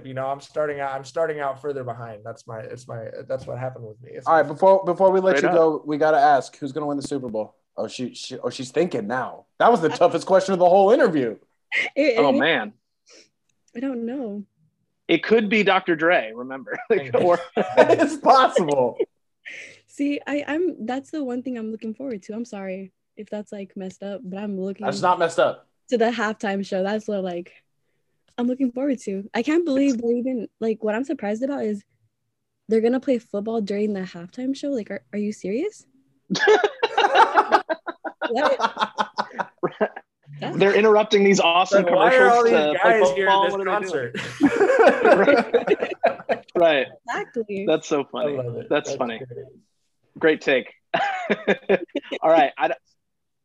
You 0.04 0.14
know, 0.14 0.26
I'm 0.26 0.40
starting 0.40 0.80
out. 0.80 0.92
I'm 0.92 1.04
starting 1.04 1.40
out 1.40 1.60
further 1.60 1.82
behind. 1.82 2.22
That's 2.24 2.46
my. 2.46 2.58
It's 2.58 2.86
my. 2.86 3.06
That's 3.26 3.46
what 3.46 3.58
happened 3.58 3.86
with 3.86 4.00
me. 4.02 4.12
It's 4.12 4.26
All 4.26 4.36
right. 4.36 4.46
Before 4.46 4.84
before 4.84 5.10
we 5.10 5.20
let 5.20 5.38
Straight 5.38 5.52
you 5.52 5.58
up. 5.58 5.62
go, 5.62 5.82
we 5.86 5.96
got 5.96 6.10
to 6.12 6.18
ask 6.18 6.56
who's 6.58 6.72
going 6.72 6.82
to 6.82 6.86
win 6.86 6.98
the 6.98 7.06
Super 7.06 7.28
Bowl. 7.28 7.56
Oh, 7.76 7.88
she, 7.88 8.14
she. 8.14 8.38
Oh, 8.38 8.50
she's 8.50 8.70
thinking 8.70 9.06
now. 9.06 9.46
That 9.58 9.70
was 9.70 9.80
the 9.80 9.88
toughest 9.88 10.26
question 10.26 10.52
of 10.52 10.58
the 10.58 10.68
whole 10.68 10.90
interview. 10.92 11.36
It, 11.94 12.18
oh 12.18 12.32
man. 12.32 12.72
I 13.76 13.80
don't 13.80 14.04
know. 14.04 14.44
It 15.08 15.22
could 15.22 15.48
be 15.48 15.62
Dr. 15.62 15.96
Dre, 15.96 16.32
remember. 16.34 16.78
it's 16.90 18.16
possible. 18.22 18.96
See, 19.88 20.20
I, 20.26 20.44
I'm 20.46 20.86
that's 20.86 21.10
the 21.10 21.24
one 21.24 21.42
thing 21.42 21.58
I'm 21.58 21.72
looking 21.72 21.94
forward 21.94 22.22
to. 22.24 22.32
I'm 22.32 22.44
sorry 22.44 22.92
if 23.16 23.28
that's 23.28 23.52
like 23.52 23.72
messed 23.76 24.02
up, 24.02 24.20
but 24.24 24.38
I'm 24.38 24.60
looking 24.60 24.86
That's 24.86 25.02
not 25.02 25.18
messed 25.18 25.38
up. 25.38 25.66
To 25.88 25.98
the 25.98 26.10
halftime 26.10 26.64
show. 26.64 26.82
That's 26.82 27.08
what 27.08 27.24
like 27.24 27.52
I'm 28.38 28.46
looking 28.46 28.72
forward 28.72 29.00
to. 29.00 29.28
I 29.34 29.42
can't 29.42 29.64
believe 29.64 30.00
they're 30.00 30.12
even 30.12 30.48
like 30.60 30.82
what 30.84 30.94
I'm 30.94 31.04
surprised 31.04 31.42
about 31.42 31.64
is 31.64 31.82
they're 32.68 32.80
gonna 32.80 33.00
play 33.00 33.18
football 33.18 33.60
during 33.60 33.92
the 33.92 34.00
halftime 34.00 34.54
show. 34.54 34.68
Like, 34.68 34.90
are, 34.90 35.02
are 35.12 35.18
you 35.18 35.32
serious? 35.32 35.84
They're 40.40 40.74
interrupting 40.74 41.24
these 41.24 41.40
awesome 41.40 41.84
like, 41.84 41.92
commercials. 41.92 42.20
Why 42.20 42.26
are 42.26 42.30
all 42.30 42.44
these 42.44 42.52
guys 42.82 43.10
here 43.16 43.28
at 43.28 43.42
this 43.46 43.64
concert? 43.64 44.16
right. 46.54 46.86
Exactly. 47.08 47.64
That's 47.66 47.88
so 47.88 48.04
funny. 48.04 48.36
That's, 48.36 48.68
that's, 48.68 48.94
funny. 48.96 49.20
Great. 50.18 50.40
great 50.40 50.40
take. 50.40 50.72
all 52.22 52.30
right. 52.30 52.52
I, 52.58 52.72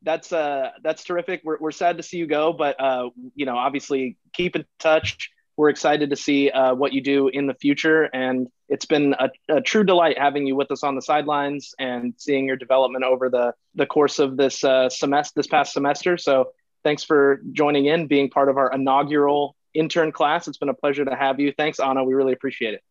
that's 0.05 0.31
uh 0.31 0.69
that's 0.83 1.03
terrific. 1.03 1.41
We're, 1.43 1.57
we're 1.59 1.71
sad 1.71 1.97
to 1.97 2.03
see 2.03 2.17
you 2.17 2.27
go, 2.27 2.53
but 2.53 2.79
uh 2.79 3.09
you 3.35 3.45
know 3.45 3.57
obviously 3.57 4.17
keep 4.33 4.55
in 4.55 4.65
touch. 4.79 5.31
We're 5.57 5.69
excited 5.69 6.09
to 6.09 6.17
see 6.17 6.49
uh, 6.49 6.75
what 6.75 6.91
you 6.91 6.99
do 7.01 7.29
in 7.29 7.47
the 7.47 7.53
future, 7.53 8.03
and 8.13 8.49
it's 8.67 8.85
been 8.85 9.15
a, 9.17 9.29
a, 9.47 9.61
true 9.61 9.85
delight 9.85 10.17
having 10.19 10.45
you 10.45 10.53
with 10.53 10.69
us 10.69 10.83
on 10.83 10.95
the 10.95 11.01
sidelines 11.01 11.73
and 11.79 12.13
seeing 12.17 12.45
your 12.45 12.57
development 12.57 13.05
over 13.05 13.29
the 13.29 13.53
the 13.73 13.85
course 13.85 14.19
of 14.19 14.35
this 14.35 14.65
uh, 14.65 14.89
semester, 14.89 15.31
this 15.37 15.47
past 15.47 15.71
semester. 15.71 16.17
So 16.17 16.51
thanks 16.85 17.03
for 17.03 17.41
joining 17.51 17.87
in, 17.87 18.07
being 18.07 18.29
part 18.29 18.47
of 18.47 18.57
our 18.57 18.71
inaugural 18.71 19.57
intern 19.73 20.13
class. 20.13 20.47
It's 20.47 20.57
been 20.57 20.69
a 20.69 20.73
pleasure 20.73 21.03
to 21.03 21.15
have 21.15 21.39
you. 21.39 21.51
Thanks, 21.57 21.81
Anna. 21.81 22.03
We 22.05 22.13
really 22.13 22.31
appreciate 22.31 22.75
it. 22.75 22.81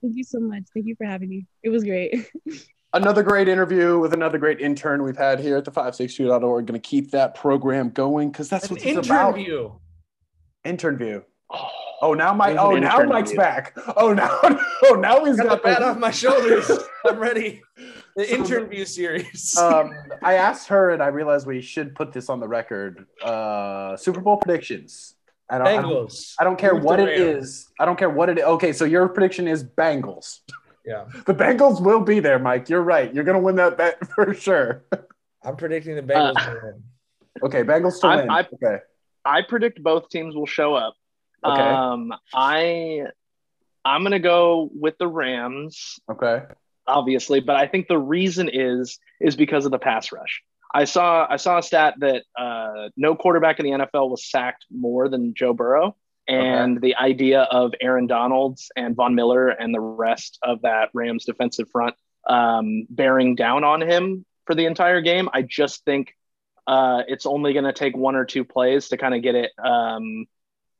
Thank 0.00 0.16
you 0.16 0.24
so 0.24 0.40
much. 0.40 0.62
Thank 0.72 0.86
you 0.86 0.94
for 0.96 1.04
having 1.04 1.28
me. 1.28 1.46
It 1.62 1.68
was 1.68 1.84
great. 1.84 2.30
another 2.94 3.22
great 3.22 3.48
interview 3.48 3.98
with 3.98 4.14
another 4.14 4.38
great 4.38 4.60
intern 4.60 5.02
we've 5.02 5.16
had 5.16 5.40
here 5.40 5.56
at 5.56 5.64
the 5.64 5.70
562.org. 5.70 6.66
Going 6.66 6.80
to 6.80 6.88
keep 6.88 7.10
that 7.10 7.34
program 7.34 7.90
going 7.90 8.30
because 8.30 8.48
that's 8.48 8.70
what 8.70 8.82
it's 8.84 9.06
about. 9.06 9.34
View. 9.34 9.80
Intern 10.64 10.96
view. 10.96 11.24
Oh, 11.50 11.68
oh 12.00 12.14
now 12.14 12.32
my 12.32 12.56
Oh, 12.56 12.76
now 12.76 13.02
Mike's 13.02 13.30
view. 13.30 13.38
back. 13.38 13.76
Oh, 13.96 14.12
now. 14.12 14.38
Oh, 14.84 14.94
now 14.94 15.24
he's 15.24 15.36
got, 15.36 15.46
got 15.46 15.62
the 15.62 15.62
bat 15.62 15.82
off 15.82 15.96
my 15.96 16.10
shoulders. 16.10 16.68
I'm 17.06 17.18
ready. 17.18 17.62
The 18.16 18.26
so 18.26 18.34
intern 18.34 18.66
view 18.66 18.84
series. 18.84 19.56
um, 19.58 19.90
I 20.22 20.34
asked 20.34 20.68
her, 20.68 20.90
and 20.90 21.02
I 21.02 21.06
realized 21.06 21.46
we 21.46 21.62
should 21.62 21.94
put 21.94 22.12
this 22.12 22.28
on 22.28 22.40
the 22.40 22.48
record. 22.48 23.06
Uh, 23.22 23.96
Super 23.96 24.20
Bowl 24.20 24.36
predictions. 24.36 25.14
I 25.48 25.56
don't, 25.56 25.66
Bengals. 25.66 26.34
I 26.38 26.44
don't, 26.44 26.50
I 26.50 26.50
don't 26.50 26.58
care 26.58 26.74
what 26.74 27.00
it 27.00 27.08
is. 27.08 27.70
I 27.80 27.86
don't 27.86 27.98
care 27.98 28.10
what 28.10 28.28
it 28.28 28.38
is. 28.38 28.44
Okay, 28.44 28.74
so 28.74 28.84
your 28.84 29.08
prediction 29.08 29.48
is 29.48 29.64
Bengals. 29.64 30.40
Yeah. 30.84 31.06
The 31.26 31.32
Bengals 31.32 31.80
will 31.80 32.00
be 32.00 32.20
there, 32.20 32.38
Mike. 32.38 32.68
You're 32.68 32.82
right. 32.82 33.12
You're 33.14 33.24
going 33.24 33.38
to 33.38 33.42
win 33.42 33.56
that 33.56 33.78
bet 33.78 34.06
for 34.10 34.34
sure. 34.34 34.84
I'm 35.42 35.56
predicting 35.56 35.94
the 35.94 36.02
Bengals 36.02 36.36
uh, 36.36 36.54
to 36.54 36.60
win. 36.62 36.82
Okay, 37.44 37.62
Bengals 37.62 38.00
to 38.00 38.06
I, 38.08 38.16
win. 38.16 38.30
I, 38.30 38.40
okay. 38.40 38.78
I 39.24 39.42
predict 39.42 39.82
both 39.82 40.10
teams 40.10 40.34
will 40.34 40.46
show 40.46 40.74
up. 40.74 40.94
Okay. 41.44 41.60
Um, 41.60 42.12
I 42.34 43.04
I'm 43.84 44.02
going 44.02 44.12
to 44.12 44.20
go 44.20 44.70
with 44.74 44.98
the 44.98 45.08
Rams. 45.08 45.98
Okay 46.10 46.42
obviously, 46.92 47.40
but 47.40 47.56
I 47.56 47.66
think 47.66 47.88
the 47.88 47.98
reason 47.98 48.50
is 48.52 48.98
is 49.20 49.36
because 49.36 49.64
of 49.64 49.70
the 49.70 49.78
pass 49.78 50.12
rush. 50.12 50.42
I 50.74 50.84
saw 50.84 51.26
I 51.28 51.36
saw 51.36 51.58
a 51.58 51.62
stat 51.62 51.94
that 51.98 52.24
uh, 52.38 52.88
no 52.96 53.14
quarterback 53.14 53.58
in 53.58 53.66
the 53.66 53.72
NFL 53.72 54.10
was 54.10 54.30
sacked 54.30 54.64
more 54.70 55.08
than 55.08 55.34
Joe 55.34 55.52
Burrow, 55.52 55.96
and 56.26 56.78
okay. 56.78 56.88
the 56.88 56.96
idea 56.96 57.42
of 57.42 57.72
Aaron 57.80 58.06
Donalds 58.06 58.70
and 58.76 58.96
Von 58.96 59.14
Miller 59.14 59.48
and 59.48 59.74
the 59.74 59.80
rest 59.80 60.38
of 60.42 60.62
that 60.62 60.90
Rams 60.94 61.24
defensive 61.24 61.68
front 61.70 61.94
um, 62.28 62.86
bearing 62.88 63.34
down 63.34 63.64
on 63.64 63.82
him 63.82 64.24
for 64.46 64.54
the 64.54 64.66
entire 64.66 65.00
game. 65.00 65.28
I 65.32 65.42
just 65.42 65.84
think 65.84 66.14
uh, 66.66 67.02
it's 67.08 67.26
only 67.26 67.52
going 67.52 67.64
to 67.64 67.72
take 67.72 67.96
one 67.96 68.16
or 68.16 68.24
two 68.24 68.44
plays 68.44 68.88
to 68.88 68.96
kind 68.96 69.14
of 69.14 69.22
get 69.22 69.34
it 69.34 69.50
um, 69.62 70.26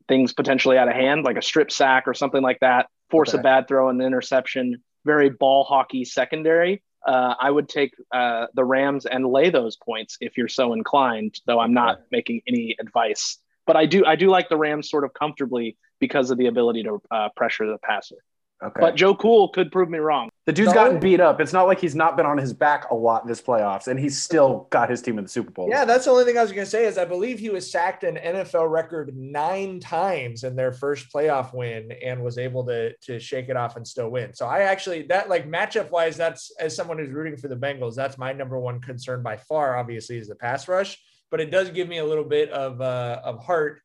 things 0.08 0.32
potentially 0.32 0.78
out 0.78 0.88
of 0.88 0.94
hand, 0.94 1.24
like 1.24 1.36
a 1.36 1.42
strip 1.42 1.70
sack 1.70 2.04
or 2.06 2.14
something 2.14 2.42
like 2.42 2.60
that, 2.60 2.86
force 3.10 3.30
okay. 3.30 3.38
a 3.38 3.42
bad 3.42 3.68
throw 3.68 3.88
and 3.88 4.00
interception. 4.00 4.82
Very 5.04 5.30
ball 5.30 5.64
hockey 5.64 6.04
secondary. 6.04 6.82
Uh, 7.06 7.34
I 7.40 7.50
would 7.50 7.68
take 7.68 7.94
uh, 8.12 8.46
the 8.54 8.64
Rams 8.64 9.06
and 9.06 9.26
lay 9.26 9.50
those 9.50 9.76
points 9.76 10.16
if 10.20 10.36
you're 10.36 10.48
so 10.48 10.72
inclined. 10.72 11.40
Though 11.46 11.58
I'm 11.58 11.74
not 11.74 11.96
okay. 11.96 12.04
making 12.12 12.42
any 12.46 12.76
advice, 12.78 13.38
but 13.66 13.76
I 13.76 13.86
do 13.86 14.04
I 14.04 14.16
do 14.16 14.28
like 14.28 14.48
the 14.48 14.56
Rams 14.56 14.88
sort 14.88 15.04
of 15.04 15.12
comfortably 15.12 15.76
because 15.98 16.30
of 16.30 16.38
the 16.38 16.46
ability 16.46 16.84
to 16.84 17.02
uh, 17.10 17.28
pressure 17.36 17.66
the 17.66 17.78
passer. 17.78 18.16
Okay. 18.62 18.80
But 18.80 18.94
Joe 18.94 19.14
Cool 19.14 19.48
could 19.48 19.72
prove 19.72 19.90
me 19.90 19.98
wrong. 19.98 20.30
The 20.46 20.52
dude's 20.52 20.68
no. 20.68 20.74
gotten 20.74 21.00
beat 21.00 21.20
up. 21.20 21.40
It's 21.40 21.52
not 21.52 21.66
like 21.66 21.80
he's 21.80 21.94
not 21.94 22.16
been 22.16 22.26
on 22.26 22.38
his 22.38 22.52
back 22.52 22.90
a 22.90 22.94
lot 22.94 23.26
this 23.26 23.42
playoffs, 23.42 23.88
and 23.88 23.98
he's 23.98 24.20
still 24.20 24.68
got 24.70 24.88
his 24.88 25.02
team 25.02 25.18
in 25.18 25.24
the 25.24 25.30
Super 25.30 25.50
Bowl. 25.50 25.68
Yeah, 25.68 25.84
that's 25.84 26.04
the 26.04 26.12
only 26.12 26.24
thing 26.24 26.38
I 26.38 26.42
was 26.42 26.52
going 26.52 26.64
to 26.64 26.70
say 26.70 26.86
is 26.86 26.96
I 26.96 27.04
believe 27.04 27.38
he 27.38 27.50
was 27.50 27.70
sacked 27.70 28.04
an 28.04 28.16
NFL 28.16 28.70
record 28.70 29.16
nine 29.16 29.80
times 29.80 30.44
in 30.44 30.54
their 30.54 30.72
first 30.72 31.12
playoff 31.12 31.54
win, 31.54 31.92
and 32.04 32.22
was 32.22 32.38
able 32.38 32.64
to 32.66 32.94
to 32.96 33.18
shake 33.18 33.48
it 33.48 33.56
off 33.56 33.76
and 33.76 33.86
still 33.86 34.10
win. 34.10 34.32
So 34.32 34.46
I 34.46 34.60
actually 34.60 35.02
that 35.04 35.28
like 35.28 35.48
matchup 35.48 35.90
wise, 35.90 36.16
that's 36.16 36.52
as 36.60 36.74
someone 36.74 36.98
who's 36.98 37.10
rooting 37.10 37.36
for 37.36 37.48
the 37.48 37.56
Bengals, 37.56 37.96
that's 37.96 38.18
my 38.18 38.32
number 38.32 38.58
one 38.58 38.80
concern 38.80 39.22
by 39.22 39.36
far. 39.36 39.76
Obviously, 39.76 40.18
is 40.18 40.28
the 40.28 40.36
pass 40.36 40.68
rush, 40.68 40.98
but 41.30 41.40
it 41.40 41.50
does 41.50 41.70
give 41.70 41.88
me 41.88 41.98
a 41.98 42.04
little 42.04 42.24
bit 42.24 42.50
of 42.50 42.80
uh, 42.80 43.20
of 43.24 43.42
heart 43.44 43.82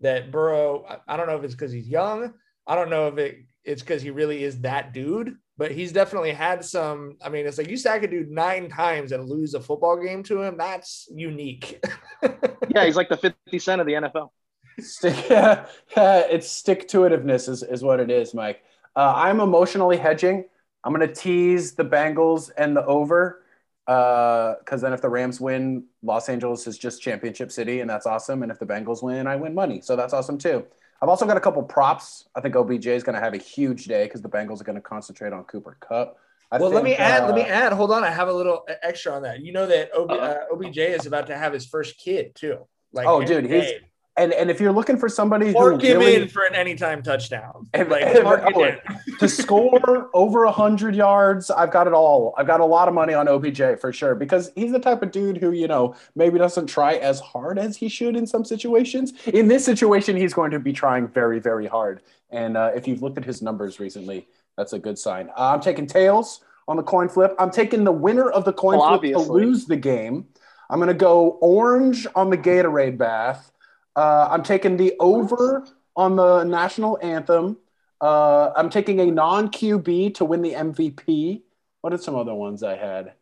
that 0.00 0.30
Burrow. 0.30 0.84
I 1.06 1.16
don't 1.16 1.26
know 1.26 1.36
if 1.36 1.44
it's 1.44 1.54
because 1.54 1.72
he's 1.72 1.88
young. 1.88 2.34
I 2.66 2.74
don't 2.74 2.90
know 2.90 3.08
if 3.08 3.16
it 3.16 3.38
it's 3.68 3.82
because 3.82 4.02
he 4.02 4.10
really 4.10 4.42
is 4.42 4.60
that 4.60 4.92
dude. 4.92 5.36
But 5.56 5.72
he's 5.72 5.92
definitely 5.92 6.32
had 6.32 6.64
some. 6.64 7.16
I 7.22 7.28
mean, 7.28 7.46
it's 7.46 7.58
like 7.58 7.68
you 7.68 7.76
sack 7.76 8.02
a 8.04 8.06
dude 8.06 8.30
nine 8.30 8.68
times 8.68 9.12
and 9.12 9.28
lose 9.28 9.54
a 9.54 9.60
football 9.60 9.96
game 10.00 10.22
to 10.24 10.42
him. 10.42 10.56
That's 10.56 11.08
unique. 11.12 11.84
yeah, 12.68 12.84
he's 12.84 12.96
like 12.96 13.08
the 13.08 13.16
50 13.16 13.58
cent 13.58 13.80
of 13.80 13.86
the 13.86 13.94
NFL. 13.94 14.30
Stick, 14.78 15.26
yeah, 15.30 15.66
it's 15.96 16.48
stick 16.48 16.86
to 16.88 16.98
itiveness 16.98 17.48
is, 17.48 17.64
is 17.64 17.82
what 17.82 17.98
it 17.98 18.10
is, 18.10 18.34
Mike. 18.34 18.62
Uh, 18.94 19.12
I'm 19.16 19.40
emotionally 19.40 19.96
hedging. 19.96 20.44
I'm 20.84 20.94
going 20.94 21.06
to 21.06 21.12
tease 21.12 21.72
the 21.72 21.84
Bengals 21.84 22.52
and 22.56 22.76
the 22.76 22.84
over 22.86 23.42
because 23.84 24.64
uh, 24.70 24.76
then 24.76 24.92
if 24.92 25.00
the 25.00 25.08
Rams 25.08 25.40
win, 25.40 25.84
Los 26.02 26.28
Angeles 26.28 26.66
is 26.66 26.78
just 26.78 27.02
championship 27.02 27.50
city, 27.50 27.80
and 27.80 27.90
that's 27.90 28.06
awesome. 28.06 28.42
And 28.44 28.52
if 28.52 28.58
the 28.60 28.66
Bengals 28.66 29.02
win, 29.02 29.26
I 29.26 29.34
win 29.36 29.54
money, 29.54 29.80
so 29.80 29.96
that's 29.96 30.12
awesome 30.12 30.38
too. 30.38 30.64
I've 31.00 31.08
also 31.08 31.26
got 31.26 31.36
a 31.36 31.40
couple 31.40 31.62
props. 31.62 32.28
I 32.34 32.40
think 32.40 32.56
OBJ 32.56 32.86
is 32.86 33.02
going 33.04 33.14
to 33.14 33.20
have 33.20 33.34
a 33.34 33.38
huge 33.38 33.84
day 33.84 34.04
because 34.04 34.20
the 34.20 34.28
Bengals 34.28 34.60
are 34.60 34.64
going 34.64 34.76
to 34.76 34.82
concentrate 34.82 35.32
on 35.32 35.44
Cooper 35.44 35.76
Kupp. 35.80 36.18
I 36.50 36.58
well, 36.58 36.70
think, 36.70 36.74
let 36.76 36.84
me 36.84 36.94
add. 36.94 37.22
Uh, 37.22 37.26
let 37.26 37.34
me 37.34 37.42
add. 37.42 37.72
Hold 37.72 37.92
on, 37.92 38.04
I 38.04 38.10
have 38.10 38.28
a 38.28 38.32
little 38.32 38.66
extra 38.82 39.12
on 39.12 39.22
that. 39.22 39.40
You 39.40 39.52
know 39.52 39.66
that 39.66 39.94
OB, 39.94 40.10
uh, 40.10 40.36
OBJ 40.52 40.78
is 40.78 41.06
about 41.06 41.26
to 41.26 41.36
have 41.36 41.52
his 41.52 41.66
first 41.66 41.98
kid 41.98 42.34
too. 42.34 42.66
Like, 42.92 43.06
oh, 43.06 43.22
dude, 43.22 43.44
he's 43.44 43.72
and 44.18 44.32
and 44.32 44.50
if 44.50 44.60
you're 44.60 44.72
looking 44.72 44.98
for 44.98 45.08
somebody 45.08 45.52
mark 45.52 45.80
who 45.80 45.86
him 45.86 45.98
really, 45.98 46.14
in 46.16 46.28
for 46.28 46.44
an 46.44 46.54
anytime 46.54 47.02
touchdown, 47.02 47.68
and, 47.72 47.88
like 47.88 48.02
and, 48.02 48.18
oh, 48.26 48.76
to 49.18 49.28
score 49.28 50.10
over 50.12 50.46
hundred 50.46 50.94
yards, 50.94 51.50
I've 51.50 51.70
got 51.70 51.86
it 51.86 51.92
all. 51.92 52.34
I've 52.36 52.46
got 52.46 52.60
a 52.60 52.64
lot 52.64 52.88
of 52.88 52.94
money 52.94 53.14
on 53.14 53.28
OBJ 53.28 53.80
for 53.80 53.92
sure 53.92 54.14
because 54.14 54.50
he's 54.54 54.72
the 54.72 54.80
type 54.80 55.02
of 55.02 55.10
dude 55.10 55.38
who 55.38 55.52
you 55.52 55.68
know 55.68 55.94
maybe 56.14 56.38
doesn't 56.38 56.66
try 56.66 56.94
as 56.94 57.20
hard 57.20 57.58
as 57.58 57.76
he 57.76 57.88
should 57.88 58.16
in 58.16 58.26
some 58.26 58.44
situations. 58.44 59.12
In 59.26 59.48
this 59.48 59.64
situation, 59.64 60.16
he's 60.16 60.34
going 60.34 60.50
to 60.50 60.58
be 60.58 60.72
trying 60.72 61.08
very 61.08 61.38
very 61.38 61.66
hard. 61.66 62.02
And 62.30 62.56
uh, 62.56 62.72
if 62.74 62.86
you've 62.86 63.00
looked 63.00 63.16
at 63.16 63.24
his 63.24 63.40
numbers 63.40 63.80
recently, 63.80 64.28
that's 64.56 64.72
a 64.72 64.78
good 64.78 64.98
sign. 64.98 65.30
Uh, 65.30 65.52
I'm 65.54 65.60
taking 65.60 65.86
tails 65.86 66.40
on 66.66 66.76
the 66.76 66.82
coin 66.82 67.08
flip. 67.08 67.34
I'm 67.38 67.50
taking 67.50 67.84
the 67.84 67.92
winner 67.92 68.28
of 68.30 68.44
the 68.44 68.52
coin 68.52 68.78
well, 68.78 68.88
flip 68.88 68.98
obviously. 68.98 69.24
to 69.24 69.32
lose 69.32 69.64
the 69.64 69.76
game. 69.76 70.26
I'm 70.70 70.78
going 70.78 70.88
to 70.88 70.94
go 70.94 71.38
orange 71.40 72.06
on 72.14 72.28
the 72.28 72.36
Gatorade 72.36 72.98
bath. 72.98 73.50
Uh, 73.98 74.28
I'm 74.30 74.44
taking 74.44 74.76
the 74.76 74.94
over 75.00 75.66
on 75.96 76.14
the 76.14 76.44
national 76.44 77.00
anthem. 77.02 77.56
Uh, 78.00 78.52
I'm 78.54 78.70
taking 78.70 79.00
a 79.00 79.06
non 79.06 79.48
QB 79.48 80.14
to 80.14 80.24
win 80.24 80.40
the 80.40 80.52
MVP. 80.52 81.42
What 81.80 81.92
are 81.92 81.98
some 81.98 82.14
other 82.14 82.32
ones 82.32 82.62
I 82.62 82.76
had? 82.76 83.14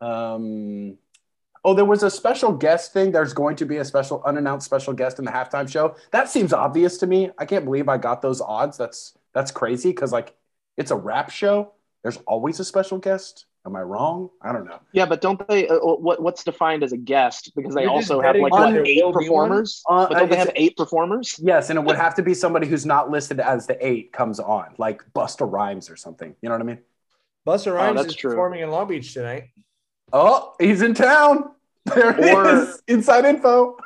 Um, 0.00 0.96
oh, 1.64 1.74
there 1.74 1.84
was 1.84 2.04
a 2.04 2.10
special 2.10 2.52
guest 2.52 2.92
thing. 2.92 3.10
There's 3.10 3.32
going 3.32 3.56
to 3.56 3.66
be 3.66 3.78
a 3.78 3.84
special 3.84 4.22
unannounced 4.24 4.64
special 4.64 4.92
guest 4.92 5.18
in 5.18 5.24
the 5.24 5.32
halftime 5.32 5.68
show. 5.68 5.96
That 6.12 6.28
seems 6.28 6.52
obvious 6.52 6.98
to 6.98 7.08
me. 7.08 7.32
I 7.36 7.44
can't 7.44 7.64
believe 7.64 7.88
I 7.88 7.98
got 7.98 8.22
those 8.22 8.40
odds. 8.40 8.78
That's 8.78 9.18
that's 9.34 9.50
crazy 9.50 9.88
because 9.88 10.12
like 10.12 10.36
it's 10.76 10.92
a 10.92 10.96
rap 10.96 11.30
show. 11.30 11.72
There's 12.04 12.18
always 12.28 12.60
a 12.60 12.64
special 12.64 12.98
guest. 12.98 13.46
Am 13.64 13.76
I 13.76 13.82
wrong? 13.82 14.28
I 14.40 14.52
don't 14.52 14.64
know. 14.64 14.80
Yeah, 14.92 15.06
but 15.06 15.20
don't 15.20 15.46
they? 15.48 15.68
Uh, 15.68 15.78
what 15.78 16.20
what's 16.20 16.42
defined 16.42 16.82
as 16.82 16.92
a 16.92 16.96
guest? 16.96 17.52
Because 17.54 17.74
they 17.74 17.82
You're 17.82 17.90
also 17.90 18.20
have 18.20 18.34
like 18.34 18.52
what, 18.52 18.86
eight 18.86 19.04
performers. 19.12 19.82
Uh, 19.88 20.08
but 20.08 20.18
don't 20.18 20.30
they 20.30 20.36
have 20.36 20.50
eight 20.56 20.76
performers? 20.76 21.38
Yes, 21.40 21.70
and 21.70 21.78
it 21.78 21.84
would 21.84 21.96
have 21.96 22.16
to 22.16 22.22
be 22.22 22.34
somebody 22.34 22.66
who's 22.66 22.84
not 22.84 23.10
listed 23.10 23.38
as 23.38 23.68
the 23.68 23.76
eight 23.86 24.12
comes 24.12 24.40
on, 24.40 24.74
like 24.78 25.02
Busta 25.14 25.50
Rhymes 25.50 25.88
or 25.90 25.96
something. 25.96 26.34
You 26.42 26.48
know 26.48 26.56
what 26.56 26.62
I 26.62 26.64
mean? 26.64 26.78
Busta 27.46 27.68
oh, 27.68 27.74
Rhymes 27.74 28.00
oh, 28.00 28.04
is 28.04 28.16
true. 28.16 28.30
performing 28.30 28.60
in 28.60 28.70
Long 28.70 28.88
Beach 28.88 29.14
tonight. 29.14 29.50
Oh, 30.12 30.54
he's 30.58 30.82
in 30.82 30.94
town. 30.94 31.50
There 31.84 32.36
or, 32.36 32.48
is 32.48 32.80
inside 32.86 33.24
info. 33.24 33.76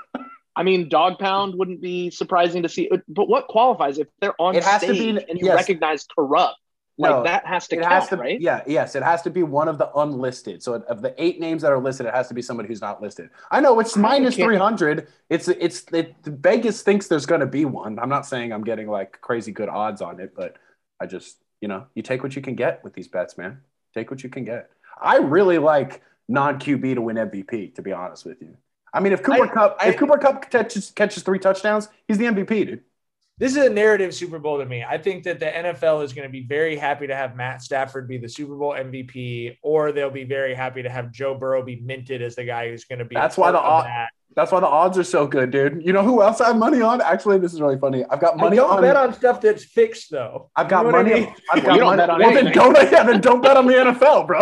I 0.54 0.62
mean, 0.62 0.90
Dogg 0.90 1.18
Pound 1.18 1.54
wouldn't 1.54 1.80
be 1.80 2.10
surprising 2.10 2.62
to 2.62 2.68
see, 2.68 2.90
but 3.08 3.26
what 3.26 3.46
qualifies 3.48 3.98
if 3.98 4.08
they're 4.20 4.34
on 4.38 4.54
it 4.54 4.64
has 4.64 4.82
stage 4.82 4.98
to 4.98 5.02
be, 5.14 5.24
and 5.30 5.38
you 5.38 5.46
yes. 5.46 5.56
recognize 5.56 6.06
Kurupt? 6.06 6.52
Like 6.98 7.10
no, 7.10 7.22
that 7.24 7.46
has 7.46 7.68
to 7.68 7.76
it 7.76 7.82
count, 7.82 7.92
has 7.92 8.08
to, 8.08 8.16
right? 8.16 8.40
Yeah, 8.40 8.62
yes, 8.66 8.94
it 8.94 9.02
has 9.02 9.20
to 9.22 9.30
be 9.30 9.42
one 9.42 9.68
of 9.68 9.76
the 9.76 9.92
unlisted. 9.96 10.62
So 10.62 10.74
of 10.74 11.02
the 11.02 11.14
eight 11.22 11.38
names 11.38 11.60
that 11.60 11.70
are 11.70 11.78
listed, 11.78 12.06
it 12.06 12.14
has 12.14 12.28
to 12.28 12.34
be 12.34 12.40
somebody 12.40 12.68
who's 12.68 12.80
not 12.80 13.02
listed. 13.02 13.28
I 13.50 13.60
know 13.60 13.78
it's 13.80 13.98
minus 13.98 14.34
three 14.34 14.56
hundred. 14.56 15.08
It's 15.28 15.48
it's 15.48 15.84
it, 15.92 16.14
Vegas 16.24 16.82
thinks 16.82 17.06
there's 17.06 17.26
going 17.26 17.42
to 17.42 17.46
be 17.46 17.66
one. 17.66 17.98
I'm 17.98 18.08
not 18.08 18.24
saying 18.24 18.50
I'm 18.50 18.64
getting 18.64 18.88
like 18.88 19.20
crazy 19.20 19.52
good 19.52 19.68
odds 19.68 20.00
on 20.00 20.20
it, 20.20 20.32
but 20.34 20.56
I 20.98 21.04
just 21.04 21.36
you 21.60 21.68
know 21.68 21.86
you 21.94 22.02
take 22.02 22.22
what 22.22 22.34
you 22.34 22.40
can 22.40 22.54
get 22.54 22.82
with 22.82 22.94
these 22.94 23.08
bets, 23.08 23.36
man. 23.36 23.60
Take 23.92 24.10
what 24.10 24.22
you 24.22 24.30
can 24.30 24.46
get. 24.46 24.70
I 24.98 25.18
really 25.18 25.58
like 25.58 26.02
non 26.28 26.58
QB 26.58 26.94
to 26.94 27.02
win 27.02 27.16
MVP. 27.16 27.74
To 27.74 27.82
be 27.82 27.92
honest 27.92 28.24
with 28.24 28.40
you, 28.40 28.56
I 28.94 29.00
mean 29.00 29.12
if 29.12 29.22
Cooper 29.22 29.44
I, 29.44 29.48
Kupp 29.48 29.76
I, 29.80 29.88
if 29.90 29.98
Cooper 29.98 30.16
Kupp 30.16 30.50
catches 30.50 30.92
catches 30.92 31.22
three 31.22 31.40
touchdowns, 31.40 31.88
he's 32.08 32.16
the 32.16 32.24
MVP, 32.24 32.48
dude 32.48 32.82
this 33.38 33.54
is 33.54 33.66
a 33.66 33.70
narrative 33.70 34.14
Super 34.14 34.38
Bowl 34.38 34.58
to 34.58 34.64
me. 34.64 34.82
I 34.82 34.96
think 34.96 35.24
that 35.24 35.38
the 35.38 35.46
NFL 35.46 36.02
is 36.02 36.14
going 36.14 36.26
to 36.26 36.32
be 36.32 36.46
very 36.46 36.74
happy 36.74 37.06
to 37.06 37.14
have 37.14 37.36
Matt 37.36 37.60
Stafford 37.60 38.08
be 38.08 38.16
the 38.16 38.28
Super 38.28 38.56
Bowl 38.56 38.72
MVP, 38.72 39.58
or 39.62 39.92
they'll 39.92 40.10
be 40.10 40.24
very 40.24 40.54
happy 40.54 40.82
to 40.82 40.88
have 40.88 41.12
Joe 41.12 41.34
Burrow 41.34 41.62
be 41.62 41.76
minted 41.76 42.22
as 42.22 42.34
the 42.34 42.44
guy 42.44 42.70
who's 42.70 42.84
going 42.84 42.98
to 43.00 43.04
be. 43.04 43.14
That's 43.14 43.36
why 43.36 43.50
the 43.50 43.60
odds. 43.60 43.88
That's 44.34 44.52
why 44.52 44.60
the 44.60 44.66
odds 44.66 44.98
are 44.98 45.04
so 45.04 45.26
good, 45.26 45.50
dude. 45.50 45.82
You 45.82 45.94
know 45.94 46.02
who 46.02 46.22
else 46.22 46.42
I 46.42 46.48
have 46.48 46.58
money 46.58 46.82
on? 46.82 47.00
Actually, 47.00 47.38
this 47.38 47.54
is 47.54 47.60
really 47.60 47.78
funny. 47.78 48.04
I've 48.10 48.20
got 48.20 48.36
money 48.36 48.58
I 48.58 48.62
don't 48.62 48.70
on. 48.70 48.82
bet 48.82 48.94
on 48.94 49.14
stuff 49.14 49.40
that's 49.40 49.64
fixed, 49.64 50.10
though. 50.10 50.50
I've 50.54 50.68
got 50.68 50.84
you 50.84 50.92
know 50.92 51.02
money. 51.02 51.12
I 51.12 51.20
mean? 51.20 51.34
I've 51.52 51.64
got 51.64 51.96
money. 51.96 52.24
well, 52.24 52.34
then 52.34 52.52
don't. 52.52 52.76
Yeah, 52.92 53.02
then 53.04 53.20
don't 53.22 53.42
bet 53.42 53.56
on 53.56 53.66
the 53.66 53.72
NFL, 53.72 54.26
bro. 54.26 54.40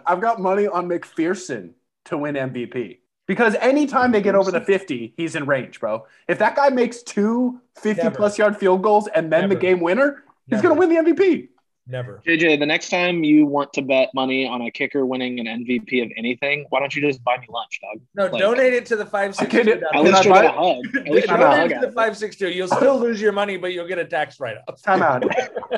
I've 0.06 0.20
got 0.22 0.40
money 0.40 0.66
on 0.66 0.88
McPherson 0.88 1.74
to 2.06 2.16
win 2.16 2.34
MVP. 2.34 2.98
Because 3.26 3.56
anytime 3.56 4.12
they 4.12 4.20
get 4.20 4.34
over 4.34 4.50
the 4.52 4.60
50, 4.60 5.14
he's 5.16 5.34
in 5.34 5.46
range, 5.46 5.80
bro. 5.80 6.06
If 6.28 6.38
that 6.38 6.54
guy 6.54 6.68
makes 6.68 7.02
two 7.02 7.60
50 7.74 8.02
Never. 8.02 8.16
plus 8.16 8.38
yard 8.38 8.56
field 8.56 8.82
goals 8.82 9.08
and 9.08 9.32
then 9.32 9.42
Never. 9.42 9.54
the 9.54 9.60
game 9.60 9.80
winner, 9.80 10.24
he's 10.48 10.62
going 10.62 10.74
to 10.74 10.78
win 10.78 10.88
the 10.88 11.12
MVP. 11.12 11.48
Never. 11.88 12.20
JJ, 12.26 12.58
the 12.58 12.66
next 12.66 12.88
time 12.88 13.22
you 13.22 13.46
want 13.46 13.72
to 13.74 13.82
bet 13.82 14.10
money 14.12 14.44
on 14.46 14.60
a 14.62 14.70
kicker 14.72 15.06
winning 15.06 15.38
an 15.38 15.46
MVP 15.46 16.02
of 16.04 16.10
anything, 16.16 16.66
why 16.70 16.80
don't 16.80 16.94
you 16.96 17.00
just 17.00 17.22
buy 17.22 17.36
me 17.38 17.46
lunch, 17.48 17.80
dog? 17.80 18.02
No, 18.16 18.26
like, 18.26 18.40
donate 18.40 18.72
it 18.72 18.86
to 18.86 18.96
the 18.96 19.06
562. 19.06 19.84
At 19.94 20.02
least 20.02 20.24
you'll 20.24 20.34
get 20.34 20.44
a 20.46 20.52
hug. 20.52 20.96
At 20.96 21.08
least 21.08 21.28
you'll 21.28 21.36
donate 21.36 21.70
it 21.70 21.74
to 21.80 21.86
the 21.86 21.92
562. 21.92 22.50
You'll 22.50 22.66
still 22.66 22.98
lose 23.00 23.20
your 23.20 23.30
money, 23.30 23.56
but 23.56 23.72
you'll 23.72 23.86
get 23.86 23.98
a 23.98 24.04
tax 24.04 24.40
write 24.40 24.56
up. 24.66 24.82
Time 24.82 25.00
out. 25.00 25.24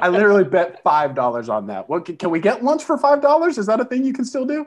I 0.00 0.08
literally 0.08 0.44
bet 0.44 0.82
$5 0.82 1.48
on 1.50 1.66
that. 1.66 1.90
What, 1.90 2.18
can 2.18 2.30
we 2.30 2.40
get 2.40 2.64
lunch 2.64 2.84
for 2.84 2.96
$5? 2.96 3.58
Is 3.58 3.66
that 3.66 3.78
a 3.78 3.84
thing 3.84 4.02
you 4.04 4.14
can 4.14 4.24
still 4.24 4.46
do? 4.46 4.66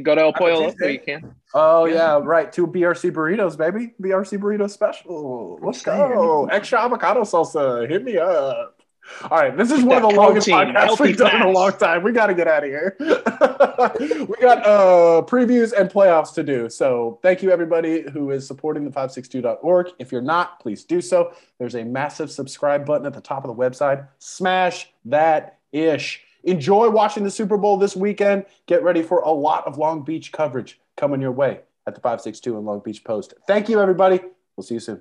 Go 0.00 0.14
to 0.14 0.22
El 0.22 0.32
Pollo 0.32 0.60
Loco, 0.60 0.86
you 0.86 1.00
can. 1.00 1.34
Oh 1.52 1.84
yeah, 1.84 2.18
right. 2.22 2.50
Two 2.50 2.66
BRC 2.66 3.10
burritos, 3.10 3.58
baby. 3.58 3.92
BRC 4.00 4.38
burrito 4.38 4.70
special. 4.70 5.58
Let's 5.62 5.82
go. 5.82 6.48
Extra 6.50 6.80
avocado 6.80 7.20
salsa. 7.22 7.88
Hit 7.88 8.02
me 8.02 8.16
up. 8.16 8.82
All 9.24 9.38
right, 9.38 9.56
this 9.56 9.70
is 9.70 9.82
one 9.84 10.02
of 10.02 10.08
the 10.08 10.16
longest 10.16 10.48
podcasts 10.48 10.98
we've 11.00 11.16
done 11.16 11.34
in 11.36 11.42
a 11.42 11.50
long 11.50 11.72
time. 11.72 12.02
We 12.02 12.12
got 12.12 12.28
to 12.28 12.34
get 12.34 12.46
out 12.46 12.64
of 12.64 12.70
here. 12.70 12.96
we 13.00 14.36
got 14.40 14.64
uh, 14.64 15.22
previews 15.26 15.72
and 15.78 15.90
playoffs 15.90 16.32
to 16.34 16.42
do. 16.42 16.70
So 16.70 17.18
thank 17.20 17.42
you 17.42 17.50
everybody 17.50 18.08
who 18.10 18.30
is 18.30 18.46
supporting 18.46 18.84
the 18.84 18.90
562.org. 18.90 19.88
If 19.98 20.12
you're 20.12 20.22
not, 20.22 20.60
please 20.60 20.84
do 20.84 21.00
so. 21.00 21.32
There's 21.58 21.74
a 21.74 21.84
massive 21.84 22.30
subscribe 22.30 22.86
button 22.86 23.06
at 23.06 23.12
the 23.12 23.20
top 23.20 23.44
of 23.44 23.48
the 23.48 23.60
website. 23.60 24.06
Smash 24.18 24.90
that 25.06 25.58
ish. 25.72 26.22
Enjoy 26.44 26.90
watching 26.90 27.24
the 27.24 27.30
Super 27.30 27.56
Bowl 27.56 27.76
this 27.76 27.96
weekend. 27.96 28.46
Get 28.66 28.82
ready 28.82 29.02
for 29.02 29.20
a 29.20 29.30
lot 29.30 29.66
of 29.66 29.78
Long 29.78 30.02
Beach 30.02 30.32
coverage 30.32 30.80
coming 30.96 31.20
your 31.20 31.32
way 31.32 31.60
at 31.86 31.94
the 31.94 32.00
562 32.00 32.56
and 32.56 32.66
Long 32.66 32.80
Beach 32.80 33.04
Post. 33.04 33.34
Thank 33.46 33.68
you, 33.68 33.80
everybody. 33.80 34.20
We'll 34.56 34.64
see 34.64 34.74
you 34.74 34.80
soon. 34.80 35.00